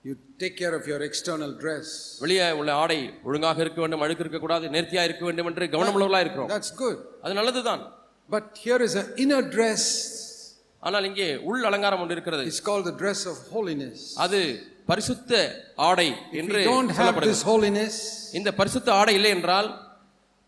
You 0.06 0.14
take 0.42 0.56
care 0.62 0.74
of 0.80 0.84
your 0.92 1.00
external 1.10 1.52
dress. 1.64 1.88
வெளியே 2.24 2.48
உள்ள 2.60 2.72
ஆடை 2.84 3.00
ஒழுங்காக 3.30 3.60
இருக்க 3.66 3.80
வேண்டும் 3.84 4.04
அழுக்கு 4.06 4.24
இருக்கக்கூடாது 4.26 4.66
நேர்த்தியா 4.76 5.04
இருக்க 5.08 5.24
வேண்டும் 5.28 5.48
என்று 5.52 5.68
கவனம் 5.76 5.96
உள்ளவர்களாக 5.98 6.26
இருக்கிறோம் 6.28 6.52
That's 6.56 6.72
good. 6.84 6.98
அது 7.24 7.34
நல்லதுதான் 7.40 7.84
But 8.30 8.46
here 8.66 8.80
is 8.88 8.94
an 9.02 9.08
inner 9.24 9.42
dress. 9.56 9.84
ஆனால் 10.83 11.07
இங்கே 11.11 11.29
உள் 11.49 11.65
அலங்காரம் 11.69 12.03
ஒன்று 12.03 12.15
இருக்கிறது 12.17 12.45
It's 12.51 12.63
called 12.69 12.87
the 12.91 12.97
dress 13.03 13.21
of 13.33 13.37
holiness. 13.57 13.99
அது 14.25 14.41
பரிசுத்த 14.91 15.33
ஆடை 15.89 16.09
என்று 16.41 16.61
we 16.61 16.65
don't 16.71 16.91
have 16.91 16.99
சொல்லப்படுகிறது 16.99 17.33
this 17.33 17.43
holiness, 17.51 17.95
இந்த 18.39 18.51
பரிசுத்த 18.61 18.89
ஆடை 19.01 19.15
இல்லை 19.19 19.31
என்றால் 19.37 19.69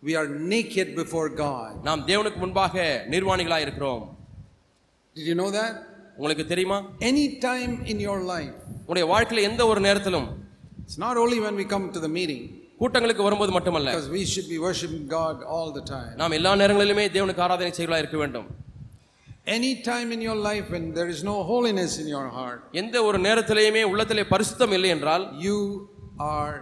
we 0.03 0.14
are 0.21 0.29
naked 0.55 0.88
before 1.01 1.29
God. 1.45 1.73
நாம் 1.88 2.03
தேவனுக்கு 2.11 2.40
முன்பாக 2.45 2.77
நிர்வாணிகளாக 3.14 3.66
இருக்கிறோம் 3.66 4.03
Did 5.16 5.27
you 5.31 5.37
know 5.40 5.51
that? 5.59 5.73
உங்களுக்கு 6.16 6.47
தெரியுமா 6.53 6.79
Any 7.11 7.27
time 7.49 7.75
in 7.92 8.01
your 8.09 8.18
life, 8.35 8.57
உங்களுடைய 8.81 9.07
வாழ்க்கையில 9.12 9.45
எந்த 9.51 9.62
ஒரு 9.73 9.83
நேரத்திலும் 9.88 10.29
it's 10.85 10.99
not 11.07 11.16
only 11.25 11.38
when 11.47 11.55
we 11.61 11.66
come 11.75 11.87
to 11.97 12.03
the 12.07 12.12
meeting, 12.18 12.42
கூட்டங்களுக்கு 12.81 13.23
வரும்போது 13.29 13.53
மட்டுமல்ல 13.59 13.90
because 13.92 14.11
we 14.18 14.25
should 14.33 14.49
be 14.55 14.59
worshiping 14.66 15.05
God 15.18 15.37
all 15.55 15.71
the 15.79 15.85
time. 15.95 16.12
நாம் 16.23 16.37
எல்லா 16.40 16.55
நேரங்களிலுமே 16.62 17.07
தேவனுக்கு 17.16 17.45
ஆராதனை 17.47 17.73
செய்களாக 17.79 18.03
இருக்க 18.05 18.18
வேண்டும் 18.25 18.49
Any 19.48 19.82
time 19.82 20.12
in 20.12 20.22
your 20.22 20.36
life 20.50 20.65
when 20.70 20.86
there 20.93 21.08
is 21.08 21.20
no 21.24 21.36
holiness 21.43 21.91
in 22.02 22.08
your 22.08 22.28
heart, 22.30 22.60
எந்த 22.82 23.04
ஒரு 23.04 23.17
நேரத்திலேயுமே 23.28 23.84
உள்ளத்திலே 23.91 24.26
பரிசுத்தம் 24.34 24.74
இல்லை 24.78 24.89
என்றால் 24.96 25.26
you 25.46 25.58
are 26.38 26.56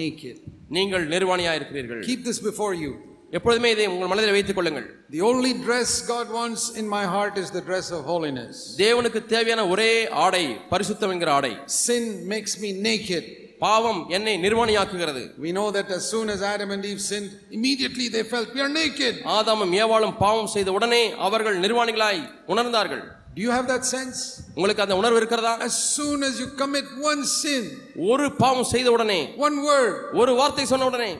naked. 0.00 0.36
நீங்கள் 0.76 1.04
நிர்வாணியாக 1.14 1.58
இருக்கிறீர்கள் 1.60 2.02
Keep 2.10 2.22
this 2.24 2.40
before 2.50 2.74
you. 2.84 2.92
எப்பொழுதுமே 3.32 3.70
இதை 3.74 3.86
உங்கள் 3.86 4.10
மனதில் 4.12 4.34
வைத்துக் 4.36 4.58
கொள்ளுங்கள் 4.58 4.86
The 5.16 5.22
only 5.30 5.52
dress 5.66 5.90
God 6.14 6.28
wants 6.38 6.62
in 6.80 6.86
my 6.96 7.04
heart 7.14 7.34
is 7.42 7.48
the 7.58 7.64
dress 7.70 7.88
of 7.96 8.00
holiness. 8.12 8.54
தேவனுக்கு 8.84 9.20
தேவையான 9.34 9.64
ஒரே 9.74 9.90
ஆடை 10.26 10.44
பரிசுத்தம் 10.72 11.12
என்கிற 11.16 11.32
ஆடை 11.38 11.52
Sin 11.86 12.04
makes 12.34 12.54
me 12.64 12.70
naked. 12.88 13.24
பாவம் 13.62 14.00
என்னை 14.16 14.34
நிர்வாணியாக்குகிறது 14.44 15.22
We 15.44 15.52
know 15.56 15.68
that 15.76 15.88
as 15.96 16.02
soon 16.12 16.26
as 16.34 16.40
Adam 16.52 16.70
and 16.74 16.84
Eve 16.90 17.02
sinned, 17.10 17.30
immediately 17.58 18.06
they 18.16 18.24
felt 18.32 18.48
we 18.56 18.62
are 18.66 18.72
naked. 18.82 19.14
ஆதாமும் 19.36 19.72
ஏவாளும் 19.82 20.16
பாவம் 20.24 20.50
செய்த 20.56 20.72
உடனே 20.78 21.00
அவர்கள் 21.28 21.56
நிர்வாணிகளாய் 21.64 22.20
உணர்ந்தார்கள் 22.52 23.04
Do 23.36 23.42
you 23.46 23.52
have 23.56 23.66
that 23.72 23.84
sense? 23.94 24.18
உங்களுக்கு 24.56 24.84
அந்த 24.84 24.94
உணர்வு 25.00 25.18
இருக்கிறதா 25.20 25.52
As 25.68 25.74
soon 25.96 26.20
as 26.28 26.34
you 26.42 26.46
commit 26.62 26.86
one 27.10 27.22
sin, 27.40 27.64
ஒரு 28.12 28.28
பாவம் 28.42 28.70
செய்த 28.74 28.88
உடனே 28.96 29.20
one 29.46 29.58
word, 29.68 29.92
ஒரு 30.22 30.34
வார்த்தை 30.40 30.66
சொன்ன 30.72 30.88
உடனே 30.92 31.10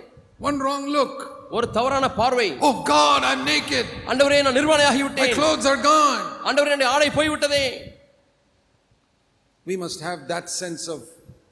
one 0.49 0.59
wrong 0.65 0.85
look, 0.97 1.15
ஒரு 1.57 1.67
தவறான 1.77 2.07
பார்வை 2.21 2.49
oh 2.69 2.75
God, 2.95 3.21
I'm 3.31 3.43
naked. 3.53 3.87
ஆண்டவரே 4.11 4.41
நான் 4.47 4.59
நிர்வாணியாகி 4.61 5.01
My 5.01 5.07
விட்டேன் 5.09 5.37
clothes 5.41 5.69
are 5.73 5.81
gone. 5.93 6.23
ஆண்டவரே 6.49 6.73
என்னுடைய 6.75 6.91
ஆடை 6.97 7.11
போய்விட்டதே 7.19 7.65
We 9.67 9.77
must 9.77 10.01
have 10.01 10.21
that 10.29 10.49
sense 10.63 10.85
of 10.89 11.01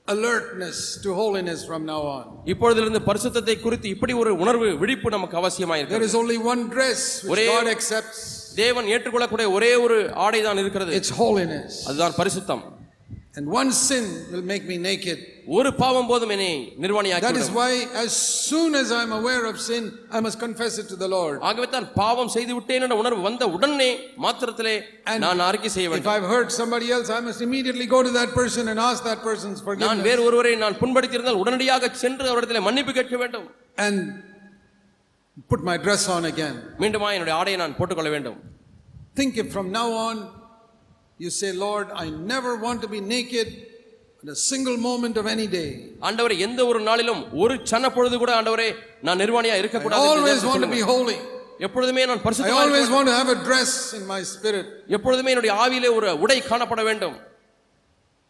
alertness 0.09 0.79
to 1.03 1.11
holiness 1.15 1.61
from 1.67 1.85
now 1.85 2.01
on. 2.09 2.25
இப்பொழுதிலிருந்து 2.45 3.01
பரிசுத்தத்தை 3.07 3.61
குறித்து 3.61 3.89
இப்படி 3.89 4.13
ஒரு 4.13 4.39
உணர்வு 4.39 4.77
விழிப்பு 4.79 5.11
நமக்கு 5.11 5.37
There 5.37 5.43
அவசியமாயிருக்கிறது 5.43 6.09
is 6.11 6.17
only 6.17 6.39
one 6.53 6.71
dress 6.71 7.01
which 7.23 7.33
ஒரே- 7.33 7.49
God 7.49 7.67
accepts. 7.67 8.21
தேவன் 8.55 8.87
ஏற்றுக்கொள்ளக்கூடிய 8.87 9.51
ஒரே 9.51 9.75
ஒரு 9.77 9.97
ஆடை 10.17 10.43
தான் 10.43 10.59
இருக்கிறது 10.59 11.01
It's 11.01 11.13
holiness. 11.23 11.73
அதுதான் 11.87 12.15
பரிசுத்தம் 12.19 12.63
And 13.39 13.47
one 13.53 13.71
sin 13.71 14.05
will 14.33 14.45
make 14.51 14.65
me 14.71 14.77
naked. 14.87 15.19
ஒரு 15.57 15.71
பாவம் 15.81 16.07
போதும் 16.11 16.31
என்னை 16.35 16.53
That 16.53 16.71
is 16.75 16.81
நிர்வாணியாக்கி 16.85 17.43
why, 17.59 17.73
as 18.03 18.13
soon 18.49 18.71
as 18.81 18.89
I'm 18.99 19.13
aware 19.19 19.43
of 19.51 19.57
sin, 19.67 19.83
I 20.17 20.21
must 20.27 20.39
confess 20.45 20.75
it 20.83 20.87
to 20.93 20.97
the 21.03 21.09
Lord. 21.17 21.37
ஆகவே 21.49 21.67
தான் 21.75 21.87
பாவம் 21.99 22.31
செய்து 22.37 22.53
விட்டேன் 22.59 22.85
என்ற 22.87 22.97
உணர்வு 23.03 23.21
வந்த 23.29 23.47
உடனே 23.57 23.91
மாத்திரத்திலே 24.25 24.75
And 25.13 25.21
நான் 25.27 25.43
அறிக்கை 25.49 25.71
செய்ய 25.75 25.89
If 25.89 25.93
வேண்டும் 25.95 26.13
I've 26.15 26.29
hurt 26.35 26.51
somebody 26.61 26.89
else, 26.97 27.11
I 27.19 27.23
must 27.29 27.43
immediately 27.49 27.87
go 27.97 28.01
to 28.09 28.13
that 28.19 28.33
person 28.41 28.65
and 28.73 28.81
ask 28.89 29.03
that 29.11 29.21
person's 29.29 29.61
நான் 29.61 29.67
forgiveness. 29.69 30.07
வேறு 30.09 30.25
ஒருவரை 30.29 30.55
நான் 30.65 30.79
புண்படுத்தியிருந்தால் 30.83 31.43
உடனடியாக 31.45 31.93
சென்று 32.05 32.31
அவரிடத்தில் 32.33 32.67
மன்னிப்பு 32.69 32.95
கேட்க 33.01 33.19
வேண்டும் 33.25 33.47
And 33.87 33.99
put 35.53 35.63
my 35.71 35.77
dress 35.87 36.05
on 36.17 36.25
again. 36.33 36.57
மீண்டுமா 36.83 37.11
என்னுடைய 37.17 37.37
ஆடையை 37.43 37.61
நான் 37.65 37.77
போட்டுக்கொள்ள 37.81 38.13
வேண்டும் 38.17 38.41
Think 39.21 39.35
if 39.45 39.49
from 39.57 39.69
now 39.79 39.89
on 40.09 40.17
you 41.21 41.31
say, 41.31 41.51
Lord, 41.67 41.87
I 41.95 42.09
never 42.33 42.53
want 42.65 42.79
to 42.83 42.89
be 42.89 43.01
naked 43.15 43.49
in 44.23 44.29
a 44.29 44.39
single 44.51 44.77
moment 44.89 45.17
of 45.17 45.27
any 45.35 45.47
day. 45.59 45.69
ஆண்டவரே 46.09 46.37
எந்த 46.47 46.61
ஒரு 46.71 46.81
நாளிலும் 46.89 47.23
ஒரு 47.43 47.55
சன 47.71 47.91
பொழுது 47.97 48.17
கூட 48.23 48.33
ஆண்டவரே 48.41 48.69
நான் 49.07 49.21
நிர்வாணியா 49.23 49.55
I 49.59 49.63
இருக்கக்கூடாது 49.63 50.03
என்று 50.03 50.13
always 50.15 50.41
தேவனுக்கு 50.41 50.53
want 50.53 50.65
to 50.67 50.73
be 50.77 50.83
சொல்லுங்கள். 50.83 50.93
holy. 50.95 51.19
எப்பொழுதுமே 51.67 52.03
நான் 52.11 52.21
I 52.21 52.25
பரிசுத்தமாக 52.27 52.65
always 52.65 52.83
இருக்க 52.83 52.97
want 52.99 53.09
to 53.13 53.17
have 53.21 53.31
a 53.37 53.41
dress 53.49 53.73
in 53.99 54.05
my 54.15 54.21
spirit. 54.35 54.67
வேண்டும். 54.67 54.93
எப்பொழுதுமே 54.97 55.33
என்னுடைய 55.35 55.55
ஆவியிலே 55.65 55.91
ஒரு 55.99 56.11
உடை 56.25 56.39
காணப்பட 56.51 56.83
வேண்டும் 56.91 57.17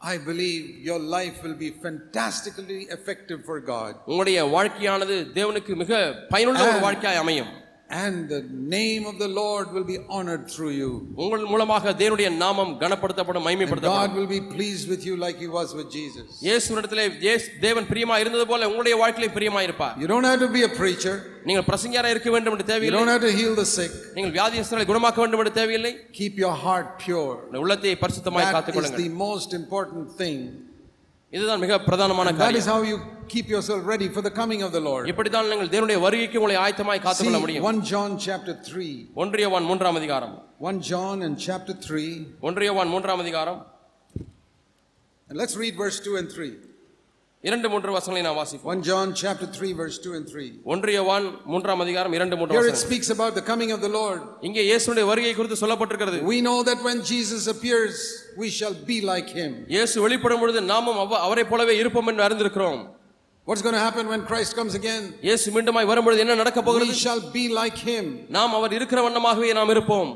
I 0.00 0.18
believe 0.28 0.62
your 0.88 0.98
life 1.16 1.36
will 1.44 1.56
be 1.64 1.70
fantastically 1.84 2.80
effective 2.96 3.40
for 3.48 3.56
God. 3.72 3.92
உங்களுடைய 4.10 4.38
வாழ்க்கையானது 4.56 5.14
தேவனுக்கு 5.38 5.74
மிக 5.82 5.92
பயனுள்ள 6.34 6.62
ஒரு 6.72 6.80
வாழ்க்கையாய் 6.86 7.22
அமையும் 7.24 7.52
And 7.90 8.28
the 8.28 8.40
name 8.76 9.02
of 9.06 9.16
the 9.20 9.28
Lord 9.28 9.66
will 9.74 9.84
be 9.84 9.98
honored 10.16 10.44
through 10.52 10.70
you. 10.78 10.88
உங்கள் 11.24 11.44
மூலமாக 11.50 11.92
தேவனுடைய 12.00 12.28
நாமம் 12.40 12.72
கனப்படுத்தப்படும் 12.80 13.42
And 13.42 13.48
மைமைப்படுத்தப்படும் 13.48 14.06
God 14.06 14.16
will 14.18 14.30
be 14.32 14.40
pleased 14.54 14.86
with 14.92 15.02
you 15.08 15.14
like 15.24 15.36
he 15.44 15.48
was 15.58 15.68
with 15.78 15.88
Jesus. 15.98 16.24
இயேசுவிடத்திலே 16.46 17.04
இயேசு 17.26 17.46
தேவன் 17.66 17.86
பிரியமா 17.92 18.16
இருந்தது 18.22 18.46
போல 18.52 18.68
உங்களுடைய 18.70 18.96
வாழ்க்கையிலே 19.02 19.30
பிரியமா 19.36 19.62
இருப்பார் 19.68 19.94
You 20.02 20.08
don't 20.14 20.28
have 20.30 20.40
to 20.46 20.50
be 20.58 20.64
a 20.70 20.72
preacher. 20.80 21.14
நீங்கள் 21.48 21.66
பிரசங்கியாரா 21.70 22.10
இருக்க 22.14 22.30
வேண்டும் 22.36 22.54
என்று 22.56 22.66
You 22.66 22.72
தேவையில்லை 22.74 22.98
don't 23.00 23.12
have 23.14 23.24
to 23.28 23.34
heal 23.40 23.54
the 23.62 23.68
sick. 23.78 23.94
நீங்கள் 24.16 24.34
வியாதியஸ்தர்களை 24.38 24.86
குணமாக்க 24.92 25.20
வேண்டும் 25.24 25.42
என்று 25.44 25.54
தேவையில்லை 25.60 25.92
Keep 26.20 26.36
your 26.44 26.54
heart 26.66 26.88
pure. 27.06 27.34
உங்கள் 27.48 27.64
உள்ளத்தை 27.66 27.94
பரிசுத்தமாய் 28.04 28.46
That 28.46 28.52
is 28.52 28.56
காத்துக்கொள்ளுங்கள் 28.58 29.04
the 29.08 29.12
most 29.26 29.52
important 29.62 30.06
thing. 30.22 30.40
இதுதான் 31.32 31.62
மிக 31.66 31.78
பிரதானமான 31.88 32.28
That 32.32 32.56
is 32.60 32.66
காரியம் 32.66 32.70
how 32.72 32.80
you 32.90 32.98
keep 33.30 33.46
yourself 33.48 33.80
ready 33.86 34.08
for 34.08 34.22
the 34.22 34.32
coming 34.32 34.60
of 34.62 34.72
the 34.72 34.80
Lord. 34.80 35.04
இப்படித்தான் 35.08 35.48
நீங்கள் 35.52 35.72
தேவனுடைய 35.74 36.00
வருகைக்கு 36.00 36.40
உங்களை 36.40 36.56
ஆயத்தமாய் 36.64 36.98
See, 36.98 37.04
காத்துக்கொள்ள 37.06 37.40
முடியும் 37.40 37.66
1 37.66 37.80
John 37.92 38.12
chapter 38.18 38.54
3. 38.68 38.90
ஒன்றியவான் 39.16 39.66
மூன்றாம் 39.70 39.98
அதிகாரம் 40.02 40.36
1 40.66 40.80
John 40.90 41.16
and 41.22 41.36
chapter 41.38 41.76
3. 41.88 42.08
ஒன்றியவான் 42.42 42.92
மூன்றாம் 42.94 43.22
அதிகாரம் 43.24 43.60
And 45.28 45.36
let's 45.38 45.56
read 45.56 45.76
verse 45.76 45.98
2 46.00 46.16
and 46.16 46.30
3. 46.32 46.48
இரண்டு 47.44 47.68
மூன்று 47.68 47.90
வசனங்களை 47.94 48.22
நான் 48.26 48.38
வாசிப்போம் 48.38 48.70
1 48.72 48.82
John 48.82 49.08
chapter 49.14 49.46
3, 49.48 49.70
verse 49.80 49.96
2 50.04 50.12
and 50.18 50.26
3. 50.30 50.46
ஒன்றியவான் 50.72 51.26
மூன்றாம் 51.52 51.82
அதிகாரம் 51.84 52.14
இரண்டு 52.18 52.36
மூன்று 52.38 52.54
Here 52.56 52.64
it 52.64 52.70
வசனம் 52.70 52.84
speaks 52.86 53.08
about 53.16 53.32
the 53.38 53.44
coming 53.50 53.70
of 53.76 53.80
the 53.86 53.92
Lord. 53.98 54.20
இங்கே 54.40 54.62
இயேசுடைய 54.70 55.04
வருகை 55.10 55.32
குறித்து 55.34 55.58
சொல்லப்பட்டிருக்கிறது 55.62 56.20
We 56.32 56.38
know 56.40 56.58
that 56.70 56.80
when 56.88 57.00
Jesus 57.12 57.42
appears, 57.54 57.96
we 58.42 58.50
shall 58.58 58.76
be 58.92 58.98
like 59.12 59.30
him. 59.40 59.52
இயேசு 59.76 59.96
வெளிப்படும் 60.06 60.42
பொழுது 60.44 60.62
நாமும் 60.72 61.00
அவ- 61.04 61.22
அவரைப் 61.26 61.50
போலவே 61.52 61.76
இருப்போம் 61.82 62.10
என்று 62.12 62.24
அறிந்திருக்கிறோம் 62.28 62.80
What's 63.46 63.62
going 63.62 63.74
to 63.74 63.80
happen 63.80 64.04
when 64.08 64.22
Christ 64.30 64.52
comes 64.58 64.72
again? 64.74 65.02
இயேசு 65.22 65.50
மீண்டுமாய் 65.56 65.88
வரும்பொழுது 65.90 66.22
என்ன 66.24 66.34
நடக்க 66.34 66.60
We 66.60 66.66
போகிறது 66.68 66.94
shall 67.04 67.20
be 67.36 67.44
like 67.60 67.78
him. 67.90 68.04
நாம் 68.36 68.54
அவர் 68.58 68.72
இருக்கிற 68.78 69.00
வண்ணமாகவே 69.06 69.52
நாம் 69.58 69.72
இருப்போம் 69.76 70.10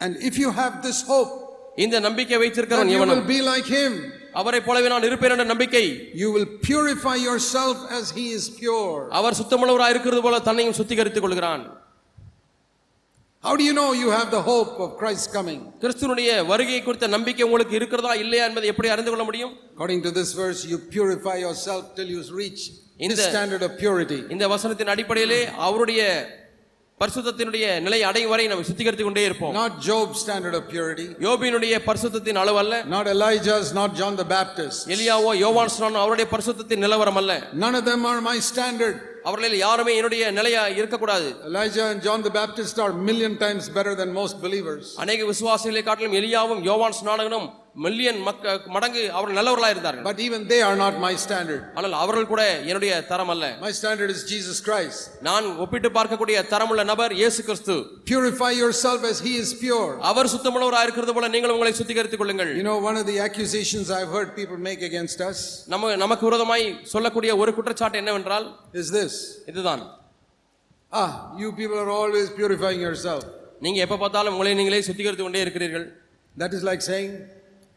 And 0.00 0.12
if 0.28 0.34
you 0.42 0.50
have 0.60 0.74
this 0.82 0.98
hope 1.02 1.32
இந்த 1.76 1.96
நம்பிக்கை 2.06 2.34
that 2.34 2.42
வைத்திருக்கிறவன் 2.44 2.90
you 2.92 2.98
எவனும் 2.98 3.20
will 3.20 3.28
be 3.34 3.40
like 3.50 3.68
him, 3.78 3.92
அவரைப் 4.34 4.66
போலவே 4.68 4.88
நான் 4.88 5.06
இருப்பேன் 5.10 5.32
என்ற 5.36 5.44
நம்பிக்கை 5.44 5.84
you 6.22 6.28
will 6.36 6.48
purify 6.68 7.16
yourself 7.28 7.76
as 7.98 8.04
he 8.18 8.26
is 8.38 8.44
pure. 8.60 9.00
அவர் 9.18 9.38
சுத்தமுள்ளவராய் 9.40 9.94
இருக்கிறது 9.96 10.22
போல 10.26 10.38
தன்னையும் 10.48 10.78
சுத்திகரித்துக் 10.80 11.26
கொள்கிறான் 11.26 11.64
How 13.44 13.54
do 13.54 13.62
you 13.62 13.72
know 13.72 13.90
you 13.94 14.08
have 14.10 14.28
the 14.30 14.42
hope 14.42 14.72
of 14.84 14.88
Christ's 15.00 15.28
coming? 15.28 15.60
கிறிஸ்துவனுடைய 15.82 16.30
வருகை 16.46 16.80
குறித்த 16.82 17.06
நம்பிக்கை 17.08 17.44
உங்களுக்கு 17.48 17.74
இருக்கிறதா 17.76 18.14
இல்லையா 18.14 18.46
என்பதை 18.48 18.68
எப்படி 18.68 18.88
அறிந்து 18.88 19.10
கொள்ள 19.10 19.24
முடியும் 19.24 19.52
According 19.74 20.02
to 20.06 20.12
this 20.18 20.30
verse, 20.34 20.60
you 20.70 20.78
purify 20.96 21.36
yourself 21.46 21.82
till 21.98 22.10
you 22.14 22.22
reach 22.42 22.62
In 22.98 23.10
his 23.10 23.20
the- 23.20 23.28
standard 23.32 23.62
of 23.62 23.72
purity. 23.84 24.20
இந்த 24.34 24.44
வசனத்தின் 24.54 24.92
அடிப்படையிலே 24.94 25.40
அவருடைய 25.66 26.00
பரிசுத்தத்தினுடைய 27.00 27.64
நிலை 27.80 27.98
அடையும் 28.02 28.30
வரை 28.30 28.44
நம்ம 28.46 28.64
சுத்திகரித்துக் 28.68 29.08
கொண்டே 29.08 29.24
இருப்போம் 29.28 29.52
Not 29.54 29.74
Job's 29.88 30.18
standard 30.24 30.54
of 30.54 30.64
purity, 30.72 31.06
யோபியினுடைய 31.26 31.74
பரிசுத்தத்தின் 31.86 32.40
அளவு 32.42 32.58
அல்ல 32.58 32.80
not 32.94 33.06
Elijah's, 33.14 33.68
not 33.72 33.90
John 34.00 34.16
the 34.16 34.28
Baptist. 34.36 34.80
எலியாவோ 34.94 35.32
யோவான் 35.44 35.72
ஸ்நானோ 35.76 36.00
அவருடைய 36.04 36.28
பரிசுத்தத்தின் 36.34 36.82
நிலவரம் 36.86 37.20
அல்ல 37.22 37.32
None 37.64 37.76
of 37.80 37.84
them 37.84 38.02
are 38.12 38.20
my 38.30 38.36
standard. 38.50 38.96
அவர்களில் 39.25 39.57
யாருமே 39.57 39.91
என்னுடைய 39.95 40.23
நிலையா 40.31 40.63
இருக்கக்கூடாது 40.79 41.27
Elijah 41.49 41.85
and 41.91 42.01
John 42.07 42.21
the 42.21 42.33
Baptist 42.39 42.75
are 42.83 42.91
million 43.09 43.33
times 43.37 43.63
better 43.77 43.93
than 43.99 44.09
most 44.21 44.35
believers. 44.45 44.85
அநேக 45.03 45.25
விசுவாசிகளை 45.31 45.83
காட்டிலும் 45.83 46.17
எலியாவும் 46.21 46.63
யோவான் 46.69 46.97
ஸ்நானகனும் 46.99 47.47
மில்லியன் 47.75 48.19
மக்க 48.25 48.43
மடங்கு 48.73 49.03
அவர்கள் 49.15 49.37
நல்லவர்களா 49.37 49.69
இருந்தார்கள் 49.73 50.05
But 50.07 50.19
even 50.25 50.41
they 50.51 50.59
are 50.61 50.75
not 50.75 50.95
my 51.05 51.11
standard. 51.23 51.61
ஆனால் 51.77 51.95
அவர்கள் 52.01 52.27
கூட 52.31 52.41
என்னுடைய 52.67 52.91
தரம் 53.11 53.31
அல்ல 53.33 53.45
My 53.63 53.71
standard 53.79 54.09
is 54.15 54.19
Jesus 54.31 54.57
Christ. 54.67 54.99
நான் 55.27 55.47
ஒப்பிட்டு 55.63 55.89
பார்க்கக்கூடிய 55.97 56.43
தரமுள்ள 56.51 56.83
நபர் 56.91 57.13
இயேசு 57.21 57.41
கிறிஸ்து 57.47 57.75
Purify 58.11 58.51
yourself 58.61 59.01
as 59.11 59.19
he 59.27 59.33
is 59.43 59.51
pure. 59.63 59.89
அவர் 60.11 60.31
சுத்தமுள்ளவராக 60.33 60.85
இருக்கிறது 60.87 61.15
போல 61.17 61.29
நீங்கள் 61.35 61.55
உங்களை 61.55 61.73
சுத்திகரித்துக் 61.79 62.23
கொள்ளுங்கள் 62.23 62.51
You 62.59 62.65
know, 62.69 62.77
one 62.89 62.99
of 63.01 63.07
the 63.11 63.17
accusations 63.27 63.89
I've 63.97 64.13
heard 64.17 64.31
people 64.39 64.59
make 64.69 64.83
against 64.89 65.21
us 65.29 65.39
நம்ம 65.73 65.95
நமக்கு 66.03 66.27
விரோதமாய் 66.29 66.65
சொல்லக்கூடிய 66.93 67.33
ஒரு 67.43 67.53
குற்றச்சாட்டு 67.59 68.01
என்னவென்றால் 68.03 68.47
is 68.83 68.89
this 68.99 69.15
இதுதான் 69.49 69.83
Ah, 70.91 71.09
you 71.39 71.47
people 71.53 71.77
are 71.77 71.91
always 71.91 72.27
purifying 72.39 72.81
yourself. 72.87 73.23
நீங்க 73.65 73.79
எப்ப 73.85 73.97
பார்த்தாலும் 73.97 74.33
உங்களை 74.35 74.55
நீங்களே 74.59 74.83
சுத்திகரித்து 74.87 75.23
கொண்டே 75.23 75.43
இருக்கிறீர்கள் 75.45 75.85
That 76.35 76.51
is 76.57 76.63
like 76.63 76.81
saying, 76.83 77.09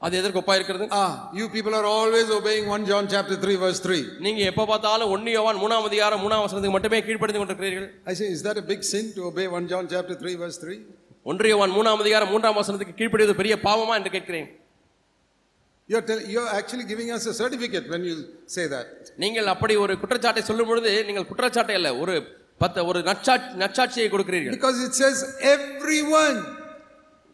அது 0.04 0.14
எதற்கு 0.20 0.40
ஒப்பா 0.40 0.54
இருக்கிறது 0.58 0.86
ஆ 0.98 1.04
you 1.38 1.44
people 1.54 1.74
are 1.78 1.86
always 1.98 2.30
obeying 2.38 2.66
one 2.74 2.84
John 2.90 3.08
chapter 3.12 3.38
three 3.44 3.54
verse 3.62 3.80
three 3.84 3.98
நீங்க 4.26 4.40
எப்ப 4.50 4.66
பார்த்தாலும் 4.70 5.12
ஒன்னு 5.14 5.30
யோவான் 5.36 5.60
மூணாம் 5.62 5.86
அதிகாரம் 5.88 6.22
மூணாம் 6.24 6.42
வசனத்துக்கு 6.44 6.76
மட்டுமே 6.76 6.98
கீழ்ப்படுத்தி 7.06 7.40
கொண்டிருக்கிறீர்கள். 7.40 7.88
I 8.10 8.14
say 8.20 8.26
is 8.34 8.44
that 8.46 8.60
a 8.62 8.64
big 8.72 8.86
sin 8.92 9.10
to 9.16 9.22
obey 9.30 9.46
one 9.58 9.66
John 9.72 9.88
chapter 9.94 10.18
three 10.22 10.32
verse 10.42 10.60
three 10.64 10.76
ஒன்று 11.30 11.48
யோவான் 11.52 11.74
மூணாம் 11.78 12.02
அதிகாரம் 12.04 12.30
மூன்றாம் 12.34 12.58
வசனத்துக்கு 12.60 12.98
கீழ்ப்படுவது 13.00 13.34
பெரிய 13.40 13.56
பாவமா 13.66 13.94
என்று 14.00 14.12
கேட்கிறேன். 14.16 14.48
You 15.88 15.96
are 16.00 16.22
you 16.34 16.38
are 16.44 16.52
actually 16.58 16.86
giving 16.92 17.12
us 17.16 17.28
a 17.32 17.34
certificate 17.42 17.88
when 17.94 18.06
you 18.10 18.14
say 18.56 18.64
that 18.74 18.92
நீங்கள் 19.24 19.48
அப்படி 19.54 19.76
ஒரு 19.84 19.96
குற்றச்சாட்டை 20.02 20.44
சொல்லும் 20.50 20.70
பொழுது 20.72 20.92
நீங்கள் 21.08 21.28
குற்றச்சாட்டை 21.30 21.76
அல்ல 21.80 21.90
ஒரு 22.02 22.16
பத்த 22.64 22.84
ஒரு 22.90 23.00
நச்சாட்சி 23.08 23.58
நச்சாட்சியை 23.62 24.08
கொடுக்கிறீர்கள். 24.12 24.54
பிகாஸ் 24.58 24.78
இட் 24.86 24.98
சேஸ் 25.02 25.22
எவ்ரிவன் 25.54 26.38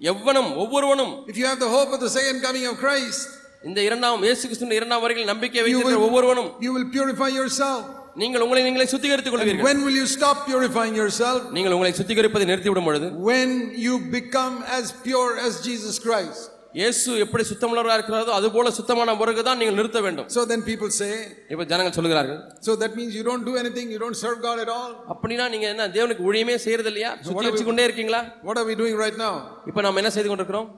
எவ்வனும் 0.02 0.50
ஒவ்வொருவனும் 0.64 1.14
If 1.32 1.38
you 1.42 1.46
have 1.52 1.60
the 1.66 1.72
hope 1.76 1.92
of 1.96 2.02
the 2.06 2.12
second 2.18 2.40
coming 2.48 2.66
of 2.72 2.76
Christ, 2.86 3.22
இந்த 3.68 3.80
இரண்டாம் 3.88 4.24
இயேசு 4.28 4.44
கிறிஸ்துவின் 4.48 4.78
இரண்டாம் 4.80 5.02
வரையில் 5.06 5.30
நம்பிக்கை 5.34 5.60
you 5.60 5.66
வைத்திருக்கிற 5.66 6.00
will, 6.00 6.08
ஒவ்வொருவனும் 6.08 6.50
you 6.66 6.74
will 6.76 6.88
purify 6.98 7.30
yourself. 7.40 7.82
நீங்கள் 8.22 8.44
உங்களை 8.46 8.62
நீங்களே 8.66 8.88
சுத்திகரித்துக் 8.94 9.34
And 9.34 9.42
கொள்வீர்கள் 9.42 9.68
when 9.70 9.80
will 9.86 9.98
you 10.02 10.08
stop 10.18 10.38
purifying 10.52 10.96
yourself? 11.02 11.40
நீங்கள் 11.56 11.74
உங்களை 11.78 11.92
சுத்திகரிப்பதை 12.00 12.46
நிறுத்திவிடும் 12.52 12.88
பொழுது 12.90 13.08
When 13.32 13.50
you 13.86 13.96
become 14.20 14.56
as 14.78 14.86
pure 15.08 15.32
as 15.48 15.54
Jesus 15.68 15.98
Christ. 16.06 16.42
இயேசு 16.75 17.11
எப்படி 17.25 17.43
சுத்தமுள்ளவராக 17.49 17.97
இருக்கிறாரோ 17.99 18.35
அது 18.37 18.49
போல 18.55 18.71
சுத்தமான 18.77 19.15
பிறகு 19.21 19.43
தான் 19.49 19.59
நீங்கள் 19.61 19.79
நிறுத்த 19.81 20.01
வேண்டும் 20.07 20.29
So 20.37 20.43
then 20.51 20.61
people 20.69 20.91
say, 21.01 21.11
இப்ப 21.53 21.67
ஜனங்கள் 21.73 21.97
சொல்லுகிறார்கள் 21.99 22.39
so 22.67 22.77
that 22.83 22.93
means 22.99 23.11
you 23.19 23.25
don't 23.31 23.45
do 23.51 23.55
anything, 23.63 23.89
you 23.95 24.01
don't 24.05 24.19
serve 24.23 24.39
God 24.47 24.61
at 24.65 24.71
all. 24.77 24.93
அப்படின்னா 25.15 25.47
நீங்க 25.55 25.69
என்ன 25.75 25.89
தேவனுக்கு 25.97 26.27
ஊழியமே 26.29 26.57
செய்யறது 26.67 26.91
இல்லையா 26.93 27.11
சுத்திகரிச்சு 27.27 27.67
கொண்டே 27.69 27.87
இருக்கீங்களா 27.89 28.23
What 28.43 28.59
are 28.63 28.67
we 28.71 28.77
doing 28.83 28.97
right 29.05 29.19
now? 29.27 29.35
இப்ப 29.71 29.85
நாம் 29.89 30.01
என்ன 30.03 30.13
செய்து 30.17 30.31
கொண்டிருக்கிறோம் 30.31 30.71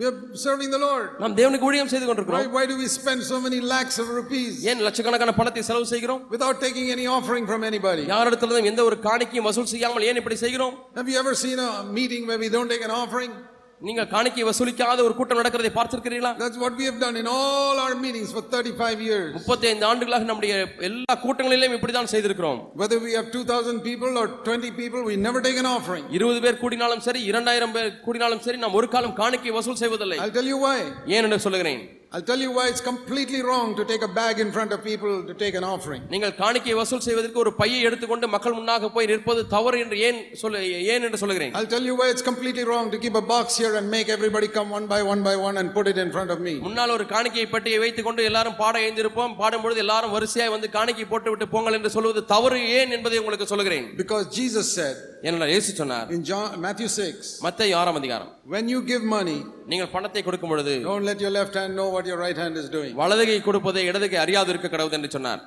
We 0.00 0.04
are 0.04 0.16
serving 0.36 0.70
the 0.70 0.78
Lord. 0.78 1.06
நாம் 1.20 1.34
தேவனுக்கு 1.38 1.66
ஊழியம் 1.68 1.90
செய்து 1.92 2.04
Why, 2.04 2.08
கொண்டிருக்கிறோம் 2.08 2.50
why 2.56 2.64
do 2.70 2.76
we 2.76 2.88
spend 2.96 3.20
so 3.30 3.36
many 3.44 3.58
lakhs 3.72 3.96
of 4.02 4.08
rupees 4.18 4.50
ஏன் 4.70 4.82
லட்சக்கணக்கான 4.86 5.34
பணத்தை 5.38 5.62
செலவு 5.68 5.86
செய்கிறோம் 5.92 6.20
without 6.34 6.56
taking 6.64 6.88
any 6.96 7.06
offering 7.16 7.46
from 7.50 7.62
anybody? 7.70 8.04
யாரிடத்திலிருந்தும் 8.12 8.70
எந்த 8.72 8.82
ஒரு 8.88 8.96
காணிக்கையும் 9.06 9.46
வசூல் 9.48 9.72
செய்யாமல் 9.74 10.06
ஏன் 10.10 10.20
இப்படி 10.22 10.38
செய்கிறோம் 10.44 10.74
Have 10.98 11.08
you 11.12 11.18
ever 11.22 11.34
seen 11.44 11.60
a 11.68 11.72
meeting 11.98 12.24
where 12.30 12.40
we 12.44 12.50
don't 12.56 12.70
take 12.74 12.84
an 12.84 12.94
offering? 13.02 13.32
நீங்க 13.81 14.03
காணிக்கை 14.07 14.43
வசூலிக்காத 14.43 15.03
ஒரு 15.05 15.13
கூட்டம் 15.13 15.39
நடக்கிறதை 15.39 15.71
பார்த்திருக்கிறீர்களா 15.73 16.31
That's 16.41 16.59
what 16.63 16.73
we 16.79 16.85
have 16.89 16.99
done 16.99 17.15
in 17.15 17.27
all 17.29 17.77
our 17.83 17.95
meetings 18.03 18.31
for 18.31 18.43
35 18.47 19.07
years. 19.07 19.29
முப்பத்தி 19.37 19.65
ஐந்து 19.67 19.85
ஆண்டுகளாக 19.85 20.27
நம்முடைய 20.29 20.53
எல்லா 20.87 21.15
கூட்டங்களிலும் 21.23 21.75
இப்படிதான் 21.77 22.11
செய்திருக்கிறோம் 22.13 22.59
Whether 22.75 22.99
we 23.05 23.13
have 23.17 23.29
2,000 23.31 23.79
people 23.81 24.11
or 24.15 24.27
20 24.27 24.71
people, 24.73 25.01
we 25.03 25.15
never 25.19 25.41
take 25.41 25.57
an 25.57 25.69
offering. 25.69 26.05
இருபது 26.17 26.41
பேர் 26.45 26.61
கூடினாலும் 26.63 27.03
சரி 27.07 27.23
இரண்டாயிரம் 27.31 27.73
பேர் 27.77 27.89
கூடினாலும் 28.05 28.43
சரி 28.45 28.61
நாம் 28.63 28.77
ஒரு 28.81 28.89
காலம் 28.89 29.17
காணிக்கை 29.21 29.53
வசூல் 29.57 29.81
செய்வதில்லை 29.81 30.19
I'll 30.19 30.37
tell 30.39 30.51
you 30.53 30.59
why. 30.59 30.77
ஏன் 31.15 31.25
என்று 31.27 31.41
சொல்லுகிறேன் 31.47 31.81
I'll 32.12 32.24
tell 32.24 32.38
you 32.38 32.50
why 32.56 32.64
it's 32.72 32.82
completely 32.82 33.40
wrong 33.42 33.68
to 33.78 33.84
take 33.84 34.02
a 34.02 34.10
bag 34.18 34.34
in 34.42 34.50
front 34.50 34.70
of 34.74 34.78
people 34.82 35.14
to 35.28 35.34
take 35.34 35.54
an 35.60 35.64
offering. 35.70 36.02
நீங்கள் 36.12 36.34
காணிக்கை 36.38 36.74
வசூல் 36.78 37.02
செய்வதற்கு 37.06 37.40
ஒரு 37.42 37.52
பையை 37.58 37.80
எடுத்துக்கொண்டு 37.88 38.26
மக்கள் 38.34 38.56
முன்னாக 38.58 38.90
போய் 38.94 39.08
நிற்பது 39.10 39.40
தவறு 39.54 39.78
என்று 39.84 39.96
ஏன் 40.08 40.20
சொல்ல 40.42 40.60
ஏன் 40.92 41.04
என்று 41.06 41.20
சொல்லுகிறேன் 41.22 41.52
I'll 41.58 41.70
tell 41.74 41.86
you 41.88 41.94
why 42.00 42.06
it's 42.12 42.24
completely 42.30 42.64
wrong 42.70 42.86
to 42.94 43.00
keep 43.04 43.16
a 43.22 43.26
box 43.32 43.56
here 43.62 43.72
and 43.80 43.88
make 43.96 44.10
everybody 44.16 44.48
come 44.56 44.70
one 44.78 44.86
by 44.94 45.00
one 45.12 45.22
by 45.28 45.34
one 45.46 45.58
and 45.62 45.70
put 45.78 45.88
it 45.92 45.98
in 46.04 46.12
front 46.16 46.32
of 46.36 46.40
me. 46.46 46.54
முன்னால் 46.66 46.94
ஒரு 46.96 47.06
காணிக்கை 47.14 47.46
பெட்டியை 47.54 47.80
வைத்துக் 47.84 48.08
கொண்டு 48.08 48.28
எல்லாரும் 48.30 48.56
பாட 48.62 48.74
எழுந்திருப்போம் 48.86 49.34
பாடும்பொழுது 49.42 49.82
எல்லாரும் 49.86 50.14
வரிசையாய் 50.16 50.54
வந்து 50.56 50.70
காணிக்கை 50.78 51.06
போட்டு 51.12 51.30
விட்டு 51.32 51.48
போங்கள் 51.56 51.78
என்று 51.80 51.92
சொல்வது 51.96 52.22
தவறு 52.34 52.60
ஏன் 52.78 52.94
என்பதை 52.98 53.20
உங்களுக்கு 53.24 53.50
சொல்லுகிறேன் 53.52 53.88
Because 54.02 54.24
Jesus 54.38 54.68
said 54.78 54.96
என்ன 55.28 55.50
இயேசு 55.52 55.70
சொன்னார் 55.82 56.08
in 56.16 56.22
John, 56.30 56.48
Matthew 56.66 56.88
6, 57.02 57.30
மத்தேயு 57.46 57.76
ஆறாம் 57.82 58.00
அதிகாரம் 58.00 58.32
When 58.53 58.67
you 58.73 58.79
give 58.91 59.03
money, 59.15 59.37
நீங்கள் 59.71 59.91
பணத்தை 59.95 60.21
கொடுக்கும் 60.23 60.51
பொழுது 60.53 60.73
don't 60.87 61.05
let 61.09 61.19
your 61.25 61.33
left 61.39 61.53
hand 61.59 61.73
know 61.79 61.87
what 61.95 62.05
your 62.11 62.19
right 62.25 62.39
hand 62.43 62.55
is 62.61 62.67
doing. 62.77 62.93
வலதுகை 63.01 63.39
கொடுப்பதை 63.41 63.83
இடதுகை 63.89 64.17
அறியாது 64.25 64.49
இருக்க 64.53 64.67
கடவுது 64.67 64.97
என்று 64.99 65.11
சொன்னார் 65.17 65.41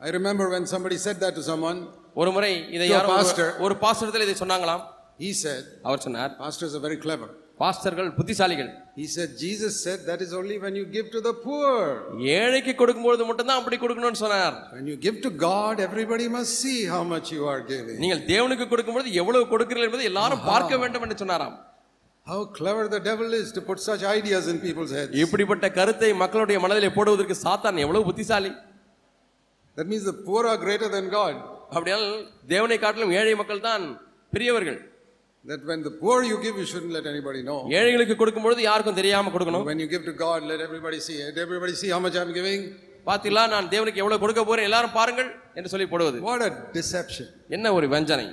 I 0.00 0.10
remember 0.10 0.44
when 0.54 0.64
somebody 0.74 0.98
said 1.06 1.18
that 1.24 1.34
to 1.38 1.44
someone, 1.50 1.78
ஒரு 2.14 2.30
முறை 2.36 2.52
இதை 2.76 2.88
யாரோ 2.88 3.08
ஒரு- 3.64 3.78
பாஸ்டரத்தில் 3.84 4.26
இதை 4.28 4.36
சொன்னாங்களாம் 4.42 4.82
he 5.18 5.30
said, 5.44 5.62
அவர் 5.88 6.02
சொன்னார் 6.06 6.32
pastors 6.42 6.74
are 6.78 6.82
very 6.88 6.98
clever. 7.06 7.28
பாஸ்டர்கள் 7.60 8.08
புத்திசாலிகள் 8.18 8.68
He 8.96 9.06
said, 9.14 9.30
Jesus 9.42 9.72
said 9.84 9.98
that 10.08 10.20
is 10.26 10.30
only 10.38 10.56
when 10.64 10.74
you 10.78 10.84
give 10.96 11.06
to 11.16 11.20
the 11.26 11.34
poor. 11.46 11.74
ஏழைக்கு 12.38 12.72
கொடுக்கும்பொழுது 12.80 13.26
மட்டும்தான் 13.30 13.60
அப்படி 13.60 13.76
கொடுக்கணும்னு 13.82 14.22
சொன்னார் 14.24 14.56
When 14.76 14.86
you 14.92 14.96
give 15.06 15.18
to 15.26 15.32
God, 15.48 15.74
everybody 15.88 16.28
must 16.36 16.52
see 16.64 16.78
how 16.94 17.02
much 17.14 17.28
you 17.36 17.44
are 17.52 17.60
giving. 17.72 17.98
நீங்கள் 18.04 18.22
தேவனுக்கு 18.32 18.66
கொடுக்கும்பொழுது 18.72 19.18
எவ்வளவு 19.22 19.44
கொடுக்கிறீர்கள் 19.52 19.88
என்பதை 19.90 20.08
எல்லாரும் 20.12 20.44
பார்க்க 20.52 20.80
வேண்டும் 20.84 21.04
என்று 21.06 21.18
சொன்னாராம் 21.24 21.56
How 22.26 22.44
clever 22.46 22.86
the 22.88 23.00
devil 23.00 23.32
is 23.34 23.50
to 23.52 23.60
put 23.60 23.78
such 23.80 24.02
ideas 24.16 24.44
in 24.46 24.58
people's 24.60 24.92
heads. 24.92 25.12
இப்படிப்பட்ட 25.22 25.66
கருத்தை 25.78 26.10
மக்களுடைய 26.22 26.58
மனதிலே 26.64 26.90
போடுவதற்கு 26.96 27.36
சாத்தான் 27.46 27.82
எவ்வளவு 27.84 28.06
புத்திசாலி 28.10 28.50
That 29.76 29.86
means 29.86 30.04
the 30.04 30.16
poor 30.26 30.42
are 30.46 30.58
greater 30.58 30.88
than 30.88 31.06
God. 31.18 31.34
அப்படியால் 31.74 32.06
தேவனை 32.52 32.76
காட்டிலும் 32.84 33.12
ஏழை 33.20 33.34
மக்கள் 33.40 33.66
தான் 33.68 33.84
பெரியவர்கள் 34.34 34.78
That 35.44 35.62
when 35.68 35.80
the 35.82 35.92
poor 36.00 36.16
you 36.30 36.36
give, 36.42 36.56
you 36.60 36.66
shouldn't 36.70 36.94
let 36.96 37.06
anybody 37.12 37.40
know. 37.48 37.58
ஏழைகளுக்கு 37.78 38.14
கொடுக்கும் 38.20 38.46
பொழுது 38.46 38.62
யாருக்கும் 38.68 38.98
தெரியாம 39.00 39.30
கொடுக்கணும் 39.34 39.64
When 39.70 39.80
you 39.82 39.88
give 39.94 40.04
to 40.10 40.14
God, 40.24 40.40
let 40.52 40.60
everybody 40.66 40.98
see. 41.06 41.18
Let 41.28 41.38
everybody 41.46 41.74
see 41.82 41.90
how 41.94 42.00
much 42.06 42.16
I'm 42.22 42.32
giving. 42.38 42.62
பாத்தீங்களா 43.06 43.44
நான் 43.54 43.70
தேவனுக்கு 43.74 44.02
எவ்வளவு 44.02 44.22
கொடுக்க 44.24 44.42
போறேன் 44.44 44.68
எல்லாரும் 44.68 44.94
பாருங்கள் 44.98 45.30
என்று 45.58 45.72
சொல்லி 45.74 45.88
போடுவது 45.92 46.18
What 46.28 46.42
a 46.48 46.52
deception. 46.78 47.26
என்ன 47.56 47.72
ஒரு 47.78 47.88
வஞ்சனை 47.94 48.26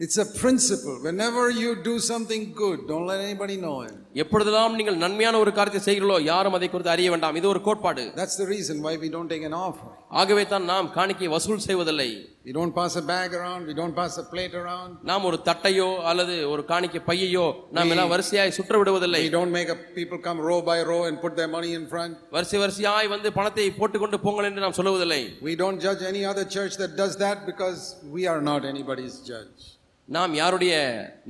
It's 0.00 0.16
a 0.18 0.24
principle. 0.26 0.94
Whenever 1.00 1.48
you 1.50 1.76
do 1.80 2.00
something 2.00 2.52
good, 2.54 2.88
don't 2.88 3.06
let 3.06 3.20
anybody 3.20 3.56
know 3.64 3.74
it. 3.82 3.92
எப்பொழுதெல்லாம் 4.22 4.74
நீங்கள் 4.78 4.96
நன்மையான 5.02 5.38
ஒரு 5.42 5.50
காரியத்தை 5.58 5.80
செய்கிறீர்களோ 5.84 6.16
யாரும் 6.30 6.56
அதை 6.56 6.68
குறித்து 6.72 6.90
அறிய 6.94 7.10
வேண்டாம் 7.12 7.36
இது 7.40 7.46
ஒரு 7.52 7.60
கோட்பாடு 7.66 8.04
That's 8.18 8.34
the 8.40 8.46
reason 8.52 8.76
why 8.86 8.94
we 9.02 9.08
don't 9.14 9.28
take 9.34 9.44
an 9.50 9.54
offering. 9.66 9.92
ஆகவே 10.20 10.44
தான் 10.52 10.64
நாம் 10.70 10.88
காணிக்கை 10.96 11.28
வசூல் 11.34 11.62
செய்வதில்லை 11.66 12.08
We 12.46 12.52
don't 12.58 12.72
pass 12.78 12.94
a 13.02 13.04
bag 13.12 13.28
around. 13.40 13.60
We 13.70 13.74
don't 13.80 13.94
pass 14.00 14.14
a 14.22 14.26
plate 14.32 14.54
around. 14.62 14.90
நாம் 15.10 15.26
ஒரு 15.28 15.38
தட்டையோ 15.48 15.88
அல்லது 16.12 16.34
ஒரு 16.54 16.64
காணிக்கை 16.72 17.02
பையையோ 17.10 17.44
நாம் 17.78 17.92
எல்லாம் 17.96 18.10
வரிசையாய் 18.14 18.56
சுற்ற 18.58 18.80
விடுவதில்லை 18.82 19.20
We 19.26 19.32
don't 19.38 19.54
make 19.58 19.70
a, 19.76 19.78
people 19.98 20.20
come 20.26 20.40
row 20.50 20.60
by 20.70 20.78
row 20.90 21.00
and 21.10 21.18
put 21.26 21.34
their 21.40 21.52
money 21.56 21.70
in 21.80 21.84
front. 21.92 22.16
வரிசை 22.38 22.60
வரிசையாய் 22.64 23.12
வந்து 23.14 23.30
பணத்தை 23.38 23.68
போட்டுக்கொண்டு 23.78 24.20
போங்கள் 24.26 24.48
என்று 24.50 24.64
நாம் 24.66 24.78
சொல்லுவதில்லை 24.80 25.22
We 25.50 25.54
don't 25.62 25.78
judge 25.86 26.02
any 26.12 26.24
other 26.32 26.46
church 26.56 26.76
that 26.82 26.94
does 27.02 27.14
that 27.24 27.38
because 27.52 27.80
we 28.16 28.24
are 28.34 28.42
not 28.50 28.64
anybody's 28.72 29.18
judge. 29.32 29.62
நாம் 30.09 30.33
யாருடைய 30.33 30.73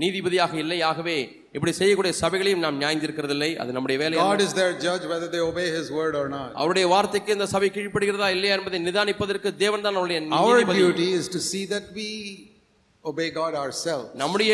நீதிபதியாக 0.02 0.54
இல்லை 0.64 0.80
ஆகவே 0.82 1.16
இப்படி 1.56 1.72
செய்யக்கூடிய 1.72 2.14
சபைகளையும் 2.20 2.64
நாம் 2.66 2.82
நியாய்ந்திருக்கிறதில்லை 2.82 3.50
அது 3.62 3.72
நம்முடைய 3.76 3.98
வேலை. 4.02 4.18
God 4.24 4.42
is 4.42 4.52
their 4.54 4.74
judge 4.80 5.06
whether 5.14 5.30
they 5.36 5.42
obey 5.42 5.68
His 5.78 5.88
word 5.92 6.16
or 6.16 6.28
not. 6.30 6.50
அவருடைய 6.62 6.86
வார்த்தைக்கு 6.88 7.32
இந்த 7.38 7.48
சபை 7.54 7.70
கீழ்ப்படுகிறதா 7.70 8.28
இல்லையா 8.36 8.56
என்பதை 8.58 8.80
நிதானிப்பதற்கு 8.88 9.52
தேவன் 9.64 9.86
தான் 9.86 9.98
அவருடைய 10.00 10.20
Our 10.42 10.54
நீதிபதி. 10.54 10.84
duty 10.86 11.08
is 11.20 11.28
to 11.30 11.42
see 11.50 11.64
that 11.74 11.88
we 11.98 12.10
obey 13.04 13.30
God 13.42 13.56
ourselves. 13.64 14.08
நம்முடைய 14.16 14.54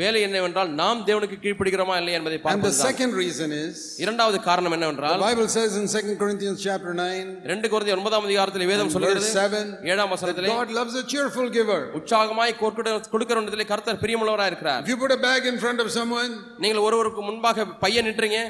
வேலை 0.00 0.18
என்னவென்றால் 0.24 0.68
நாம் 0.80 1.00
தேவனுக்கு 1.06 1.36
கீழ்ப்படுகிறோமா 1.44 1.94
இல்லை 2.00 2.12
என்பதை 2.18 2.34
And 2.34 2.42
the 2.42 2.46
பார்ப்பது 2.46 2.76
second 2.88 3.12
reason 3.20 3.48
is 3.62 3.72
இரண்டாவது 4.02 4.38
காரணம் 4.48 4.72
the 4.72 4.78
என்னவென்றால் 4.78 5.22
Bible 5.26 5.48
says 5.56 5.72
in 5.80 5.86
2 5.92 6.14
Corinthians 6.20 6.58
chapter 6.66 6.92
9, 6.96 7.32
ரெண்டு 7.52 7.68
குறைந்த 7.72 7.96
ஒன்பதாம் 7.96 8.26
அதிகாரத்தில் 8.28 8.68
வேதம் 8.72 8.92
சொல்கிறது 8.94 9.32
7, 9.42 9.64
ஏழாம் 9.90 10.04
that 10.04 10.14
வசனத்திலே 10.14 10.52
God 10.54 10.72
loves 10.78 10.94
a 11.02 11.04
cheerful 11.14 11.48
giver. 11.58 11.80
உற்சாகமாய் 12.00 12.54
கொடுக்கிற 12.62 12.94
கொடுக்கிறதிலே 13.14 13.66
கர்த்தர் 13.72 14.00
பிரியமுள்ளவராக 14.04 14.52
இருக்கிறார் 14.52 14.82
If 14.86 14.92
you 14.94 14.98
put 15.04 15.14
a 15.18 15.22
bag 15.28 15.50
in 15.52 15.58
front 15.64 15.82
of 15.86 15.90
someone, 15.98 16.32
நீங்கள் 16.64 16.84
ஒருவருக்கு 16.88 17.24
முன்பாக 17.30 17.66
பையன் 17.84 18.08
நிட்டுறீங்க 18.10 18.40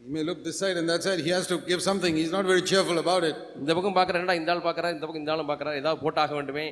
he 0.00 0.08
may 0.08 0.22
look 0.22 0.38
this 0.42 0.58
side 0.58 0.76
and 0.78 0.88
that 0.88 1.02
side, 1.02 1.20
he 1.20 1.30
has 1.30 1.46
to 1.46 1.56
give 1.70 1.80
something. 1.82 2.12
He's 2.16 2.32
not 2.32 2.46
very 2.46 2.62
cheerful 2.62 2.98
about 2.98 3.22
it. 3.30 3.36
இந்த 3.62 3.74
பக்கம் 3.78 3.96
பார்க்கறா 3.98 4.36
இந்த 4.40 4.52
ஆள் 4.54 4.66
பார்க்கறா 4.68 4.90
இந்த 4.94 5.04
பக்கம் 5.06 5.22
இந்த 5.24 5.32
ஆளும் 5.34 5.50
பார்க்கறா 5.50 5.72
ஏதாவது 5.80 6.00
போட்டாக 6.04 6.34
வேண்டுமே 6.38 6.64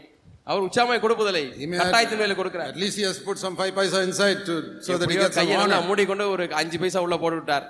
அவர் 0.52 0.64
உற்சாகமாய் 0.68 1.02
கொடுப்பதில்லை 1.04 1.44
He 1.60 1.68
may 1.72 1.78
கட்டாயத்தின் 1.82 2.22
மேல 2.24 2.34
கொடுக்கிறார் 2.40 2.72
At 2.74 2.80
least 2.84 2.98
he 3.00 3.06
has 3.10 3.18
to 3.20 3.26
put 3.30 3.38
some 3.46 3.56
five 3.62 3.74
paisa 3.78 4.00
inside 4.10 4.40
to, 4.50 4.56
so 4.86 4.90
that 4.92 5.04
he 5.04 5.06
எப்படியோ 5.06 5.22
gets 5.24 5.38
some 5.38 5.48
கையை 5.48 5.58
நல்லா 5.62 5.78
honor. 5.78 5.88
மூடிக்கொண்டு 5.92 6.26
ஒரு 6.34 6.46
அஞ்சு 6.62 6.80
பைசா 6.84 7.02
உள்ள 7.06 7.18
போட்டு 7.24 7.40
விட்டார் 7.42 7.66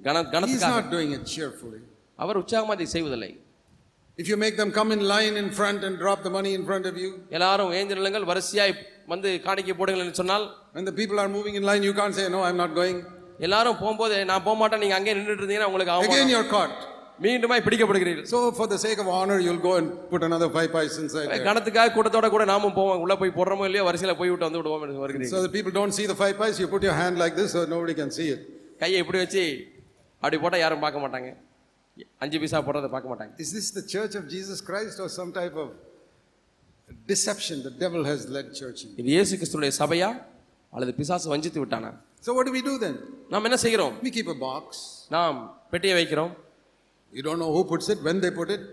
கன 0.00 0.16
He's 0.18 0.30
கனத்துக்காக 0.34 0.74
not 0.76 0.90
doing 0.96 1.12
it 1.18 1.24
cheerfully. 1.34 1.80
அவர் 2.18 2.40
உற்சாகமா 2.42 2.74
அதை 2.78 2.88
செய்வதில்லை 2.96 3.30
If 4.18 4.26
you 4.30 4.36
make 4.36 4.56
them 4.60 4.70
come 4.78 4.90
in 4.96 5.02
line 5.12 5.34
in 5.42 5.48
front 5.58 5.80
and 5.86 5.94
drop 6.02 6.18
the 6.26 6.32
money 6.36 6.52
in 6.58 6.64
front 6.70 6.86
of 6.90 6.96
you, 7.02 7.10
எல்லாரும் 7.36 7.70
ஏந்து 7.78 7.94
நிலங்கள் 8.00 8.26
வரிசையாய் 8.30 8.74
வந்து 9.12 9.28
காணிக்கை 9.46 9.74
போடுங்கள் 9.78 10.04
என்று 10.04 10.18
சொன்னால் 10.20 10.44
when 10.76 10.84
the 10.90 10.96
people 11.00 11.18
are 11.22 11.30
moving 11.36 11.54
in 11.60 11.64
line, 11.70 11.82
you 11.88 11.94
can't 12.00 12.14
say, 12.18 12.26
No, 12.36 12.42
I'm 12.48 12.58
not 12.64 12.72
going. 12.80 12.98
எல்லாரும் 13.46 13.78
போகும்போது 13.82 14.16
நான் 14.30 14.44
போக 14.46 14.56
மாட்டேன் 14.60 14.82
நீங்க 14.82 14.96
அங்கே 14.98 15.14
நின்றுட்டு 15.18 15.42
இருந்தீங்கன்னா 15.42 15.70
உங்களுக்கு 15.70 15.92
Again, 15.94 16.08
அவமானம். 16.10 16.32
you're 16.34 16.50
caught. 16.56 16.76
மீண்டுமாய் 17.24 17.62
பிடிக்கப்படுகிறீர்கள் 17.66 18.26
So, 18.32 18.38
for 18.58 18.66
the 18.66 18.78
sake 18.84 18.98
of 19.02 19.08
honor, 19.16 19.36
you'll 19.44 19.64
go 19.66 19.74
and 19.80 19.88
put 20.12 20.22
another 20.28 20.48
five 20.56 20.70
paisa 20.76 20.98
inside 21.04 21.26
there. 21.32 21.44
கணத்துக்காக 21.48 21.92
கூட்டத்தோட 21.96 22.28
கூட 22.34 22.44
நாமும் 22.52 22.74
போவோம் 22.78 23.02
உள்ள 23.04 23.14
போய் 23.20 23.36
போடுறோமோ 23.38 23.66
இல்லையோ 23.68 23.84
வரிசையில 23.88 24.14
போய் 24.20 24.32
விட்டு 24.32 24.46
வந்து 24.48 24.60
விடுவோம் 24.62 24.84
என்று 24.86 25.02
வருகிறீர்கள் 25.04 25.34
So 25.34 25.42
that 25.44 25.52
people 25.58 25.74
don't 25.80 25.94
see 25.98 26.06
the 26.12 26.18
five 26.22 26.34
paisa, 26.40 26.58
you 26.64 26.68
put 26.76 26.84
your 26.88 26.96
hand 27.02 27.16
like 27.24 27.36
this 27.40 27.50
so 27.56 27.62
nobody 27.74 27.96
can 28.00 28.10
see 28.18 28.28
it. 28.34 28.42
கையை 28.82 29.00
இப்படி 29.04 29.18
வச்சு 29.24 29.44
அப்படி 30.22 30.38
போட்டா 30.44 30.58
யாரும் 30.64 30.82
பார்க்க 30.84 31.04
மாட்டாங்க 31.04 31.30
அஞ்சு 32.24 32.36
பைசா 32.42 32.58
போடுறதை 32.68 32.90
பார்க்க 32.94 33.12
மாட்டாங்க 33.12 33.32
Is 33.44 33.50
this 33.58 33.68
the 33.78 33.84
church 33.94 34.14
of 34.20 34.24
Jesus 34.34 34.60
Christ 34.68 34.96
or 35.04 35.08
some 35.18 35.32
type 35.40 35.56
of 35.64 35.68
deception 37.06 37.62
the 37.62 37.74
devil 37.84 38.02
has 38.04 38.20
led 38.36 38.48
church 38.60 38.80
in? 38.84 38.90
இது 39.00 39.10
இயேசு 39.16 39.34
கிறிஸ்துடைய 39.40 39.72
சபையா 39.80 40.08
அல்லது 40.72 40.94
பிசாசு 41.00 41.28
வஞ்சித்து 41.34 41.60
விட்டானா 41.64 41.90
So, 42.26 42.32
what 42.36 42.44
do 42.48 42.52
we 42.52 42.62
do 42.62 42.74
then? 42.84 42.96
நாம் 43.32 43.46
என்ன 43.48 43.58
செய்கிறோம் 43.64 43.94
We 44.06 44.12
keep 44.16 44.28
a 44.36 44.40
box. 44.48 44.64
நாம் 45.16 45.38
பெட்டியை 45.72 45.94
வைக்கிறோம் 46.00 46.32
You 47.13 47.21
don't 47.27 47.43
know 47.45 47.49
who 47.57 47.63
puts 47.71 47.89
it 47.93 48.03
when 48.09 48.21
they 48.25 48.31
put 48.39 48.53
it 48.57 48.67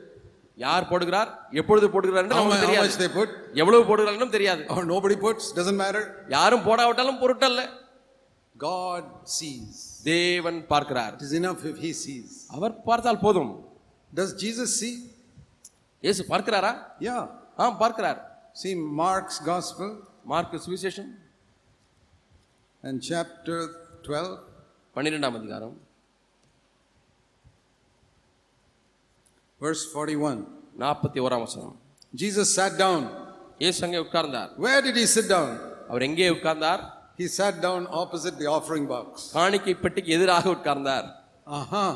யார் 0.64 0.88
போடுகிறார் 0.90 1.30
எப்பொழுது 1.60 1.86
போடுகிறார் 1.94 2.26
நமக்கு 2.32 2.64
தெரியாது. 2.64 2.90
தே 3.04 3.08
புட் 3.16 3.32
எவ்வளவு 3.62 3.88
போடுகிறார்னு 3.88 4.34
தெரியாது. 4.36 4.62
Or 4.74 4.86
nobody 4.92 5.16
puts 5.24 5.48
doesn't 5.56 5.80
matter 5.82 6.06
யாரும் 6.36 6.66
போடாவிட்டாலும் 6.68 7.18
பொருட்டல்ல. 7.22 7.62
காட் 8.66 9.08
சீஸ் 9.36 9.80
தேவன் 10.10 10.58
பார்க்கிறார். 10.72 11.14
It 11.16 11.24
is 11.28 11.34
enough 11.40 11.64
if 11.70 11.80
he 11.86 11.92
sees 12.04 12.36
அவர் 12.56 12.74
பார்த்தால் 12.88 13.22
போதும். 13.26 13.52
டஸ் 14.18 14.34
ஜீசஸ் 14.42 14.76
சி 14.80 14.90
இயேசு 16.06 16.22
பார்க்கிறாரா? 16.32 16.72
யா 17.06 17.16
ஆ 17.62 17.64
பார்க்கிறார். 17.82 18.20
சி 18.60 18.70
மார்க்ஸ் 19.00 19.40
காஸ்பல் 19.48 19.94
மார்க் 20.32 20.54
சுவிசேஷம். 20.66 21.10
அண்ட் 22.88 23.00
சாப்டர் 23.08 23.66
டுவெல் 24.06 24.32
பன்னிரெண்டாம் 24.96 25.36
அதிகாரம். 25.40 25.74
Verse 29.64 29.82
41. 29.92 30.38
நாற்பத்தி 30.82 31.18
ஓராம் 31.26 31.44
வசனம் 31.46 31.74
Jesus 32.14 32.48
sat 32.58 32.74
down. 32.84 33.00
இயேசு 33.62 33.80
அங்கே 33.86 34.00
உட்கார்ந்தார் 34.04 34.50
Where 34.64 34.80
did 34.86 34.96
He 35.00 35.06
sit 35.16 35.26
down? 35.34 35.50
அவர் 35.90 36.04
எங்கே 36.08 36.28
உட்கார்ந்தார் 36.36 36.82
He 37.20 37.26
sat 37.38 37.56
down 37.66 37.82
opposite 38.02 38.36
the 38.42 38.48
offering 38.56 38.86
box. 38.94 39.08
காணிக்கை 39.36 39.74
பெட்டிக்கு 39.84 40.10
எதிராக 40.18 40.44
உட்கார்ந்தார் 40.56 41.06
Uh 41.58 41.64
huh. 41.74 41.92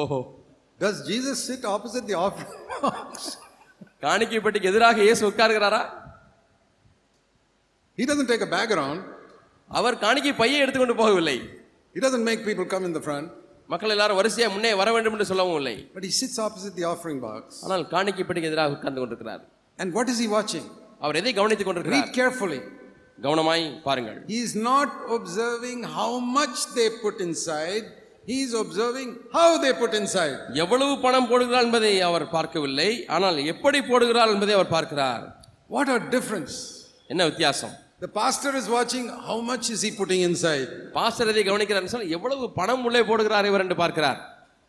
ஓஹோ 0.00 0.20
Does 0.80 0.98
Jesus 1.10 1.38
sit 1.48 1.64
opposite 1.74 2.06
the 2.10 2.18
offering 2.26 2.54
box? 2.84 3.08
காணிக்கை 4.04 4.40
பெட்டிக்கு 4.44 4.70
எதிராக 4.72 5.02
இயேசு 5.08 5.22
உட்கார்கிறாரா 5.30 5.82
He 7.98 8.06
doesn't 8.06 8.26
take 8.26 8.42
a 8.42 8.52
bag 8.56 8.70
around. 8.76 9.00
அவர் 9.70 10.02
காணிக்கை 10.04 10.32
பையை 10.42 10.58
எடுத்துக்கொண்டு 10.62 10.96
போகவில்லை 11.02 11.36
He 11.94 12.00
doesn't 12.00 12.24
make 12.24 12.40
people 12.48 12.66
come 12.74 12.84
in 12.88 12.94
the 12.98 13.04
front. 13.08 13.26
மக்கள் 13.72 13.94
எல்லாரும் 13.94 14.18
வரிசையா 14.20 14.48
முன்னே 14.54 14.70
வர 14.80 14.88
வேண்டும் 14.94 15.14
என்று 15.16 15.28
சொல்லவும் 15.30 15.58
இல்லை 15.60 15.74
But 15.96 16.04
he 16.04 16.12
sits 16.20 16.36
opposite 16.46 16.74
the 16.80 16.86
offering 16.92 17.18
box. 17.26 17.42
ஆனால் 17.64 17.84
காணிக்கை 17.92 18.24
பெட்டிக்கு 18.24 18.50
எதிராக 18.50 18.76
உட்கார்ந்து 18.76 19.02
கொண்டிருக்கிறார் 19.02 19.42
And 19.78 19.90
what 19.98 20.08
is 20.12 20.18
he 20.24 20.28
watching? 20.36 20.66
அவர் 21.04 21.18
எதை 21.20 21.32
கவனித்துக் 21.38 21.68
கொண்டிருக்கிறார் 21.68 22.02
Read 22.02 22.12
carefully. 22.20 22.60
கவனமாய் 23.18 23.64
பாருங்கள் 23.86 24.18
He 24.32 24.38
is 24.46 24.54
not 24.70 24.90
observing 25.16 25.80
how 25.98 26.10
much 26.38 26.58
they 26.76 26.88
put 27.04 27.18
inside, 27.26 27.84
he 28.26 28.38
is 28.46 28.52
observing 28.62 29.08
how 29.38 29.48
they 29.64 29.72
put 29.82 29.94
inside. 30.00 30.36
எவ்வளவு 30.64 30.94
பணம் 31.04 31.28
போடுகிறார் 31.30 31.66
என்பதை 31.68 31.94
அவர் 32.08 32.26
பார்க்கவில்லை 32.36 32.90
ஆனால் 33.16 33.38
எப்படி 33.52 33.80
போடுகிறார் 33.90 34.32
என்பதை 34.36 34.54
அவர் 34.58 34.74
பார்க்கிறார் 34.76 35.24
What 35.70 35.88
a 35.90 36.02
difference. 36.16 36.56
என்ன 37.12 37.22
வித்தியாசம் 37.24 37.74
The 38.01 38.09
pastor 38.13 38.51
is 38.55 38.67
watching 38.69 39.05
how 39.27 39.37
much 39.41 39.67
is 39.75 39.81
he 39.85 39.91
putting 39.99 40.21
inside. 40.21 40.67
Pastor 40.97 41.31
இதை 41.31 41.43
கவனிக்கிறார் 41.47 41.91
சொன்னால் 41.93 42.13
எவ்வளவு 42.17 42.47
பணம் 42.59 42.83
உள்ளே 42.87 43.01
போடுகிறார் 43.09 43.47
இவர் 43.51 43.63
என்று 43.65 43.77
பார்க்கிறார் 43.83 44.19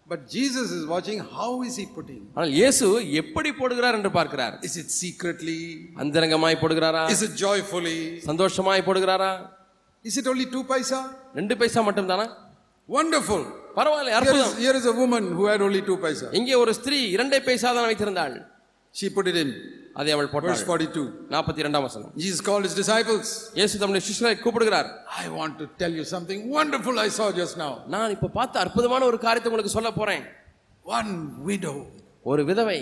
But 0.06 0.20
Jesus 0.34 0.68
is 0.70 0.84
watching 0.86 1.18
how 1.32 1.50
is 1.68 1.74
he 1.80 1.86
putting. 1.96 2.20
ஆனால் 2.36 2.52
இயேசு 2.58 2.84
எப்படி 3.22 3.50
போடுகிறார் 3.60 3.96
என்று 3.98 4.12
பார்க்கிறார் 4.18 4.54
Is 4.68 4.74
it 4.82 4.88
secretly? 5.02 5.58
அந்தரங்கமாய் 6.04 6.60
போடுகிறாரா 6.62 7.02
Is 7.14 7.22
it 7.28 7.34
joyfully? 7.44 7.98
சந்தோஷமாய் 8.28 8.86
போடுகிறாரா 8.88 9.32
Is 10.04 10.16
it 10.20 10.28
only 10.32 10.46
two 10.54 10.64
paisa? 10.72 11.00
ரெண்டு 11.40 11.56
பைசா 11.62 11.82
மட்டும் 11.88 12.10
தானா 12.12 12.26
Wonderful. 12.88 13.42
பரவாயில்ல 13.78 14.10
Here 14.10 14.20
அற்புதம் 14.20 14.52
is, 14.52 14.62
here 14.64 14.76
is 14.80 14.86
a 14.92 14.96
woman 15.02 15.24
who 15.38 15.44
had 15.52 15.62
only 15.68 15.82
two 15.90 15.98
paisa. 16.04 16.28
இங்கே 16.40 16.54
ஒரு 16.62 16.74
ஸ்திரீ 16.78 17.00
இரண்டே 17.16 17.40
பைசா 17.48 17.72
தான் 17.78 17.88
வைத்திருந்தாள் 17.90 18.36
She 18.94 19.08
put 19.16 19.26
it 19.32 19.36
in. 19.36 19.50
அதை 19.95 20.11
அவள் 20.13 20.27
Verse 20.27 20.33
போட்டாள் 20.35 20.61
42. 20.61 21.01
நாற்பத்தி 21.33 21.59
இரண்டாம் 21.63 21.85
வசனம் 21.87 22.11
Jesus 22.23 22.39
called 22.47 22.65
his 22.67 22.75
disciples. 22.81 23.27
இயேசு 23.59 23.79
தம்முடைய 23.81 24.03
சிஷ்யரை 24.07 24.35
கூப்பிடுகிறார் 24.43 24.89
I 25.23 25.27
want 25.39 25.55
to 25.61 25.67
tell 25.81 25.93
you 25.99 26.05
something 26.13 26.39
wonderful 26.57 26.95
I 27.07 27.09
saw 27.19 27.27
just 27.41 27.55
now. 27.63 27.73
நான் 27.95 28.13
இப்ப 28.17 28.31
பார்த்த 28.39 28.63
அற்புதமான 28.65 29.05
ஒரு 29.11 29.19
காரியத்தை 29.25 29.49
உங்களுக்கு 29.51 29.75
சொல்ல 29.77 29.91
போறேன் 29.99 30.23
One 30.85 31.11
widow. 31.49 31.77
ஒரு 32.31 32.43
விதவை 32.51 32.79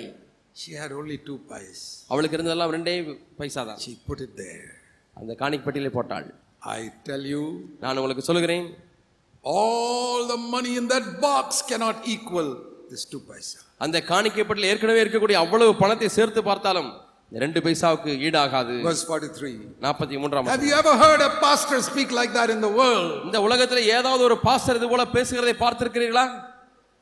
She 0.56 0.72
had 0.82 0.92
only 1.02 1.18
two 1.28 1.38
pies. 1.52 1.82
அவளுக்கு 2.12 2.38
இருந்ததெல்லாம் 2.38 2.74
ரெண்டே 2.78 2.96
பைசா 3.42 3.64
தான் 3.72 3.82
She 3.86 3.94
put 4.10 4.22
it 4.28 4.34
there. 4.44 4.70
அந்த 5.18 5.34
காணிக்கப்பட்டியிலே 5.42 5.94
போட்டாள் 5.98 6.30
I 6.78 6.82
tell 7.10 7.24
you, 7.34 7.44
நான் 7.84 8.00
உங்களுக்கு 8.02 8.26
சொல்லுகிறேன் 8.30 8.66
all 9.44 10.28
the 10.28 10.40
money 10.56 10.74
in 10.76 10.88
that 10.88 11.20
box 11.22 11.62
cannot 11.70 11.98
equal 12.16 12.50
this 12.92 13.04
two 13.14 13.22
paisa. 13.30 13.58
அந்த 13.86 13.98
காணிக்கப்பட்டில் 14.10 14.70
ஏற்கனவே 14.72 15.00
இருக்கக்கூடிய 15.04 15.38
அவ்வளவு 15.44 15.72
பணத்தை 15.80 16.10
சேர்த்து 16.18 16.42
பார்த்தாலும் 16.50 16.90
ரெண்டு 17.33 17.61
பைசாவுக்கு 17.65 18.11
ஈடாகாது 18.27 18.75
Verse 18.89 19.05
43. 19.07 19.55
நாற்பத்தி 19.85 20.19
மூன்றாம் 20.23 20.45
Have 20.45 20.53
வசனம். 20.53 20.69
you 20.71 20.77
ever 20.83 20.95
heard 21.05 21.21
a 21.21 21.33
pastor 21.45 21.79
speak 21.91 22.11
like 22.21 22.33
that 22.39 22.51
in 22.57 22.61
the 22.61 22.73
world? 22.81 23.09
இந்த 23.29 23.39
உலகத்துல 23.47 23.81
ஏதாவது 23.97 24.23
ஒரு 24.29 24.37
பாஸ்டர் 24.49 24.79
இது 24.81 24.91
போல 24.93 25.07
பேசுகிறதை 25.17 25.57
பார்த்திருக்கிறீர்களா 25.65 26.27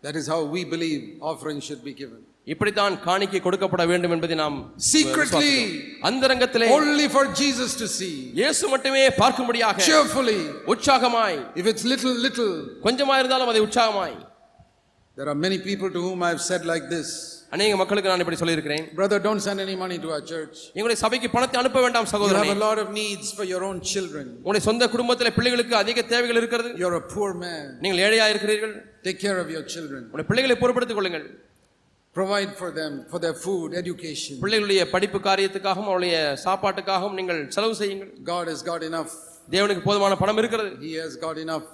That 0.03 0.17
is 0.21 0.27
how 0.33 0.41
we 0.55 0.63
believe 0.73 1.03
offering 1.31 1.59
should 1.67 1.83
be 1.83 1.95
given. 2.01 2.21
இப்படித்தான் 2.47 2.95
காணிக்கை 3.05 3.41
கொடுக்கப்பட 3.41 3.83
வேண்டும் 3.91 4.15
என்பதை 4.17 4.37
நாம் 4.41 4.57
Secretly, 4.95 5.53
அந்தரங்கத்திலே 6.09 6.67
only 6.79 7.07
for 7.15 7.25
Jesus 7.41 7.71
to 7.83 7.87
see. 7.99 8.15
இயேசு 8.41 8.65
மட்டுமே 8.75 9.05
பார்க்கும்படியாக 9.23 9.87
Cheerfully. 9.89 10.41
உற்சாகமாய் 10.75 11.39
If 11.61 11.67
it's 11.73 11.85
little, 11.93 12.15
little. 12.27 12.53
கொஞ்சமா 12.87 13.17
இருந்தாலும் 13.23 13.53
அதை 13.55 13.63
உற்சாகமாய் 13.69 14.17
There 15.17 15.29
are 15.29 15.39
many 15.47 15.59
people 15.69 15.91
to 15.91 16.01
whom 16.07 16.21
I 16.23 16.33
have 16.35 16.45
said 16.51 16.63
like 16.67 16.87
this 16.89 17.09
அநேக 17.52 17.76
மக்களுக்கு 17.82 18.10
நான் 18.12 18.22
இப்படி 18.24 18.38
சொல்லியிருக்கிறேன் 18.40 18.84
Brother, 19.00 19.18
don't 19.20 19.42
send 19.46 19.60
any 19.66 19.76
money 19.84 19.98
to 20.04 20.10
our 20.16 20.24
church. 20.32 20.56
எங்களுடைய 20.76 20.98
சபைக்கு 21.04 21.28
பணத்தை 21.36 21.58
அனுப்ப 21.62 21.80
வேண்டாம் 21.86 22.06
You 22.08 22.14
சகோதரனே 22.14 22.50
have 22.50 22.58
a 22.58 22.64
lot 22.66 22.80
of 22.84 22.90
needs 23.00 23.28
for 23.38 23.46
your 23.54 23.62
own 23.70 23.78
children. 23.94 24.26
உங்களுடைய 24.42 24.64
சொந்த 24.68 24.88
குடும்பத்தில் 24.94 25.36
பிள்ளைகளுக்கு 25.38 25.76
அதிக 25.84 26.04
தேவைகள் 26.14 26.40
இருக்கிறது 26.42 26.70
You're 26.82 26.98
a 27.02 27.06
poor 27.16 27.30
man. 27.46 27.64
நீங்கள் 27.86 28.02
ஏழையா 28.08 28.28
இருக்கிறீர்கள் 28.34 28.74
Take 29.08 29.20
care 29.26 29.38
of 29.44 29.50
your 29.56 29.64
children. 29.76 30.02
உங்களுடைய 30.08 30.30
பிள்ளைகளை 30.32 30.58
பொறுப்படுத்திக் 30.64 31.00
கொள்ளுங்கள் 31.00 31.26
Provide 32.16 32.54
for 32.62 32.70
them, 32.72 32.94
for 33.12 33.20
their 33.26 33.36
food, 33.44 33.68
education. 33.82 34.36
பிள்ளைகளுடைய 34.44 34.84
படிப்பு 34.94 35.20
காரியத்துக்காகவும் 35.28 35.90
அவருடைய 35.92 36.16
சாப்பாட்டுக்காகவும் 36.46 37.18
நீங்கள் 37.20 37.42
செலவு 37.58 37.76
செய்யுங்கள் 37.82 38.12
God 38.32 38.46
has 38.54 38.62
got 38.72 38.84
enough. 38.92 39.12
தேவனுக்கு 39.56 39.84
போதுமான 39.90 40.16
பணம் 40.24 40.42
இருக்கிறது 40.44 40.72
He 40.88 40.94
has 41.04 41.14
got 41.26 41.38
enough. 41.46 41.68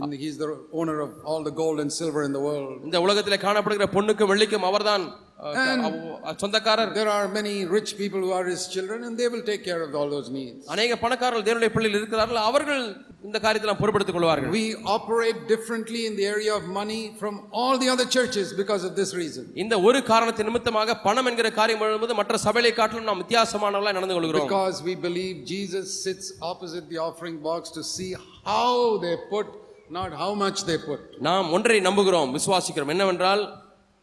And 0.00 0.12
he's 0.14 0.36
the 0.38 0.48
owner 0.72 0.96
of 1.00 1.12
all 1.24 1.42
the 1.42 1.54
gold 1.54 1.78
and 1.80 1.90
silver 1.92 2.22
in 2.22 2.32
the 2.32 2.42
world. 2.42 2.68
இந்த 2.84 2.98
உலகத்திலே 3.00 3.38
காணப்படுகிற 3.40 3.86
பொண்ணுக்கும் 3.94 4.30
வெள்ளிக்கும் 4.32 4.66
அவர்தான் 4.68 5.04
அஹ், 5.50 5.80
அவ- 5.86 6.32
சொந்தக்காரர் 6.42 6.90
There 6.96 7.10
are 7.14 7.24
many 7.30 7.54
rich 7.68 7.90
people 7.96 8.20
who 8.24 8.32
are 8.32 8.44
his 8.46 8.62
children, 8.74 8.98
and 9.06 9.14
they 9.20 9.28
will 9.32 9.42
take 9.48 9.62
care 9.64 9.80
of 9.86 9.94
all 9.98 10.08
those 10.14 10.28
needs. 10.36 10.60
அநேக 10.74 10.96
பணக்காரர்கள் 11.04 11.46
தேவனுடைய 11.48 11.70
பிள்ளைகள் 11.76 12.00
இருக்கிறார்கள் 12.00 12.40
அவர்கள் 12.42 12.84
இந்த 13.28 13.38
காரியத்தை 13.44 13.68
நாம் 13.70 13.80
பொறுப்படுத்திக் 13.80 14.16
கொள்வார்கள் 14.18 14.52
We 14.54 14.64
operate 14.96 15.40
differently 15.48 16.02
in 16.08 16.14
the 16.20 16.26
area 16.26 16.52
of 16.58 16.64
money 16.78 17.00
from 17.20 17.34
all 17.52 17.74
the 17.84 17.90
other 17.94 18.06
churches 18.16 18.46
because 18.60 18.84
of 18.88 18.94
this 19.00 19.12
reason. 19.22 19.44
இந்த 19.64 19.74
ஒரு 19.88 20.00
காரணத்தின் 20.12 20.48
நிமித்தமாக 20.50 20.96
பணம் 21.06 21.30
என்கிற 21.32 21.50
காரியம் 21.58 21.84
எழும்போது 21.88 22.16
மற்ற 22.20 22.38
சபைகளை 22.46 22.72
காட்டிலும் 22.74 23.08
நாம் 23.10 23.22
வித்தியாசமானவர்களாய் 23.24 23.98
நடந்து 23.98 24.16
கொள்கிறோம் 24.18 24.46
Because 24.46 24.78
we 24.82 24.96
believe 25.08 25.34
Jesus 25.46 25.88
sits 26.06 26.28
opposite 26.52 26.86
the 26.94 27.00
offering 27.08 27.38
box 27.50 27.74
to 27.78 27.84
see 27.94 28.10
how 28.52 28.70
they 29.04 29.16
put, 29.34 29.48
not 29.89 30.11
how 30.13 30.33
much 30.35 30.59
they 30.65 30.77
put. 30.79 30.99
நாம் 31.27 31.47
ஒன்றை 31.55 31.77
நம்புகிறோம் 31.81 32.31
விசுவாசிக்கிறோம் 32.37 32.91
என்னவென்றால் 32.93 33.43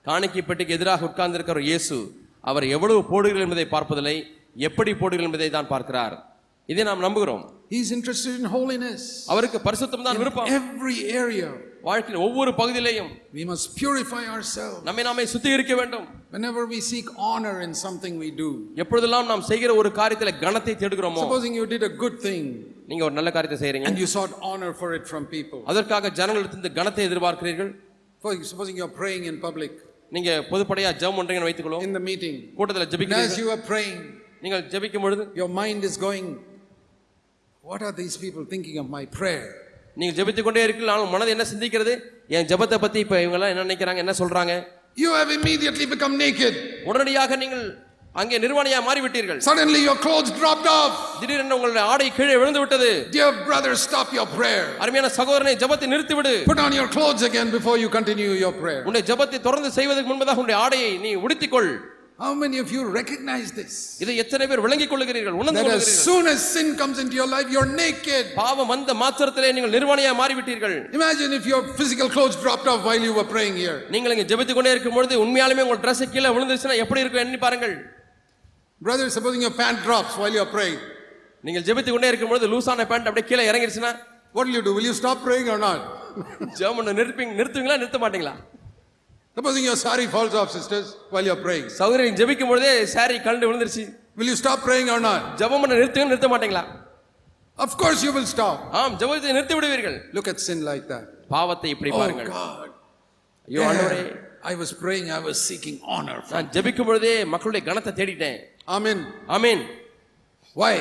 காணிக்கை 0.06 0.42
பெட்டிக்கு 0.42 0.76
எதிராக 0.78 1.08
உட்கார்ந்திருக்கிற 1.10 1.60
இயேசு 1.68 1.96
அவர் 2.44 2.64
எவ்வளவு 2.76 3.00
போடுகிறீர்கள் 3.10 3.44
என்பதை 3.46 3.66
பார்ப்பதில்லை 3.68 4.16
எப்படி 4.68 4.92
போடுகிறீர்கள் 4.92 5.28
என்பதை 5.30 5.50
தான் 5.50 5.70
பார்க்கிறார் 5.72 6.16
இதை 6.68 6.84
நாம் 6.90 7.06
நம்புகிறோம் 7.06 7.44
He's 7.70 7.90
interested 7.96 8.32
in 8.40 8.46
holiness. 8.54 9.00
அவருக்கு 9.32 9.58
பரிசுத்தம் 9.66 10.06
தான் 10.08 10.18
விருப்பம் 10.22 10.50
Every 10.58 10.96
area. 11.22 11.48
வாழ்க்கையின் 11.88 12.24
ஒவ்வொரு 12.26 12.50
பகுதியிலையும் 12.60 13.10
We 13.34 13.44
must 13.44 13.66
purify 13.80 14.24
ourselves. 14.34 14.78
நம்மை 14.88 15.04
நாமே 15.08 15.24
சுத்திகரிக்க 15.32 15.74
வேண்டும் 15.80 16.06
Whenever 16.33 16.63
we 16.73 16.79
seek 16.89 17.07
honor 17.27 17.53
in 17.65 17.71
something 17.85 18.13
we 18.23 18.29
do. 18.41 18.49
எப்பொழுதெல்லாம் 18.83 19.27
நாம் 19.31 19.43
செய்கிற 19.51 19.71
ஒரு 19.81 19.89
காரியத்தில் 19.99 20.33
கனத்தை 20.43 20.73
தேடுகிறோமோ 20.81 21.21
Supposing 21.25 21.53
you 21.59 21.65
did 21.73 21.83
a 21.89 21.93
good 22.03 22.17
thing 22.27 22.43
நீங்க 22.89 23.03
ஒரு 23.07 23.15
நல்ல 23.19 23.29
காரியத்தை 23.35 23.59
செய்றீங்க 23.63 23.87
and 23.89 23.99
you 24.03 24.09
sought 24.15 24.33
honor 24.49 24.71
for 24.81 24.89
it 24.97 25.05
from 25.11 25.23
people. 25.35 25.61
அதற்காக 25.71 26.11
ஜனங்களிடத்திலிருந்து 26.19 26.73
கனத்தை 26.79 27.05
எதிர்பார்க்கிறீர்கள் 27.09 27.71
For 28.21 28.33
supposing 28.51 28.77
you're 28.81 28.95
praying 29.01 29.25
in 29.31 29.37
public, 29.47 29.73
நீங்க 30.15 30.29
பொதுப்படையா 30.51 30.91
ஜெபம் 31.01 31.17
பண்றீங்கன்னு 31.19 31.49
வைத்துக்கொள்வோம் 31.49 31.85
in 31.87 31.93
the 31.99 32.03
meeting, 32.09 32.35
கூட்டத்தில் 32.59 32.85
and 32.85 32.91
as 32.91 32.95
ஜெபிக்கிறீர்கள் 32.95 33.41
you 33.43 33.49
are 33.55 33.63
praying, 33.71 33.99
நீங்கள் 34.43 34.63
ஜெபிக்கும் 34.73 35.05
பொழுது 35.07 35.25
your 35.41 35.49
mind 35.61 35.81
is 35.91 35.97
going, 36.07 36.27
What 37.63 37.81
are 37.87 37.95
these 38.01 38.15
people 38.17 38.43
thinking 38.53 38.77
of 38.83 38.89
my 38.97 39.03
prayer? 39.19 39.45
நீங்கள் 39.99 40.17
ஜெபித்துக் 40.17 40.47
கொண்டே 40.47 40.61
இருக்கீர்கள் 40.65 40.91
ஆனால் 40.93 41.13
மனது 41.13 41.31
என்ன 41.35 41.45
சிந்திக்கிறது 41.53 41.93
என் 42.35 42.47
ஜெபத்தை 42.51 42.77
பத்தி 42.83 42.99
இப்ப 43.05 43.15
இவங்க 43.23 43.37
எல்லாம் 43.37 43.51
என்ன 43.53 43.63
நினைக்கிறாங்க 43.67 44.01
என்ன 44.03 44.13
சொல்றாங்க 44.21 44.53
You 44.97 45.11
have 45.13 45.29
immediately 45.31 45.85
become 45.87 46.15
naked. 46.17 46.53
உடனடியாக 46.89 47.35
நீங்கள் 47.43 47.63
அங்கே 48.15 48.37
நிர்வாணியா 48.43 48.79
மாறிவிட்டீர்கள் 48.87 49.39
Suddenly 49.47 49.81
your 49.81 49.97
clothes 50.05 50.31
dropped 50.39 50.67
off. 50.71 50.93
திடீரென 51.21 51.55
உங்களுடைய 51.57 51.83
ஆடை 51.91 52.07
கீழே 52.17 52.35
விழுந்து 52.41 52.61
விட்டது 52.63 52.89
Dear 53.11 53.29
brother, 53.47 53.71
stop 53.85 54.09
your 54.17 54.27
prayer. 54.37 54.65
அருமையான 54.83 55.11
சகோதரனை 55.19 55.53
ஜெபத்தை 55.63 55.89
நிறுத்திவிடு 55.93 56.33
Put 56.51 56.61
on 56.65 56.73
your 56.79 56.87
clothes 56.95 57.23
again 57.29 57.49
before 57.57 57.77
you 57.83 57.89
continue 57.97 58.31
your 58.43 58.53
prayer. 58.61 58.81
உன்னுடைய 58.87 59.05
ஜெபத்தை 59.11 59.39
தொடர்ந்து 59.47 59.71
செய்வதற்கு 59.77 60.11
முன்பதாக 60.11 60.41
உன்னுடைய 60.41 60.59
ஆடையை 60.65 60.91
நீ 61.05 61.13
உடுத்திக்கொள் 61.25 61.71
How 62.19 62.31
many 62.33 62.57
of 62.63 62.69
you 62.75 62.81
recognize 62.99 63.49
this? 63.59 63.73
இதை 64.03 64.13
எத்தனை 64.23 64.45
பேர் 64.49 64.61
விளங்கிக் 64.65 64.91
கொள்ளுகிறீர்கள் 64.93 65.35
உணர்ந்து 65.41 65.59
That 65.59 65.69
as 65.69 65.75
கொள்ளுகிறீர்கள் 65.75 66.05
soon 66.07 66.25
as 66.31 66.39
sin 66.55 66.67
comes 66.81 66.97
into 67.03 67.15
your 67.19 67.29
life, 67.35 67.47
you're 67.55 67.69
naked. 67.83 68.23
பாவம் 68.41 68.71
வந்த 68.73 68.93
மாத்திரத்திலே 69.03 69.51
நீங்கள் 69.57 69.73
நிர்வாணியா 69.77 70.11
மாறிவிட்டீர்கள் 70.21 70.75
Imagine 70.99 71.33
if 71.39 71.45
your 71.53 71.61
physical 71.79 72.09
clothes 72.15 72.37
dropped 72.43 72.67
off 72.73 72.81
while 72.89 73.03
you 73.07 73.13
were 73.19 73.27
praying 73.35 73.55
here. 73.63 73.77
நீங்கள் 73.95 74.13
இங்க 74.15 74.25
ஜெபித்துக் 74.31 74.59
கொண்டே 74.59 74.73
இருக்கும் 74.75 74.97
பொழுது 74.97 75.21
உண்மையாலுமே 75.25 75.65
உங்கள் 75.67 75.81
Dress 75.85 76.01
கீழே 76.15 76.31
விழுந்துச்சுன்னா 76.37 76.77
எப்படி 76.85 77.03
இருக்கும் 77.05 77.23
எண்ணி 77.25 77.41
பாருங்கள் 77.45 77.75
Brother, 78.81 79.07
supposing 79.09 79.41
your 79.41 79.55
pant 79.61 79.79
drops 79.87 80.13
while 80.19 80.35
you're 80.37 80.51
praying, 80.57 80.79
நீங்கள் 81.43 81.65
ஜெபித்துக் 81.69 81.95
கொண்டே 81.95 82.11
இருக்கும் 82.11 82.31
பொழுது 82.33 82.47
லூசான 82.55 82.85
பேண்ட் 82.91 83.09
அப்படியே 83.09 83.27
கீழே 83.31 83.45
இறங்கிடுச்சுன்னா 83.51 83.93
what 84.35 84.45
will 84.45 84.55
you 84.57 84.65
do? 84.67 84.73
Will 84.77 84.87
you 84.91 84.97
stop 85.01 85.17
praying 85.29 85.49
or 85.55 85.59
not? 85.67 85.81
ஜெபம் 86.59 86.87
நிறுப்பீங்க 86.99 87.33
நிறுத்துவீங்களா 87.39 87.79
நிறுத்த 87.81 87.99
மாட்டீங்களா 88.03 88.33
Supposing 89.37 89.63
your 89.63 89.77
sari 89.77 90.05
falls 90.07 90.33
off, 90.35 90.49
sisters, 90.51 90.87
while 91.13 91.25
you're 91.27 91.41
praying. 91.45 91.65
சகோதரி 91.79 92.05
ஜெபிக்கும் 92.21 92.51
பொழுதே 92.51 92.71
சாரி 92.95 93.17
கலண்டு 93.27 93.47
விழுந்துருச்சு 93.49 93.83
Will 94.17 94.29
you 94.31 94.37
stop 94.43 94.59
praying 94.67 94.87
or 94.89 94.99
not? 95.01 95.21
ஜெபம் 95.41 95.61
பண்ண 95.63 95.73
நிறுத்துங்க 95.77 96.07
நிறுத்த 96.11 96.29
மாட்டீங்களா 96.33 96.63
Of 97.57 97.71
course 97.81 98.01
you 98.05 98.11
will 98.17 98.27
stop. 98.35 98.57
ஆம் 98.79 98.95
ஜெபத்தை 99.01 99.31
நிறுத்தி 99.37 99.55
விடுவீர்கள் 99.59 99.97
Look 100.17 100.27
at 100.33 100.39
sin 100.47 100.59
like 100.69 100.85
that. 100.93 101.05
பாவத்தை 101.35 101.69
இப்படி 101.75 101.91
Oh 101.93 101.99
பாருங்கள் 102.01 102.29
God. 102.39 102.67
ஐயோ 103.47 103.61
ஆண்டவரே 103.69 104.01
Yeah. 104.01 104.25
I 104.51 104.55
was 104.55 104.69
praying, 104.81 105.07
I 105.11 105.21
was 105.27 105.37
seeking 105.47 105.77
honor. 105.93 106.17
நான் 106.33 106.49
ஜெபிக்கும் 106.55 106.87
பொழுதே 106.89 107.13
மக்களுடைய 107.33 107.61
கணத்தை 107.69 107.93
தேடிட்டேன் 107.99 108.37
Amen. 108.77 108.99
ஆமீன் 109.37 109.63
Why? 110.55 110.73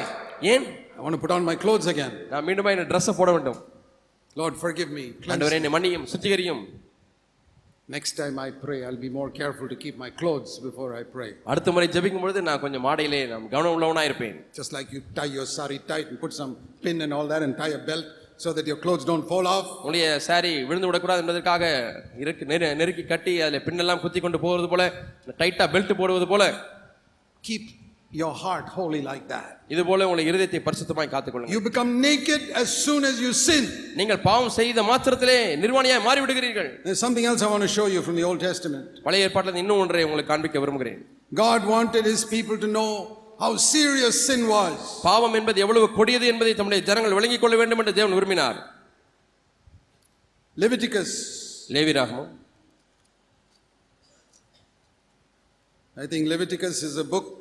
ஏன் 0.53 0.67
I 0.97 1.03
want 1.05 1.15
to 1.17 1.23
put 1.25 1.33
on 1.37 1.45
my 1.51 1.57
clothes 1.65 1.89
again. 1.95 2.13
நான் 2.33 2.45
மீண்டும் 2.49 2.69
என் 2.75 2.91
ட்ரெஸ்ஸை 2.93 3.15
போட 3.21 3.31
வேண்டும் 3.37 3.59
Lord, 4.37 4.55
forgive 4.65 4.91
me. 4.99 5.07
Cleanse 5.15 5.33
ஆண்டவரே 5.35 5.57
me. 5.57 5.61
என்னை 5.61 5.73
மன்னியும் 5.77 6.07
சுத்திகரியும் 6.13 6.63
Next 7.89 8.13
time 8.13 8.39
I 8.39 8.51
pray, 8.65 8.79
I'll 8.85 9.01
be 9.01 9.11
more 9.11 9.29
careful 9.31 9.67
to 9.69 9.77
keep 9.77 9.97
my 9.97 10.11
clothes 10.13 10.51
before 10.59 10.89
I 10.95 11.05
pray. 11.15 11.29
அடுத்த 11.45 11.73
முறை 11.73 11.87
ஜெபிக்கும் 11.95 12.25
பொழுது 12.25 12.41
நான் 12.43 12.61
கொஞ்சம் 12.61 12.85
மாடையிலே 12.87 13.21
நான் 13.31 13.49
கவனம் 13.49 13.75
உள்ளவனா 13.77 14.03
இருப்பேன் 14.05 14.37
Just 14.53 14.73
like 14.73 14.89
you 14.95 15.01
tie 15.15 15.31
your 15.37 15.47
sari 15.57 15.79
tight 15.91 16.07
and 16.11 16.21
put 16.21 16.35
some 16.41 16.53
pin 16.85 16.99
and 17.01 17.15
all 17.19 17.29
that 17.33 17.43
and 17.43 17.55
tie 17.63 17.73
a 17.73 17.83
belt 17.91 18.07
so 18.37 18.49
that 18.57 18.67
your 18.71 18.79
clothes 18.85 19.07
don't 19.11 19.27
fall 19.33 19.47
off. 19.55 19.69
உங்களுடைய 19.79 20.09
சாரி 20.29 20.53
விழுந்து 20.71 20.89
விடக்கூடாது 20.91 21.23
என்பதற்காக 21.25 21.65
இருக்கு 22.25 22.45
நெரு- 22.53 22.75
நெருக்கி 22.81 23.05
கட்டி 23.05 23.35
அதில் 23.47 23.65
பின்னெல்லாம் 23.69 24.03
குத்தி 24.05 24.21
கொண்டு 24.21 24.41
போவது 24.45 24.69
போல 24.75 24.85
டைட்டா 25.43 25.67
பெல்ட் 25.75 25.99
போடுவது 26.03 26.29
போல 26.35 26.45
Keep 27.45 27.65
your 28.13 28.33
heart 28.43 28.67
holy 28.77 29.01
like 29.03 29.25
that. 29.33 29.49
இது 29.73 29.83
போல 29.89 30.05
உங்களுடைய 30.07 30.27
இருதயத்தை 30.31 30.61
பரிசுத்தமாய் 30.67 31.11
காத்துக்கொள்ளுங்க 31.15 31.53
You 31.55 31.61
become 31.69 31.91
naked 32.07 32.43
as 32.63 32.69
soon 32.85 33.03
as 33.11 33.17
you 33.25 33.33
sin. 33.47 33.65
நீங்கள் 34.01 34.21
பாவம் 34.29 34.53
செய்த 34.59 34.83
மாத்திரத்திலே 34.91 35.39
நிர்வாணியாய் 35.65 36.05
மாறி 36.09 36.21
விடுகிறீர்கள் 36.25 36.71
There's 36.87 37.03
something 37.07 37.27
else 37.31 37.43
I 37.47 37.51
want 37.55 37.65
to 37.69 37.73
show 37.79 37.87
you 37.95 38.03
from 38.07 38.17
the 38.21 38.27
Old 38.31 38.41
Testament. 38.49 38.87
பழைய 39.07 39.27
ஏற்பாட்டில் 39.29 39.61
இன்னும் 39.65 39.83
ஒன்றை 39.85 40.05
உங்களுக்கு 40.09 40.33
காண்பிக்க 40.33 40.61
விரும்புகிறேன் 40.65 41.01
God 41.45 41.61
wanted 41.75 42.05
his 42.13 42.25
people 42.35 42.59
to 42.65 42.71
know 42.79 42.89
how 43.43 43.53
serious 43.75 44.17
sin 44.31 44.43
was. 44.57 44.77
பாவம் 45.09 45.37
என்பது 45.41 45.61
எவ்வளவு 45.67 45.89
கொடியது 45.99 46.27
என்பதை 46.33 46.55
தம்முடைய 46.61 46.83
ஜனங்கள் 46.91 47.17
விளங்கிக் 47.19 47.45
கொள்ள 47.45 47.57
வேண்டும் 47.63 47.83
என்று 47.85 47.97
தேவன் 48.01 48.17
விரும்பினார் 48.19 48.59
Leviticus, 50.57 51.11
லேவிராகமம் 51.75 52.33
I 55.97 56.07
think 56.07 56.29
Leviticus 56.29 56.83
is 56.83 56.97
a 56.97 57.09
book 57.17 57.37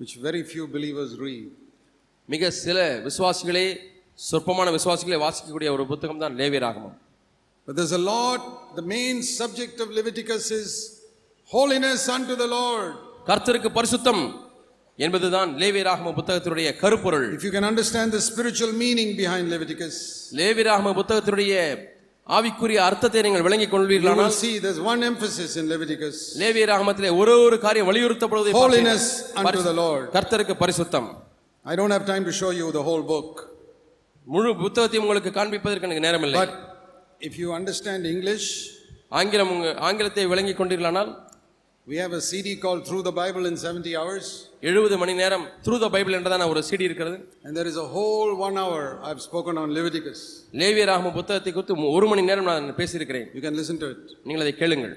which 0.00 0.16
very 0.18 0.42
few 0.44 0.66
believers 0.68 1.10
read. 1.18 1.48
மிக 2.28 2.50
சில 2.64 2.78
விசுவாசிகளே 3.06 3.66
சொற்பமான 4.18 4.68
விசுவாசிகளே 4.76 5.18
வாசிக்கக்கூடிய 5.24 5.70
ஒரு 5.76 5.86
புத்தகம் 5.92 6.22
தான் 6.24 6.36
லேவியராகமம் 6.40 6.96
But 7.68 7.74
there's 7.78 7.94
a 7.94 8.04
lot, 8.12 8.40
the 8.74 8.86
main 8.94 9.16
subject 9.40 9.76
of 9.80 9.88
Leviticus 9.90 10.46
is 10.52 10.70
holiness 11.50 12.02
unto 12.08 12.34
the 12.34 12.48
Lord. 12.48 12.92
கர்த்தருக்கு 13.28 13.70
பரிசுத்தம் 13.78 14.22
என்பதுதான் 14.98 15.50
லேவியராகம 15.62 16.12
புத்தகத்தினுடைய 16.18 16.68
கருப்பொருள் 16.82 17.26
If 17.38 17.44
you 17.48 17.52
can 17.56 17.66
understand 17.72 18.08
the 18.12 18.22
spiritual 18.30 18.72
meaning 18.82 19.10
behind 19.22 19.44
Leviticus, 19.54 19.94
லேவியராகம 20.40 20.94
புத்தகத்தினுடைய 21.00 21.54
ஆவிக்குரிய 22.26 22.78
அர்த்தத்தை 22.88 23.20
நீங்கள் 23.26 23.44
விளங்கிக் 23.46 23.72
கொள்வீர்களானால் 23.72 24.34
see 24.42 24.52
there's 24.64 24.80
one 24.92 25.00
emphasis 25.08 25.52
in 25.60 25.64
Leviticus. 25.72 26.16
லேவியராகமத்திலே 26.40 27.10
ஒரு 27.20 27.32
ஒரு 27.46 27.56
காரியம் 27.64 27.88
வலியுறுத்தப்படுவதை 27.90 28.52
holiness 28.58 29.04
unto 29.40 29.62
the 29.70 29.74
Lord. 29.82 30.04
கர்த்தருக்கு 30.16 30.54
பரிசுத்தம். 30.62 31.08
I 31.64 31.76
don't 31.78 31.94
have 31.96 32.06
time 32.12 32.24
to 32.28 32.34
show 32.40 32.52
you 32.60 32.68
the 32.78 32.84
whole 32.88 33.02
book, 33.14 33.30
முழு 34.26 34.50
புத்தகத்தையும் 34.62 35.04
உங்களுக்கு 35.06 35.30
காண்பிப்பதற்கு 35.38 35.86
எனக்கு 35.88 36.06
நேரமில்லை. 36.06 36.38
But 36.42 36.54
if 37.28 37.34
you 37.42 37.50
understand 37.58 38.00
English, 38.14 38.46
ஆங்கிலம் 39.20 39.52
ஆங்கிலத்தை 39.88 40.24
விளங்கிக் 40.32 40.60
கொண்டீர்களானால் 40.60 41.10
we 41.87 41.97
have 41.97 42.13
a 42.13 42.21
CD 42.21 42.47
called 42.57 42.81
Through 42.87 43.03
the 43.03 43.13
Bible 43.13 43.43
in 43.49 43.55
70 43.63 43.91
hours, 43.99 44.25
எழுபது 44.61 44.95
மணி 45.01 45.13
நேரம் 45.21 45.43
த்ரூ 45.65 45.75
த 45.83 45.87
பைபிள் 45.95 46.15
என்றதான 46.17 46.47
ஒரு 46.51 46.61
சிடி 46.69 46.85
இருக்கிறது 46.89 47.17
and 47.45 47.51
there 47.57 47.69
is 47.71 47.77
a 47.77 47.87
whole 47.93 48.31
one 48.39 48.57
hour 48.63 48.79
I've 49.09 49.21
spoken 49.27 49.55
on 49.63 49.67
Leviticus. 49.77 50.19
லேவியராகம 50.61 51.11
புத்தகத்தை 51.17 51.51
குறித்து 51.57 51.75
ஒரு 51.97 52.07
மணி 52.11 52.23
நேரம் 52.29 52.49
நான் 52.51 52.67
பேசியிருக்கிறேன் 52.79 53.27
You 53.37 53.43
can 53.45 53.55
listen 53.61 53.77
to 53.83 53.89
it. 53.93 54.01
நீங்கள் 54.27 54.43
அதை 54.45 54.53
கேளுங்கள் 54.61 54.95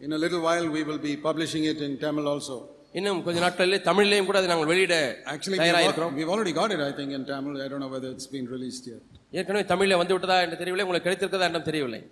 In 0.00 0.12
a 0.12 0.22
little 0.24 0.42
while, 0.46 0.66
we 0.76 0.82
will 0.88 1.00
be 1.00 1.14
publishing 1.28 1.64
it 1.72 1.80
in 1.88 1.92
Tamil 2.04 2.26
also. 2.32 2.56
இன்னும் 2.98 3.20
கொஞ்ச 3.26 3.38
நாட்களிலே 3.44 3.78
தமிழ்லையும் 3.88 4.26
கூட 4.30 4.38
அதை 4.40 4.48
நாங்கள் 4.52 4.70
வெளியிட 4.72 4.94
Actually, 5.34 5.58
தயாராக 5.62 5.78
we've, 5.78 5.86
இருக்கிறோம் 5.88 6.10
al- 6.12 6.18
we've 6.20 6.32
already 6.34 6.54
got 6.60 6.70
it, 6.76 6.80
I 6.88 6.92
think, 6.98 7.12
in 7.18 7.22
Tamil. 7.30 7.54
I 7.64 7.68
don't 7.72 7.82
know 7.84 7.92
whether 7.94 8.10
it's 8.14 8.28
been 8.34 8.48
released 8.56 8.86
yet. 8.92 9.02
ஏற்கனவே 9.40 9.64
தமிழ்ல 9.70 10.00
வந்து 10.00 10.14
விட்டதா 10.16 10.38
என்று 10.46 10.58
தெரியவில்லை 10.62 10.86
உங்களுக்கு 10.86 11.08
கிடைத்திருக்கதா 11.08 11.46
என்றும் 11.50 11.68
தெரியவில்லை 11.70 12.02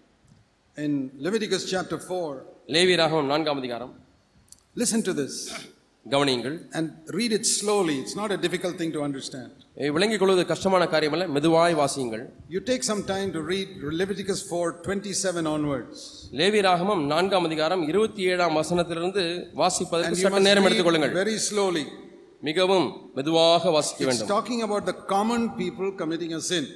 In 0.76 0.92
Leviticus 1.26 1.64
chapter 1.72 1.98
4, 2.04 2.30
லேவியராகமம் 2.76 3.30
நான்காம் 3.32 3.60
அதிகாரம் 3.62 3.92
லிசன் 4.81 5.03
டு 5.07 5.11
திஸ் 5.19 5.35
கவனியுங்கள். 6.05 6.55
And 6.77 6.89
read 7.17 7.33
it 7.37 7.47
slowly 7.57 7.93
it's 7.99 8.15
not 8.19 8.33
a 8.35 8.37
difficult 8.45 8.77
thing 8.79 8.91
to 8.95 9.01
understand 9.05 9.51
விளங்கிக் 9.97 10.21
கொள்வது 10.21 10.41
கஷ்டமான 10.49 10.83
காரியம் 10.93 11.15
அல்ல 11.15 11.25
மெதுவாய் 11.35 11.75
வாசியுங்கள். 11.79 12.23
You 12.55 12.59
take 12.69 12.83
some 12.89 13.01
time 13.11 13.29
to 13.35 13.41
read 13.51 13.71
Leviticus 14.01 14.41
4:27 14.49 15.47
onwards 15.53 16.03
லேவியராகமம் 16.39 17.03
நான்காம் 17.13 17.47
அதிகாரம் 17.49 17.83
இருபத்தி 17.91 18.23
ஏழாம் 18.31 18.57
வசனத்திலிருந்து 18.61 19.23
வாசிப்பதற்கு 19.61 20.19
சற்று 20.23 20.41
நேரம் 20.49 20.67
எடுத்துக்கொள்ளுங்கள். 20.69 21.13
வெரி 21.19 21.37
ஸ்லோலி 21.47 21.85
மிகவும் 22.49 22.87
மெதுவாக 23.19 23.71
வாசிக்க 23.77 24.01
வேண்டும். 24.09 24.29
Talking 24.33 24.63
about 24.67 24.89
the 24.91 24.95
common 25.13 25.47
people 25.61 25.89
committing 26.03 26.35
a 26.39 26.41
sin 26.49 26.69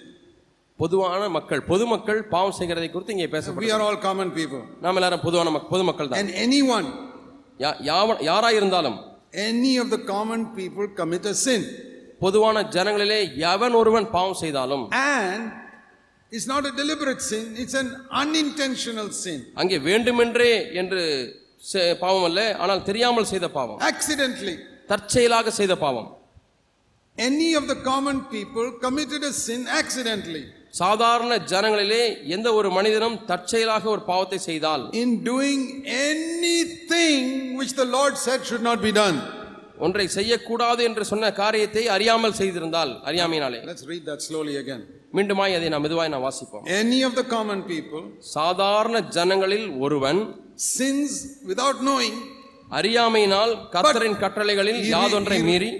பொதுவான 0.80 1.22
மக்கள் 1.38 1.62
பொதுமக்கள் 1.70 2.24
பாவம் 2.34 2.58
செய்கிறதை 2.62 2.90
குறித்து 2.96 3.16
இங்கே 3.18 3.30
பேச 3.36 3.52
we 3.62 3.70
are 3.76 3.86
all 3.90 4.02
common 4.08 4.34
people 4.40 4.66
நாம் 4.86 4.98
எல்லாரும் 5.02 5.24
பொதுவான 5.28 5.64
பொதுமக்கள் 5.74 6.10
தான் 6.10 6.20
அண்ட் 6.24 6.36
எனிஒன் 6.46 6.90
யாராக 7.60 8.54
இருந்தாலும் 8.60 8.98
any 9.46 9.74
of 9.84 9.94
the 9.96 9.98
common 10.12 10.46
people 10.58 10.90
commit 11.00 11.28
a 11.28 11.36
sin 11.46 11.66
பொதுவான 12.20 12.62
ஜனங்களிலே 12.76 13.20
எவன் 13.54 13.76
ஒருவன் 13.82 14.08
பாவம் 14.16 14.40
செய்தாலும் 14.44 14.86
and 15.02 15.46
it's 16.32 16.50
not 16.54 16.68
a 16.72 16.74
deliberate 16.82 17.24
sin 17.32 17.50
it's 17.56 17.78
un 17.82 17.92
unintentional 18.22 19.12
sin 19.24 19.44
அங்கே 19.56 19.78
வேண்டுமென்றே 19.90 20.52
என்று 20.82 21.04
பாவம் 22.00 22.26
அல்ல 22.30 22.42
ஆனால் 22.56 22.84
தெரியாமல் 22.84 23.30
செய்த 23.32 23.48
பாவம். 23.50 23.80
ஆக்சிடென்ட்லி 23.90 24.54
தற்செயலாக 24.88 25.52
செய்த 25.52 25.74
பாவம். 25.76 26.08
Any 27.18 27.50
of 27.60 27.70
the 27.72 27.76
common 27.90 28.22
people 28.34 28.68
committed 28.86 29.26
a 29.32 29.34
sin 29.46 29.66
accidentally 29.80 30.44
சாதாரண 30.74 31.34
ஜனங்களிலே 31.52 32.04
எந்த 32.36 32.48
ஒரு 32.54 32.70
மனிதனும் 32.70 33.18
தற்செயலாக 33.26 33.84
ஒரு 33.90 34.02
பாவத்தை 34.02 34.40
செய்தால் 34.50 34.84
in 35.02 35.16
doing 35.28 35.66
any 36.04 36.58
thing 36.92 37.28
which 37.60 37.76
the 37.80 37.86
Lord 37.96 38.20
said 38.26 38.48
should 38.50 38.68
not 38.70 38.84
be 38.88 38.92
done 38.92 39.20
ஒன்றை 39.78 40.06
செய்யக்கூடாது 40.18 40.82
என்று 40.84 41.04
சொன்ன 41.06 41.26
காரியத்தை 41.32 41.84
அறியாமல் 41.88 42.38
செய்திருந்தால் 42.40 42.92
அறியாமையினாலே. 43.10 43.60
Let's 43.68 43.86
read 43.92 44.08
that 44.10 44.24
slowly 44.28 44.56
again 44.62 44.84
மீண்டுமாய் 45.18 45.56
அதை 45.58 45.68
நாம் 45.70 45.84
மெதுவாய் 45.86 46.12
நாம் 46.14 46.26
வாசிப்போம். 46.28 46.64
Any 46.80 47.00
of 47.08 47.16
the 47.20 47.22
common 47.34 47.64
people 47.70 48.04
சாதாரண 48.20 49.00
ஜனங்களில் 49.18 49.68
ஒருவன் 49.86 50.20
சின்ஸ் 50.78 51.18
வித்அவுட் 51.50 51.84
நோயிங் 51.92 52.20
அறியாமையினால் 52.80 53.54
கர்த்தரின் 53.76 54.20
கட்டளைகளில் 54.24 54.82
யாதொன்றை 54.96 55.40
மீறி 55.50 55.72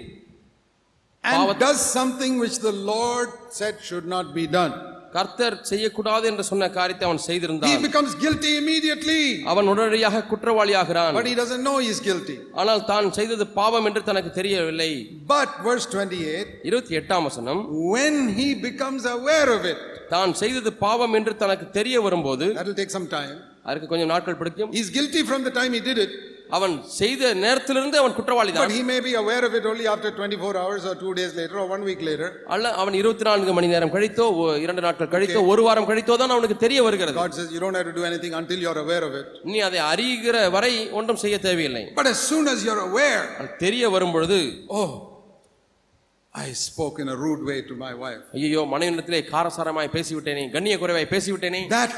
and 1.24 1.58
does 1.58 1.80
something 1.80 2.38
which 2.38 2.58
the 2.60 2.72
Lord 2.72 3.28
said 3.50 3.80
should 3.80 4.06
not 4.06 4.34
be 4.34 4.46
done. 4.48 4.72
கர்த்தர் 5.14 5.54
செய்யக்கூடாது 5.68 6.24
என்று 6.30 6.42
சொன்ன 6.48 6.66
காரியத்தை 6.76 7.04
அவன் 7.06 7.20
He 7.20 7.26
செய்திருந்தான் 7.28 7.80
becomes 7.86 8.12
guilty 8.24 8.50
immediately, 8.60 9.22
அவன் 9.52 9.68
உடனடியாக 9.72 10.22
குற்றவாளியாகிறான் 10.32 11.16
but 11.18 11.26
he 11.30 11.34
doesn't 11.40 11.64
know 11.68 11.76
he's 11.86 12.00
guilty. 12.08 12.36
ஆனால் 12.60 12.82
தான் 12.90 13.08
செய்தது 13.18 13.46
பாவம் 13.58 13.86
என்று 13.90 14.02
தனக்கு 14.10 14.30
தெரியவில்லை 14.38 14.90
But 15.34 15.50
verse 15.68 15.86
28 15.94 16.68
இருபத்தி 16.70 16.94
எட்டாம் 17.00 17.26
வசனம் 17.28 17.62
when 17.96 18.16
he 18.38 18.48
becomes 18.68 19.04
aware 19.16 19.48
of 19.56 19.64
it, 19.72 19.80
தான் 20.14 20.34
செய்தது 20.42 20.72
பாவம் 20.84 21.16
என்று 21.20 21.34
தனக்கு 21.42 21.68
தெரிய 21.78 21.96
வரும்போது 22.06 22.48
that 22.58 22.68
will 22.70 22.80
take 22.82 22.94
some 22.98 23.08
time. 23.18 23.34
அதற்கு 23.68 23.90
கொஞ்சம் 23.94 24.12
நாட்கள் 24.14 24.38
பிடிக்கும் 24.42 24.70
He's 24.78 24.92
guilty 24.98 25.24
from 25.32 25.42
the 25.48 25.54
time 25.58 25.72
he 25.78 25.82
did 25.90 25.98
it, 26.06 26.14
அவன் 26.56 26.74
செய்த 26.98 27.32
நேரத்திலிருந்து 27.42 27.96
அவன் 28.00 28.14
குற்றவாளி 28.18 28.50
but 28.50 28.58
தான் 28.58 28.74
he 28.76 28.82
may 28.84 29.00
be 29.00 29.12
aware 29.22 29.42
of 29.48 29.54
it 29.58 29.64
only 29.64 29.86
after 29.92 30.10
24 30.12 30.52
hours 30.62 30.82
or 30.84 30.94
two 31.02 31.12
days 31.14 31.32
later 31.34 31.56
or 31.62 31.66
one 31.74 31.82
week 31.82 32.00
later. 32.02 32.28
அல்ல 32.54 32.72
அவன் 32.82 32.96
இருபத்தி 33.00 33.26
நான்கு 33.28 33.54
மணி 33.58 33.68
நேரம் 33.74 33.92
கழித்தோ 33.96 34.26
இரண்டு 34.64 34.84
நாட்கள் 34.86 35.12
கழித்தோ 35.14 35.42
ஒரு 35.52 35.64
வாரம் 35.68 35.88
கழித்தோ 35.90 36.16
தான் 36.22 36.34
அவனுக்கு 36.36 36.58
தெரிய 36.64 36.80
வருகிறது 36.86 37.16
God 37.20 37.34
says 37.38 37.50
you 37.56 37.62
don't 37.64 37.78
have 37.80 37.88
to 37.90 37.96
do 38.00 38.06
anything 38.10 38.34
until 38.40 38.58
you're 38.64 38.80
aware 38.86 39.04
of 39.08 39.14
it. 39.20 39.28
நீ 39.50 39.60
அதை 39.68 39.80
அறிகிற 39.92 40.36
வரை 40.56 40.72
ஒன்றும் 41.00 41.22
செய்ய 41.24 41.38
தேவையில்லை 41.48 41.84
But 42.00 42.08
as 42.14 42.20
soon 42.30 42.46
as 42.54 42.58
you're 42.68 42.82
aware, 42.90 43.22
அது 43.40 43.50
தெரிய 43.66 43.90
வரும் 43.96 44.14
பொழுது 44.16 44.40
oh, 44.80 44.90
I 46.34 46.50
spoke 46.60 46.96
in 47.00 47.08
a 47.08 47.16
rude 47.16 47.42
way 47.44 47.56
to 47.62 47.74
my 47.76 47.92
wife. 48.02 48.20
ஐயோ 48.38 48.62
மனைவிடத்திலே 48.72 49.20
காரசாரமாய் 49.32 49.94
பேசிவிட்டேனே 49.96 50.44
கண்ணிய 50.52 50.74
குறைவாய் 50.82 51.12
பேசிவிட்டேனே 51.14 51.62
That 51.72 51.92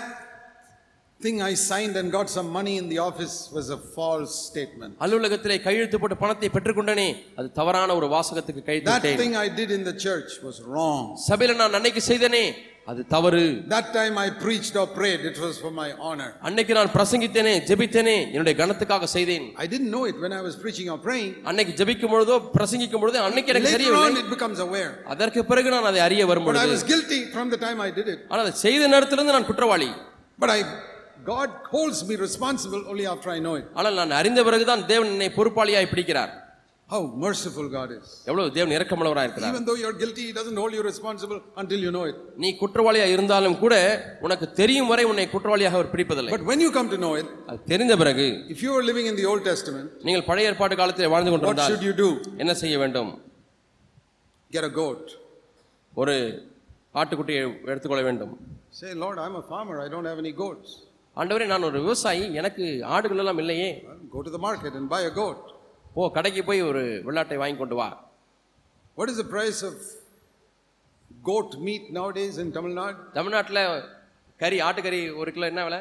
thing 1.22 1.42
I 1.42 1.56
signed 1.70 1.96
and 2.00 2.12
got 2.12 2.28
some 2.30 2.50
money 2.52 2.74
in 2.78 2.88
the 2.90 3.00
office 3.00 3.36
was 3.52 3.68
a 3.70 3.80
false 3.96 4.34
statement. 4.50 4.92
அலுவலகத்திலே 5.04 5.58
கையெழுத்து 5.68 5.98
போட்டு 6.02 6.18
பணத்தை 6.24 6.50
பெற்றுக்கொண்டனே 6.56 7.10
அது 7.40 7.48
தவறான 7.60 7.96
ஒரு 8.00 8.08
வாசகத்துக்கு 8.16 8.64
கையெழுத்து 8.68 8.92
That 8.92 9.04
விட்டேன் 9.04 9.22
thing 9.24 9.36
I 9.46 9.50
did 9.60 9.72
in 9.78 9.84
the 9.90 9.96
church 10.08 10.32
was 10.48 10.58
wrong. 10.72 11.04
சபையில 11.30 11.56
நான் 11.62 11.78
அன்னைக்கு 11.80 12.04
செய்தனே 12.10 12.44
அது 12.92 13.02
தவறு 13.14 13.42
That 13.74 13.88
time 13.98 14.16
I 14.26 14.30
preached 14.44 14.76
or 14.82 14.86
prayed, 15.00 15.22
it 15.32 15.38
was 15.46 15.56
for 15.64 15.72
my 15.80 15.88
honor. 16.08 16.30
அன்னைக்கு 16.50 16.74
நான் 16.80 16.92
பிரசங்கித்தேனே 16.96 17.54
ஜெபித்தேனே 17.70 18.16
என்னுடைய 18.34 18.56
கனத்துக்காக 18.62 19.08
செய்தேன் 19.16 19.48
I 19.64 19.68
didn't 19.74 19.92
know 19.96 20.04
it 20.12 20.20
when 20.26 20.36
I 20.40 20.44
was 20.48 20.56
preaching 20.66 20.90
or 20.94 21.00
praying. 21.08 21.32
அன்னைக்கு 21.52 21.74
ஜெபிக்கும் 21.82 22.14
பொழுதோ 22.14 22.38
பிரசங்கிக்கும் 22.58 23.04
பொழுதோ 23.06 23.24
அன்னைக்கு 23.30 23.52
எனக்கு 23.54 23.70
Later 23.70 23.78
தெரியவில்லை 23.80 24.12
on, 24.12 24.20
it 24.24 24.30
becomes 24.36 24.62
aware. 24.68 24.92
அதற்கு 25.16 25.44
பிறகு 25.52 25.72
நான் 25.76 25.90
அதை 25.92 26.02
அறிய 26.08 26.28
வரும் 26.32 26.48
But 26.50 26.54
I 26.54 26.62
பொழுது 26.62 26.78
was 26.78 26.86
guilty 26.94 27.22
from 27.36 27.50
the 27.56 27.62
time 27.66 27.82
I 27.88 27.92
did 28.00 28.10
it. 28.16 28.22
ஆனால் 28.32 28.46
அதை 28.46 28.56
செய்த 28.66 28.84
நேரத்திலிருந்து 28.96 29.36
நான் 29.38 29.50
குற்றவாளி 29.52 29.90
But 30.44 30.52
I, 30.58 30.62
God 31.25 31.51
holds 31.73 31.99
me 32.09 32.15
responsible 32.17 32.83
only 32.91 33.07
after 33.07 33.29
I 33.31 33.41
know 33.47 33.55
it. 33.61 33.67
ஆனால் 33.79 33.99
நான் 34.01 34.19
அறிந்த 34.21 34.41
பிறகுதான் 34.49 34.87
தேவன் 34.93 35.13
என்னை 35.15 35.29
பொறுப்பாளியாய் 35.39 35.93
பிடிக்கிறார் 35.93 36.33
How 36.91 37.01
merciful 37.25 37.67
God 37.77 37.91
is. 37.97 38.07
எவ்வளவு 38.31 38.53
தேவன் 38.57 38.75
இரக்கமுள்ளவராய் 38.77 39.27
இருக்கிறார் 39.29 39.53
Even 39.53 39.65
though 39.69 39.77
you're 39.83 39.97
guilty, 40.03 40.23
He 40.29 40.33
doesn't 40.39 40.59
hold 40.63 40.73
you 40.79 40.83
responsible 40.89 41.39
until 41.63 41.81
you 41.87 41.93
know 41.97 42.05
it. 42.11 42.17
நீ 42.43 42.49
குற்றவாளியா 42.63 43.07
இருந்தாலும் 43.15 43.57
கூட 43.63 43.75
உனக்கு 44.27 44.47
தெரியும் 44.61 44.91
வரை 44.93 45.05
உன்னை 45.11 45.27
குற்றவாளியாக 45.35 45.79
அவர் 45.79 45.91
பிடிப்பதில்லை 45.95 46.33
But 46.37 46.45
when 46.51 46.61
you 46.65 46.71
come 46.79 46.91
to 46.95 46.99
know 47.05 47.13
it, 47.21 47.29
அது 47.51 47.61
தெரிந்த 47.73 47.97
பிறகு 48.03 48.27
if 48.55 48.63
you 48.67 48.73
are 48.79 48.85
living 48.91 49.09
in 49.13 49.17
the 49.21 49.27
Old 49.33 49.45
Testament, 49.51 49.89
நீங்கள் 50.09 50.27
பழைய 50.31 50.51
ஏற்பாட்டு 50.53 50.79
காலத்தில் 50.83 51.13
வாழ்ந்து 51.15 51.33
what 51.33 51.41
கொண்டிருந்தால் 51.41 51.71
should 51.73 51.87
you 51.91 51.95
do? 52.05 52.11
என்ன 52.45 52.55
செய்ய 52.63 52.77
வேண்டும் 52.85 53.13
Get 54.51 54.65
a 54.71 54.75
goat. 54.83 55.05
ஒரு 55.95 56.17
ஆட்டுக்குட்டியை 56.95 57.43
எடுத்துக்கொள்ள 57.73 58.05
வேண்டும் 58.11 58.35
Say, 58.73 58.91
Lord, 59.03 59.17
I'm 59.19 59.35
a 59.37 59.45
farmer. 59.51 59.75
I 59.85 59.89
don't 59.95 60.07
have 60.11 60.21
any 60.23 60.33
goats. 60.45 60.71
ஆண்டவரே 61.17 61.47
நான் 61.47 61.67
ஒரு 61.69 61.79
விவசாயி 61.81 62.25
எனக்கு 62.41 62.65
ஆடுகள் 62.95 63.21
எல்லாம் 63.23 63.41
இல்லையே 63.43 63.71
go 64.13 64.21
to 64.23 64.31
the 64.37 64.43
market 64.47 64.73
and 64.79 64.87
buy 64.93 65.01
a 65.09 65.15
goat. 65.19 65.41
போ 65.97 66.03
கடைக்கு 66.17 66.43
போய் 66.49 66.61
ஒரு 66.69 66.83
வெள்ளாட்டை 67.07 67.39
வாங்கி 67.43 67.59
கொண்டு 67.63 67.77
வா 67.81 67.89
What 68.99 69.09
is 69.13 69.19
the 69.23 69.29
price 69.35 69.61
of 69.69 69.75
goat 71.11 71.51
meat 71.67 71.85
nowadays 71.99 72.37
in 72.43 72.49
Tamil 72.57 72.73
Nadu? 72.81 73.01
தமிழ்நாட்டில் 73.19 73.61
கறி 74.41 74.59
ஆட்டுக்கறி 74.69 75.01
ஒரு 75.23 75.31
கிலோ 75.37 75.47
என்ன 75.53 75.65
விலை 75.69 75.81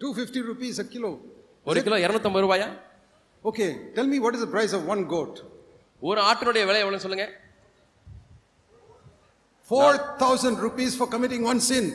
250 0.00 0.42
rupees 0.50 0.78
a 0.78 0.88
kilo. 0.94 1.10
ஒரு 1.66 1.80
கிலோ 1.86 1.98
இரநூத்தம்பது 2.04 2.44
ரூபாயா 2.46 2.68
Okay, 3.44 3.68
tell 3.96 4.06
me 4.06 4.18
what 4.24 4.34
is 4.36 4.42
the 4.44 4.50
price 4.56 4.72
of 4.72 4.82
one 4.94 5.02
goat? 5.14 5.34
ஒரு 6.02 6.20
ஆட்டினுடைய 6.28 6.62
விலை 6.68 6.80
எவ்வளவு 6.84 7.04
சொல்லுங்க 7.04 7.26
4,000 9.69 10.59
rupees 10.59 10.91
for 10.99 11.07
committing 11.07 11.43
one 11.51 11.59
sin. 11.61 11.85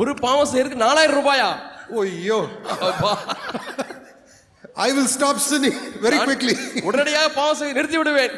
ஒரு 0.00 0.12
பாவம் 0.24 0.50
செய்யறதுக்கு 0.52 0.84
நாலாயிரம் 0.86 1.18
ரூபாயா 1.20 1.48
Oh, 1.90 2.04
yo. 2.28 2.38
அப்பா. 2.88 3.12
I 4.86 4.92
will 4.96 5.08
stop 5.16 5.36
sinning 5.48 5.76
very 6.04 6.18
நான் 6.18 6.28
quickly. 6.30 6.54
உடனடியாக 6.88 7.28
பாவம் 7.38 7.58
செய்ய 7.60 7.76
நிறுத்தி 7.78 7.98
விடுவேன் 8.00 8.34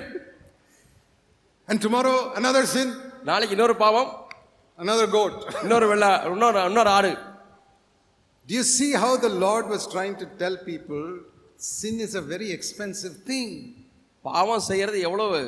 And 1.68 1.78
tomorrow, 1.86 2.14
another 2.40 2.62
sin, 2.74 2.88
நாளைக்கு 3.30 3.54
இன்னொரு 3.56 3.76
பாவம் 3.84 4.10
another 4.78 5.06
goat. 5.16 5.34
இன்னொரு 5.64 5.86
வெள்ளா 5.92 6.10
இன்னொரு 6.32 6.60
இன்னொரு 6.70 6.90
ஆடு 6.98 7.12
Do 8.48 8.54
you 8.58 8.64
see 8.76 8.90
how 9.02 9.10
the 9.24 9.32
Lord 9.44 9.64
was 9.74 9.82
trying 9.94 10.14
to 10.22 10.26
tell 10.40 10.54
people 10.70 11.02
sin 11.74 11.96
is 12.06 12.14
a 12.14 12.24
very 12.32 12.48
expensive 12.58 13.14
thing? 13.30 13.50
பாவம் 14.24 14.64
செய்யறது 14.70 14.98
எவ்வளவு 15.08 15.38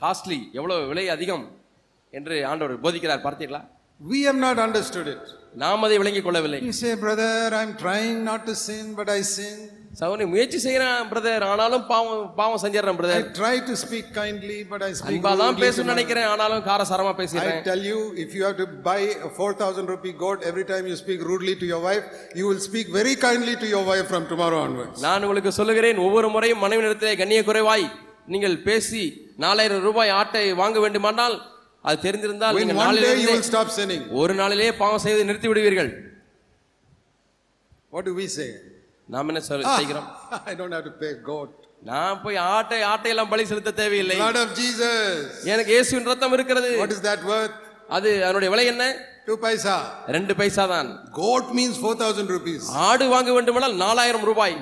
காஸ்ட்லி 0.00 0.40
எவ்வளவு 0.58 0.82
விலை 0.90 1.06
அதிகம் 1.16 1.46
என்று 2.13 2.35
ஆண்டவர் 2.51 2.83
போதிக்கிறார் 2.85 3.25
பார்த்தீர்களா 3.27 3.63
We 4.01 4.19
have 4.23 4.39
not 4.39 4.57
understood 4.59 5.07
it. 5.07 5.21
நாம் 5.55 5.83
அதை 5.85 5.95
விளங்கிக் 6.01 6.25
கொள்ளவில்லை 6.25 6.59
You 6.61 6.73
say, 6.79 6.91
brother, 6.95 7.29
I'm 7.53 7.71
trying 7.83 8.17
not 8.23 8.41
to 8.47 8.53
sin, 8.63 8.85
but 8.99 9.07
I 9.09 9.21
sin. 9.29 9.55
Sauni 9.99 10.25
முயற்சி 10.25 10.59
செய்யறேன் 10.59 11.01
பிரதர் 11.09 11.43
ஆனாலும் 11.49 11.83
பாவம் 11.91 12.23
பாவம் 12.37 12.61
செஞ்சிடறேன் 12.63 12.95
I 12.95 12.99
brother 12.99 13.25
try 13.39 13.53
to 13.69 13.73
speak 13.83 14.05
kindly, 14.13 14.57
but 14.71 14.81
I 14.87 14.91
speak 14.91 15.09
அன்பா 15.11 15.31
தான் 15.41 15.57
my- 15.57 15.85
நினைக்கிறேன் 15.91 16.27
ஆனாலும் 16.31 16.63
காரசாரமா 16.69 17.11
I 17.11 17.19
பேசுறேன் 17.21 17.61
tell 17.69 17.83
you, 17.91 17.99
if 18.23 18.31
you 18.37 18.43
have 18.47 18.57
to 18.57 18.67
buy 18.89 18.99
a 19.27 19.31
4,000 19.37 19.93
rupee 19.93 20.15
goat 20.23 20.41
every 20.43 20.65
time 20.65 20.87
you 20.87 20.97
speak 21.03 21.21
rudely 21.23 21.55
to 21.55 21.67
your 21.73 21.81
wife, 21.81 22.07
you 22.35 22.47
will 22.49 22.63
speak 22.69 22.89
very 22.99 23.15
kindly 23.27 23.55
to 23.63 23.69
your 23.75 23.83
wife 23.91 24.07
from 24.13 24.25
tomorrow 24.33 24.61
onwards. 24.67 24.97
நான் 25.07 25.23
உங்களுக்கு 25.23 25.53
சொல்லுகிறேன் 25.59 26.03
ஒவ்வொரு 26.07 26.29
முறையும் 26.29 26.63
மனைவி 26.65 26.85
நிலத்திலே 26.87 27.15
கண்ணிய 27.15 27.41
குறைவாய் 27.43 27.87
நீங்கள் 28.27 28.57
பேசி 28.61 29.03
நாலாயிரம் 29.37 29.83
ரூபாய் 29.83 30.15
ஆட்டை 30.19 30.45
வாங்க 30.53 30.79
வேண்டுமானால் 30.79 31.37
அது 31.85 31.97
தெரிந்திருந்தால் 32.01 32.57
நீங்கள் 32.59 33.41
stop 33.49 33.69
sinning, 33.77 34.03
ஒரு 34.21 34.33
நாளிலே 34.33 34.69
பாவம் 34.73 35.03
செய்து 35.05 35.25
நிறுத்தி 35.25 35.47
விடுவீர்கள் 35.47 35.91
what 37.91 38.05
do 38.05 38.13
we 38.13 38.27
say? 38.37 38.49
நாம் 39.09 39.29
என்ன 39.31 39.41
சொல்- 39.47 39.67
செய்கிறோம் 39.73 40.07
Ah, 40.27 40.39
I 40.51 40.57
don't 40.59 40.73
have 40.77 40.85
to 40.85 40.95
pay 41.01 41.13
goat. 41.23 41.51
நான் 41.83 42.19
போய் 42.21 42.37
ஆட்டை 42.51 42.79
ஆட்டையெல்லாம் 42.91 43.31
பலி 43.31 43.45
செலுத்த 43.45 43.73
தேவையில்லை 43.79 44.17
Blood 44.17 44.39
of 44.43 44.51
Jesus. 44.57 45.17
எனக்கு 45.45 45.71
இயேசுவின் 45.71 46.09
ரத்தம் 46.11 46.33
இருக்கிறது 46.33 46.69
What 46.83 46.93
is 46.97 47.01
that 47.09 47.23
worth? 47.31 47.57
அது 47.89 48.09
அதனுடைய 48.25 48.49
விலை 48.49 48.65
என்ன 48.65 48.83
Two 49.27 49.35
paisa. 49.43 49.73
ரெண்டு 50.15 50.33
பைசா 50.39 50.63
தான் 50.71 50.87
Goat 51.19 51.45
means 51.57 51.75
4,000 51.81 52.31
rupees. 52.35 52.63
ஆடு 52.87 53.05
வாங்க 53.13 53.29
வேண்டுமானால் 53.35 53.75
நாலாயிரம் 53.83 54.25
ரூபாய் 54.29 54.55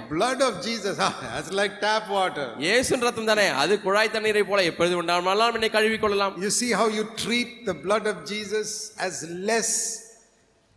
of 0.48 0.54
Jesus. 0.68 0.96
Ah, 1.00 1.14
that's 1.24 1.52
like 1.60 1.74
tap 1.86 2.04
water. 2.18 2.46
இயேசுவின் 2.66 3.06
ரத்தம் 3.08 3.30
தானே 3.32 3.46
அது 3.62 3.76
குழாய் 3.86 4.12
தண்ணீரை 4.16 4.44
போல 4.50 4.66
எப்பொழுது 4.72 4.96
உண்டானாலும் 5.02 5.58
என்னை 5.60 5.70
கழுவி 5.78 5.98
கொள்ளலாம் 6.04 6.36
You 6.44 6.52
see 6.60 6.72
how 6.80 6.88
you 6.98 7.06
treat 7.24 7.50
the 7.66 7.76
blood 7.86 8.06
of 8.06 8.18
Jesus 8.34 8.68
as 9.08 9.16
less 9.50 9.72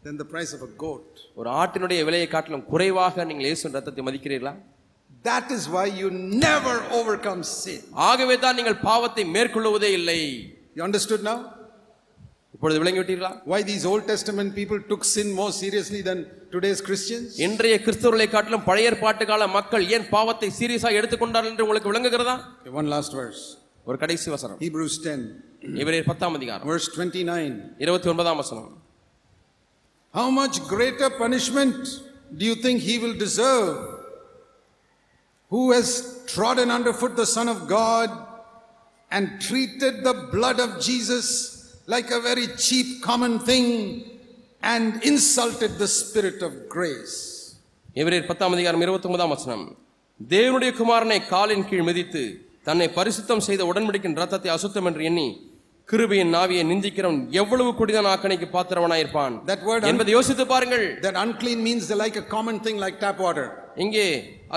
than 0.02 0.16
the 0.22 0.28
price 0.32 0.54
of 0.58 0.62
a 0.68 0.72
goat. 0.84 1.10
ஒரு 1.40 1.50
ஆட்டினுடைய 1.62 2.00
விலையை 2.08 2.30
காட்டிலும் 2.34 2.66
குறைவாக 2.72 3.24
நீங்கள் 3.24 3.48
இயேசுவின் 3.50 3.76
ரத்தத்தை 3.78 4.04
மதிக்கிறீர்களா 4.08 4.54
That 5.24 5.46
is 5.50 5.62
why 5.74 5.86
you 6.00 6.08
never 6.46 6.76
overcome 7.00 7.42
sin. 7.60 7.82
ஆகவே 8.08 8.38
தான் 8.38 8.58
நீங்கள் 8.60 8.82
பாவத்தை 8.88 9.26
மேற்கொள்ளுவதே 9.36 9.92
இல்லை 10.00 10.20
You 10.76 10.82
understood 10.82 11.22
now? 11.22 11.38
இப்பொழுது 12.53 12.79
விளங்கி 12.81 12.99
விட்டீர்களா 13.01 13.31
Why 13.51 13.59
these 13.69 13.83
Old 13.91 14.03
Testament 14.11 14.49
people 14.59 14.79
took 14.91 15.03
sin 15.15 15.27
more 15.39 15.51
seriously 15.61 16.01
than 16.07 16.19
today's 16.55 16.81
Christians? 16.87 17.27
இன்றைய 17.47 17.75
கிறிஸ்தவர்களை 17.85 18.27
காட்டிலும் 18.35 18.65
பழைய 18.69 18.89
ஏற்பாட்டு 18.91 19.25
கால 19.31 19.47
மக்கள் 19.57 19.85
ஏன் 19.95 20.07
பாவத்தை 20.15 20.49
சீரியஸா 20.59 20.91
எடுத்துக்கொண்டார்கள் 20.99 21.51
என்று 21.53 21.65
உங்களுக்கு 21.67 21.91
விளங்குகிறதா 21.91 22.35
Okay, 22.55 22.73
one 22.81 22.89
last 22.95 23.13
verse. 23.21 23.41
ஒரு 23.85 23.97
கடைசி 24.03 24.29
வசனம் 24.35 24.57
Hebrews 24.65 24.95
10, 25.05 25.77
இவரே 25.83 25.99
பத்தாம் 26.09 26.35
அதிகாரம் 26.39 26.67
verse 26.71 26.87
29. 26.95 27.53
இருபத்தி 27.85 28.09
ஒன்பதாம் 28.13 28.41
வசனம் 28.43 28.69
How 30.13 30.27
much 30.31 30.55
greater 30.67 31.09
punishment 31.23 31.79
do 32.39 32.43
you 32.45 32.55
think 32.65 32.77
he 32.89 32.97
will 33.03 33.15
deserve? 33.25 33.71
Who 35.51 35.71
has 35.71 35.87
trodden 36.27 36.69
underfoot 36.71 37.15
the 37.15 37.29
Son 37.37 37.47
of 37.47 37.59
God 37.67 38.09
and 39.11 39.25
treated 39.41 40.03
the 40.03 40.13
blood 40.33 40.59
of 40.59 40.79
Jesus 40.79 41.27
like 41.87 42.09
a 42.11 42.21
very 42.21 42.47
cheap 42.59 43.01
common 43.01 43.39
thing 43.41 43.67
and 44.65 44.87
insulted 45.03 45.71
the 45.77 45.89
Spirit 45.95 46.39
of 46.41 46.53
grace? 46.69 47.17
எவரேர் 47.95 48.27
பத்தாம் 48.27 48.55
அதிகாரம் 48.55 48.81
இருபத்தி 48.81 49.07
ஒன்பதாம் 49.09 49.33
வசனம் 49.33 49.63
தேவனுடைய 50.19 50.71
குமாரனை 50.79 51.19
காலின் 51.27 51.67
கீழ் 51.69 51.87
மிதித்து 51.87 52.23
தன்னை 52.63 52.87
பரிசுத்தம் 52.97 53.45
செய்த 53.45 53.61
உடன்படிக்கின் 53.69 54.19
ரத்தத்தை 54.19 54.49
அசுத்தம் 54.55 54.87
என்று 54.89 55.03
எண்ணி 55.09 55.27
கிருபையின் 55.89 56.33
நாவியை 56.35 56.63
நிந்திக்கிறவன் 56.71 57.21
எவ்வளவு 57.41 57.69
கொடிதான் 57.77 58.09
ஆக்கணைக்கு 58.11 58.47
பாத்திரவனாயிருப்பான் 58.55 59.35
That 59.45 59.61
word 59.69 59.81
un- 59.81 59.89
என்பதை 59.91 60.11
யோசித்து 60.15 60.45
பாருங்கள் 60.51 60.85
that 61.05 61.15
unclean 61.23 61.59
means 61.67 61.85
like 62.03 62.17
a 62.17 62.27
common 62.27 62.59
thing 62.65 62.77
like 62.83 62.97
tap 63.05 63.19
water. 63.25 63.47
இங்கே 63.77 64.05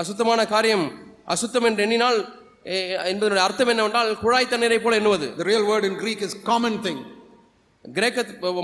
அசுத்தமான 0.01 0.41
காரியம் 0.53 0.85
அசுத்தம் 1.27 1.67
என்று 1.69 1.83
எண்ணினால் 1.85 2.19
ஏ, 2.67 2.77
என்பதனுடைய 3.11 3.43
அர்த்தம் 3.47 3.71
என்னவென்றால் 3.73 4.11
குழாய் 4.21 4.51
தண்ணீரை 4.51 4.79
போல 4.79 4.99
எண்ணுவது 5.01 5.27
The 5.37 5.45
real 5.45 5.65
word 5.65 5.83
in 5.83 5.95
Greek 5.97 6.21
is 6.21 6.33
common 6.45 6.75
thing. 6.85 6.99
கிரேக்க 7.96 8.18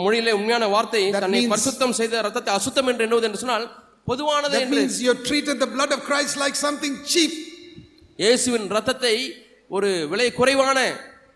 மொழியிலே 0.05 0.33
உண்மையான 0.33 0.65
வார்த்தை 0.67 1.03
தன்னை 1.15 1.41
பரிசுத்தம் 1.53 1.97
செய்த 2.01 2.21
ரத்தத்தை 2.21 2.53
அசுத்தம் 2.55 2.89
என்று 2.93 3.05
எண்ணுவது 3.07 3.27
என்று 3.29 3.41
சொன்னால் 3.45 3.67
பொதுவானது 4.07 4.57
என்று 4.61 4.77
means 4.77 4.97
you 5.03 5.11
have 5.13 5.23
treated 5.31 5.57
the 5.65 5.71
blood 5.77 5.93
of 5.93 6.01
Christ 6.09 6.35
like 6.37 6.57
something 6.67 6.95
cheap. 7.13 7.33
இயேசுவின் 8.19 8.67
ரத்தத்தை 8.69 9.15
ஒரு 9.71 9.91
விலை 10.11 10.29
குறைவான 10.33 10.79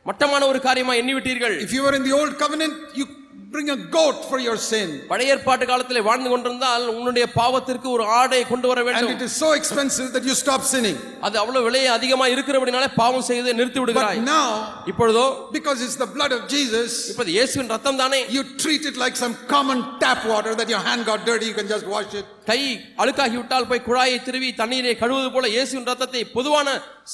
மட்டமான 0.07 0.43
ஒரு 0.47 0.59
காரியமா 0.61 0.93
எண்ணிவிட்டீர்கள் 0.95 1.55
If 1.67 1.73
you 1.77 1.83
were 1.87 1.95
in 1.95 2.05
the 2.09 2.15
old 2.19 2.35
covenant, 2.43 2.77
you 2.95 3.07
bring 3.54 3.70
a 3.70 3.80
goat 3.96 4.20
for 4.30 4.38
your 4.40 4.56
sin. 4.68 4.88
பழைய 5.10 5.34
ஏற்பாட்டு 5.34 5.66
காலத்திலே 5.70 6.02
வாழ்ந்து 6.08 6.30
கொண்டிருந்தால் 6.30 6.86
உன்னுடைய 6.94 7.26
பாவத்திற்கு 7.36 7.88
ஒரு 7.96 8.06
ஆடை 8.20 8.40
கொண்டு 8.52 8.68
வர 8.70 8.80
And 8.82 8.88
வேண்டும் 8.90 9.14
it 9.16 9.24
is 9.28 9.34
so 9.44 9.50
expensive 9.60 10.08
that 10.16 10.24
you 10.30 10.36
stop 10.42 10.62
sinning. 10.72 10.98
அது 11.28 11.38
அவ்வளவு 11.42 11.66
விலை 11.68 11.82
அதிகமா 11.98 12.26
இருக்கிறபடினாலே 12.34 12.90
பாவம் 13.02 13.26
செய்து 13.30 13.54
நிறுத்தி 13.60 13.80
But 13.80 13.86
விடுகிறாய் 13.86 14.20
now, 14.30 14.48
இப்பொழுதோ 14.92 15.26
because 15.58 15.82
it's 15.88 15.98
the 16.04 16.10
blood 16.16 16.34
of 16.38 16.42
Jesus, 16.56 16.90
இப்போது 17.14 17.34
இயேசுவின் 17.38 17.72
ரத்தம் 17.76 18.00
தானே 18.04 18.22
you 18.36 18.44
treat 18.64 18.86
it 18.92 18.98
like 19.04 19.18
some 19.24 19.36
common 19.54 19.82
tap 20.04 20.22
water 20.34 20.54
that 20.62 20.70
your 20.76 20.84
hand 20.90 21.04
got 21.12 21.22
dirty, 21.30 21.48
you 21.52 21.58
can 21.62 21.70
just 21.70 21.88
wash 21.96 22.14
it. 22.22 22.26
கை 22.52 22.60
அழுக்காகி 23.02 23.38
விட்டால் 23.40 23.68
போய் 23.70 23.86
குழாயை 23.88 24.20
திருவி 24.26 24.50
தண்ணீரை 24.62 24.96
கழுவுவது 25.02 25.32
போல 25.36 25.48
இயேசுவின் 25.56 25.90
ரத்தத்தை 25.92 26.24
பொதுவான 26.38 26.68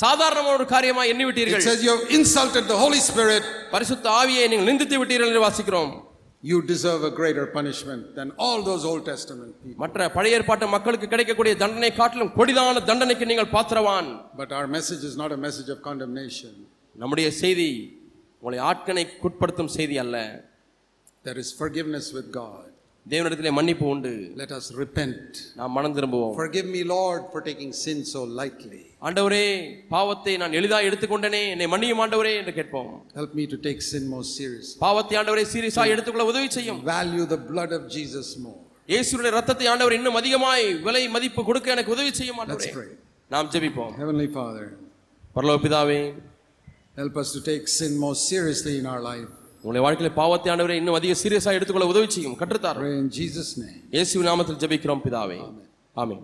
சாதாரணமான 0.04 0.56
ஒரு 0.60 0.68
காரியமா 0.76 1.04
எண்ணி 1.12 1.26
It 1.26 1.30
விட்டீர்கள் 1.32 1.66
says 1.70 1.82
you 1.88 1.94
have 1.96 2.06
insulted 2.20 2.64
the 2.74 2.80
Holy 2.86 3.02
Spirit. 3.10 3.44
பரிசுத்த 3.76 4.08
ஆவியை 4.22 4.46
நீங்கள் 4.54 4.70
நிந்தித்து 4.72 5.00
விட்டீர்கள் 5.02 5.32
என்று 5.32 5.48
வாசிக்கிறோம் 5.48 5.92
You 6.44 6.58
deserve 6.64 7.02
a 7.04 7.12
greater 7.12 7.46
punishment 7.56 8.04
than 8.18 8.28
all 8.38 8.60
those 8.64 8.84
Old 8.92 9.04
Testament 9.06 9.52
people. 9.64 9.80
மற்ற 9.84 10.08
பழைய 10.16 10.38
ஏற்பாட்டு 10.38 10.68
மக்களுக்கு 10.76 11.08
கிடைக்கக்கூடிய 11.14 11.54
தண்டனை 11.64 11.90
காட்டிலும் 11.98 12.32
கொடிதான 12.38 12.84
தண்டனைக்கு 12.90 13.26
நீங்கள் 13.32 13.52
பாத்திரவான் 13.56 14.10
But 14.42 14.52
our 14.60 14.68
message 14.78 15.04
is 15.10 15.16
not 15.24 15.34
a 15.38 15.42
message 15.48 15.70
of 15.76 15.80
condemnation. 15.90 16.54
நம்முடைய 16.96 17.28
செய்தி 17.42 17.70
உங்களை 18.44 18.60
ஆட்கணைக்குட்படுத்தும் 18.72 19.74
செய்தி 19.78 19.98
அல்ல 20.06 20.18
There 21.26 21.40
is 21.44 21.50
forgiveness 21.62 22.06
with 22.18 22.28
God. 22.42 22.68
தேவனிடத்திலே 23.06 23.52
மன்னிப்பு 23.58 23.86
உண்டு 23.92 24.10
Let 24.42 24.52
us 24.58 24.66
repent. 24.82 25.28
நாம் 25.60 25.74
மனம் 25.78 25.96
திரும்புவோம் 25.98 26.34
Forgive 26.40 26.68
me, 26.76 26.82
Lord, 26.92 27.22
for 27.32 27.40
taking 27.42 27.72
sin 27.84 28.00
so 28.06 28.22
lightly. 28.40 28.82
ஆண்டவரே 29.08 29.46
பாவத்தை 29.94 30.34
நான் 30.42 30.56
எளிதாக 30.60 30.88
எடுத்துக்கொண்டனே 30.90 31.42
என்னை 31.54 31.68
மன்னியும் 31.74 32.02
ஆண்டவரே 32.06 32.34
என்று 32.42 32.54
கேட்போம் 32.60 32.92
Help 33.16 33.34
me 33.40 33.46
to 33.54 33.60
take 33.68 33.82
sin 33.92 34.04
more 34.14 34.26
seriously. 34.36 34.78
பாவத்தை 34.86 35.18
ஆண்டவரே 35.22 35.46
சீரியஸாக 35.54 35.94
எடுத்துக்கொள்ள 35.96 36.28
உதவி 36.34 36.50
செய்யும் 36.58 36.82
Value 36.96 37.28
the 37.36 37.42
blood 37.52 37.74
of 37.80 37.84
Jesus 37.98 38.30
more. 38.46 38.60
இயேசுடைய 38.90 39.32
ரத்தத்தை 39.38 39.66
ஆண்டவர் 39.74 39.98
இன்னும் 40.00 40.20
அதிகமாய் 40.22 40.68
விலை 40.88 41.04
மதிப்பு 41.16 41.42
கொடுக்க 41.50 41.76
எனக்கு 41.76 41.96
உதவி 41.98 42.14
செய்யும் 42.20 42.40
Let's 42.40 42.46
ஆண்டவரே 42.46 42.74
pray. 42.78 42.90
நாம் 43.32 43.50
ஜெபிப்போம் 43.56 43.94
Heavenly 44.02 44.30
Father, 44.38 44.68
பரலோக 45.36 45.60
பிதாவே 45.66 46.02
help 46.96 47.18
us 47.18 47.30
to 47.36 47.42
take 47.44 47.66
sin 47.80 47.92
more 47.98 48.16
seriously 48.30 48.74
in 48.80 48.88
our 48.94 49.02
life. 49.12 49.34
உங்களுடைய 49.65 49.83
வாழ்க்கையில 49.85 50.15
பாவத்தை 50.15 50.53
ஆண்டவரே 50.53 50.71
இன்னும் 50.73 50.95
அதிக 50.95 51.13
சீரியஸாக 51.23 51.57
எடுத்துக்கொள்ள 51.57 51.89
உதவி 51.89 52.11
செய்யும் 52.11 52.39
கற்றுத்தார் 52.39 52.81
name. 53.59 53.77
இயேசு 53.91 54.23
நாமத்தில் 54.23 54.61
ஜெபிக்கிறோம் 54.63 55.05
பிதாவே. 55.05 55.39
ஆமென். 55.97 56.23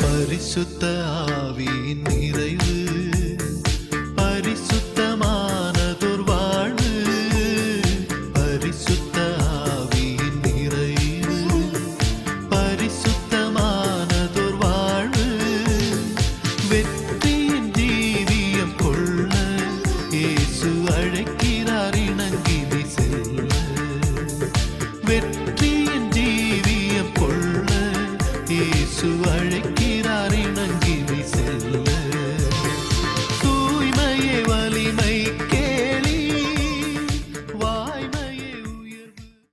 பரிசுத்த 0.00 0.84
ஆவியின் 1.36 2.04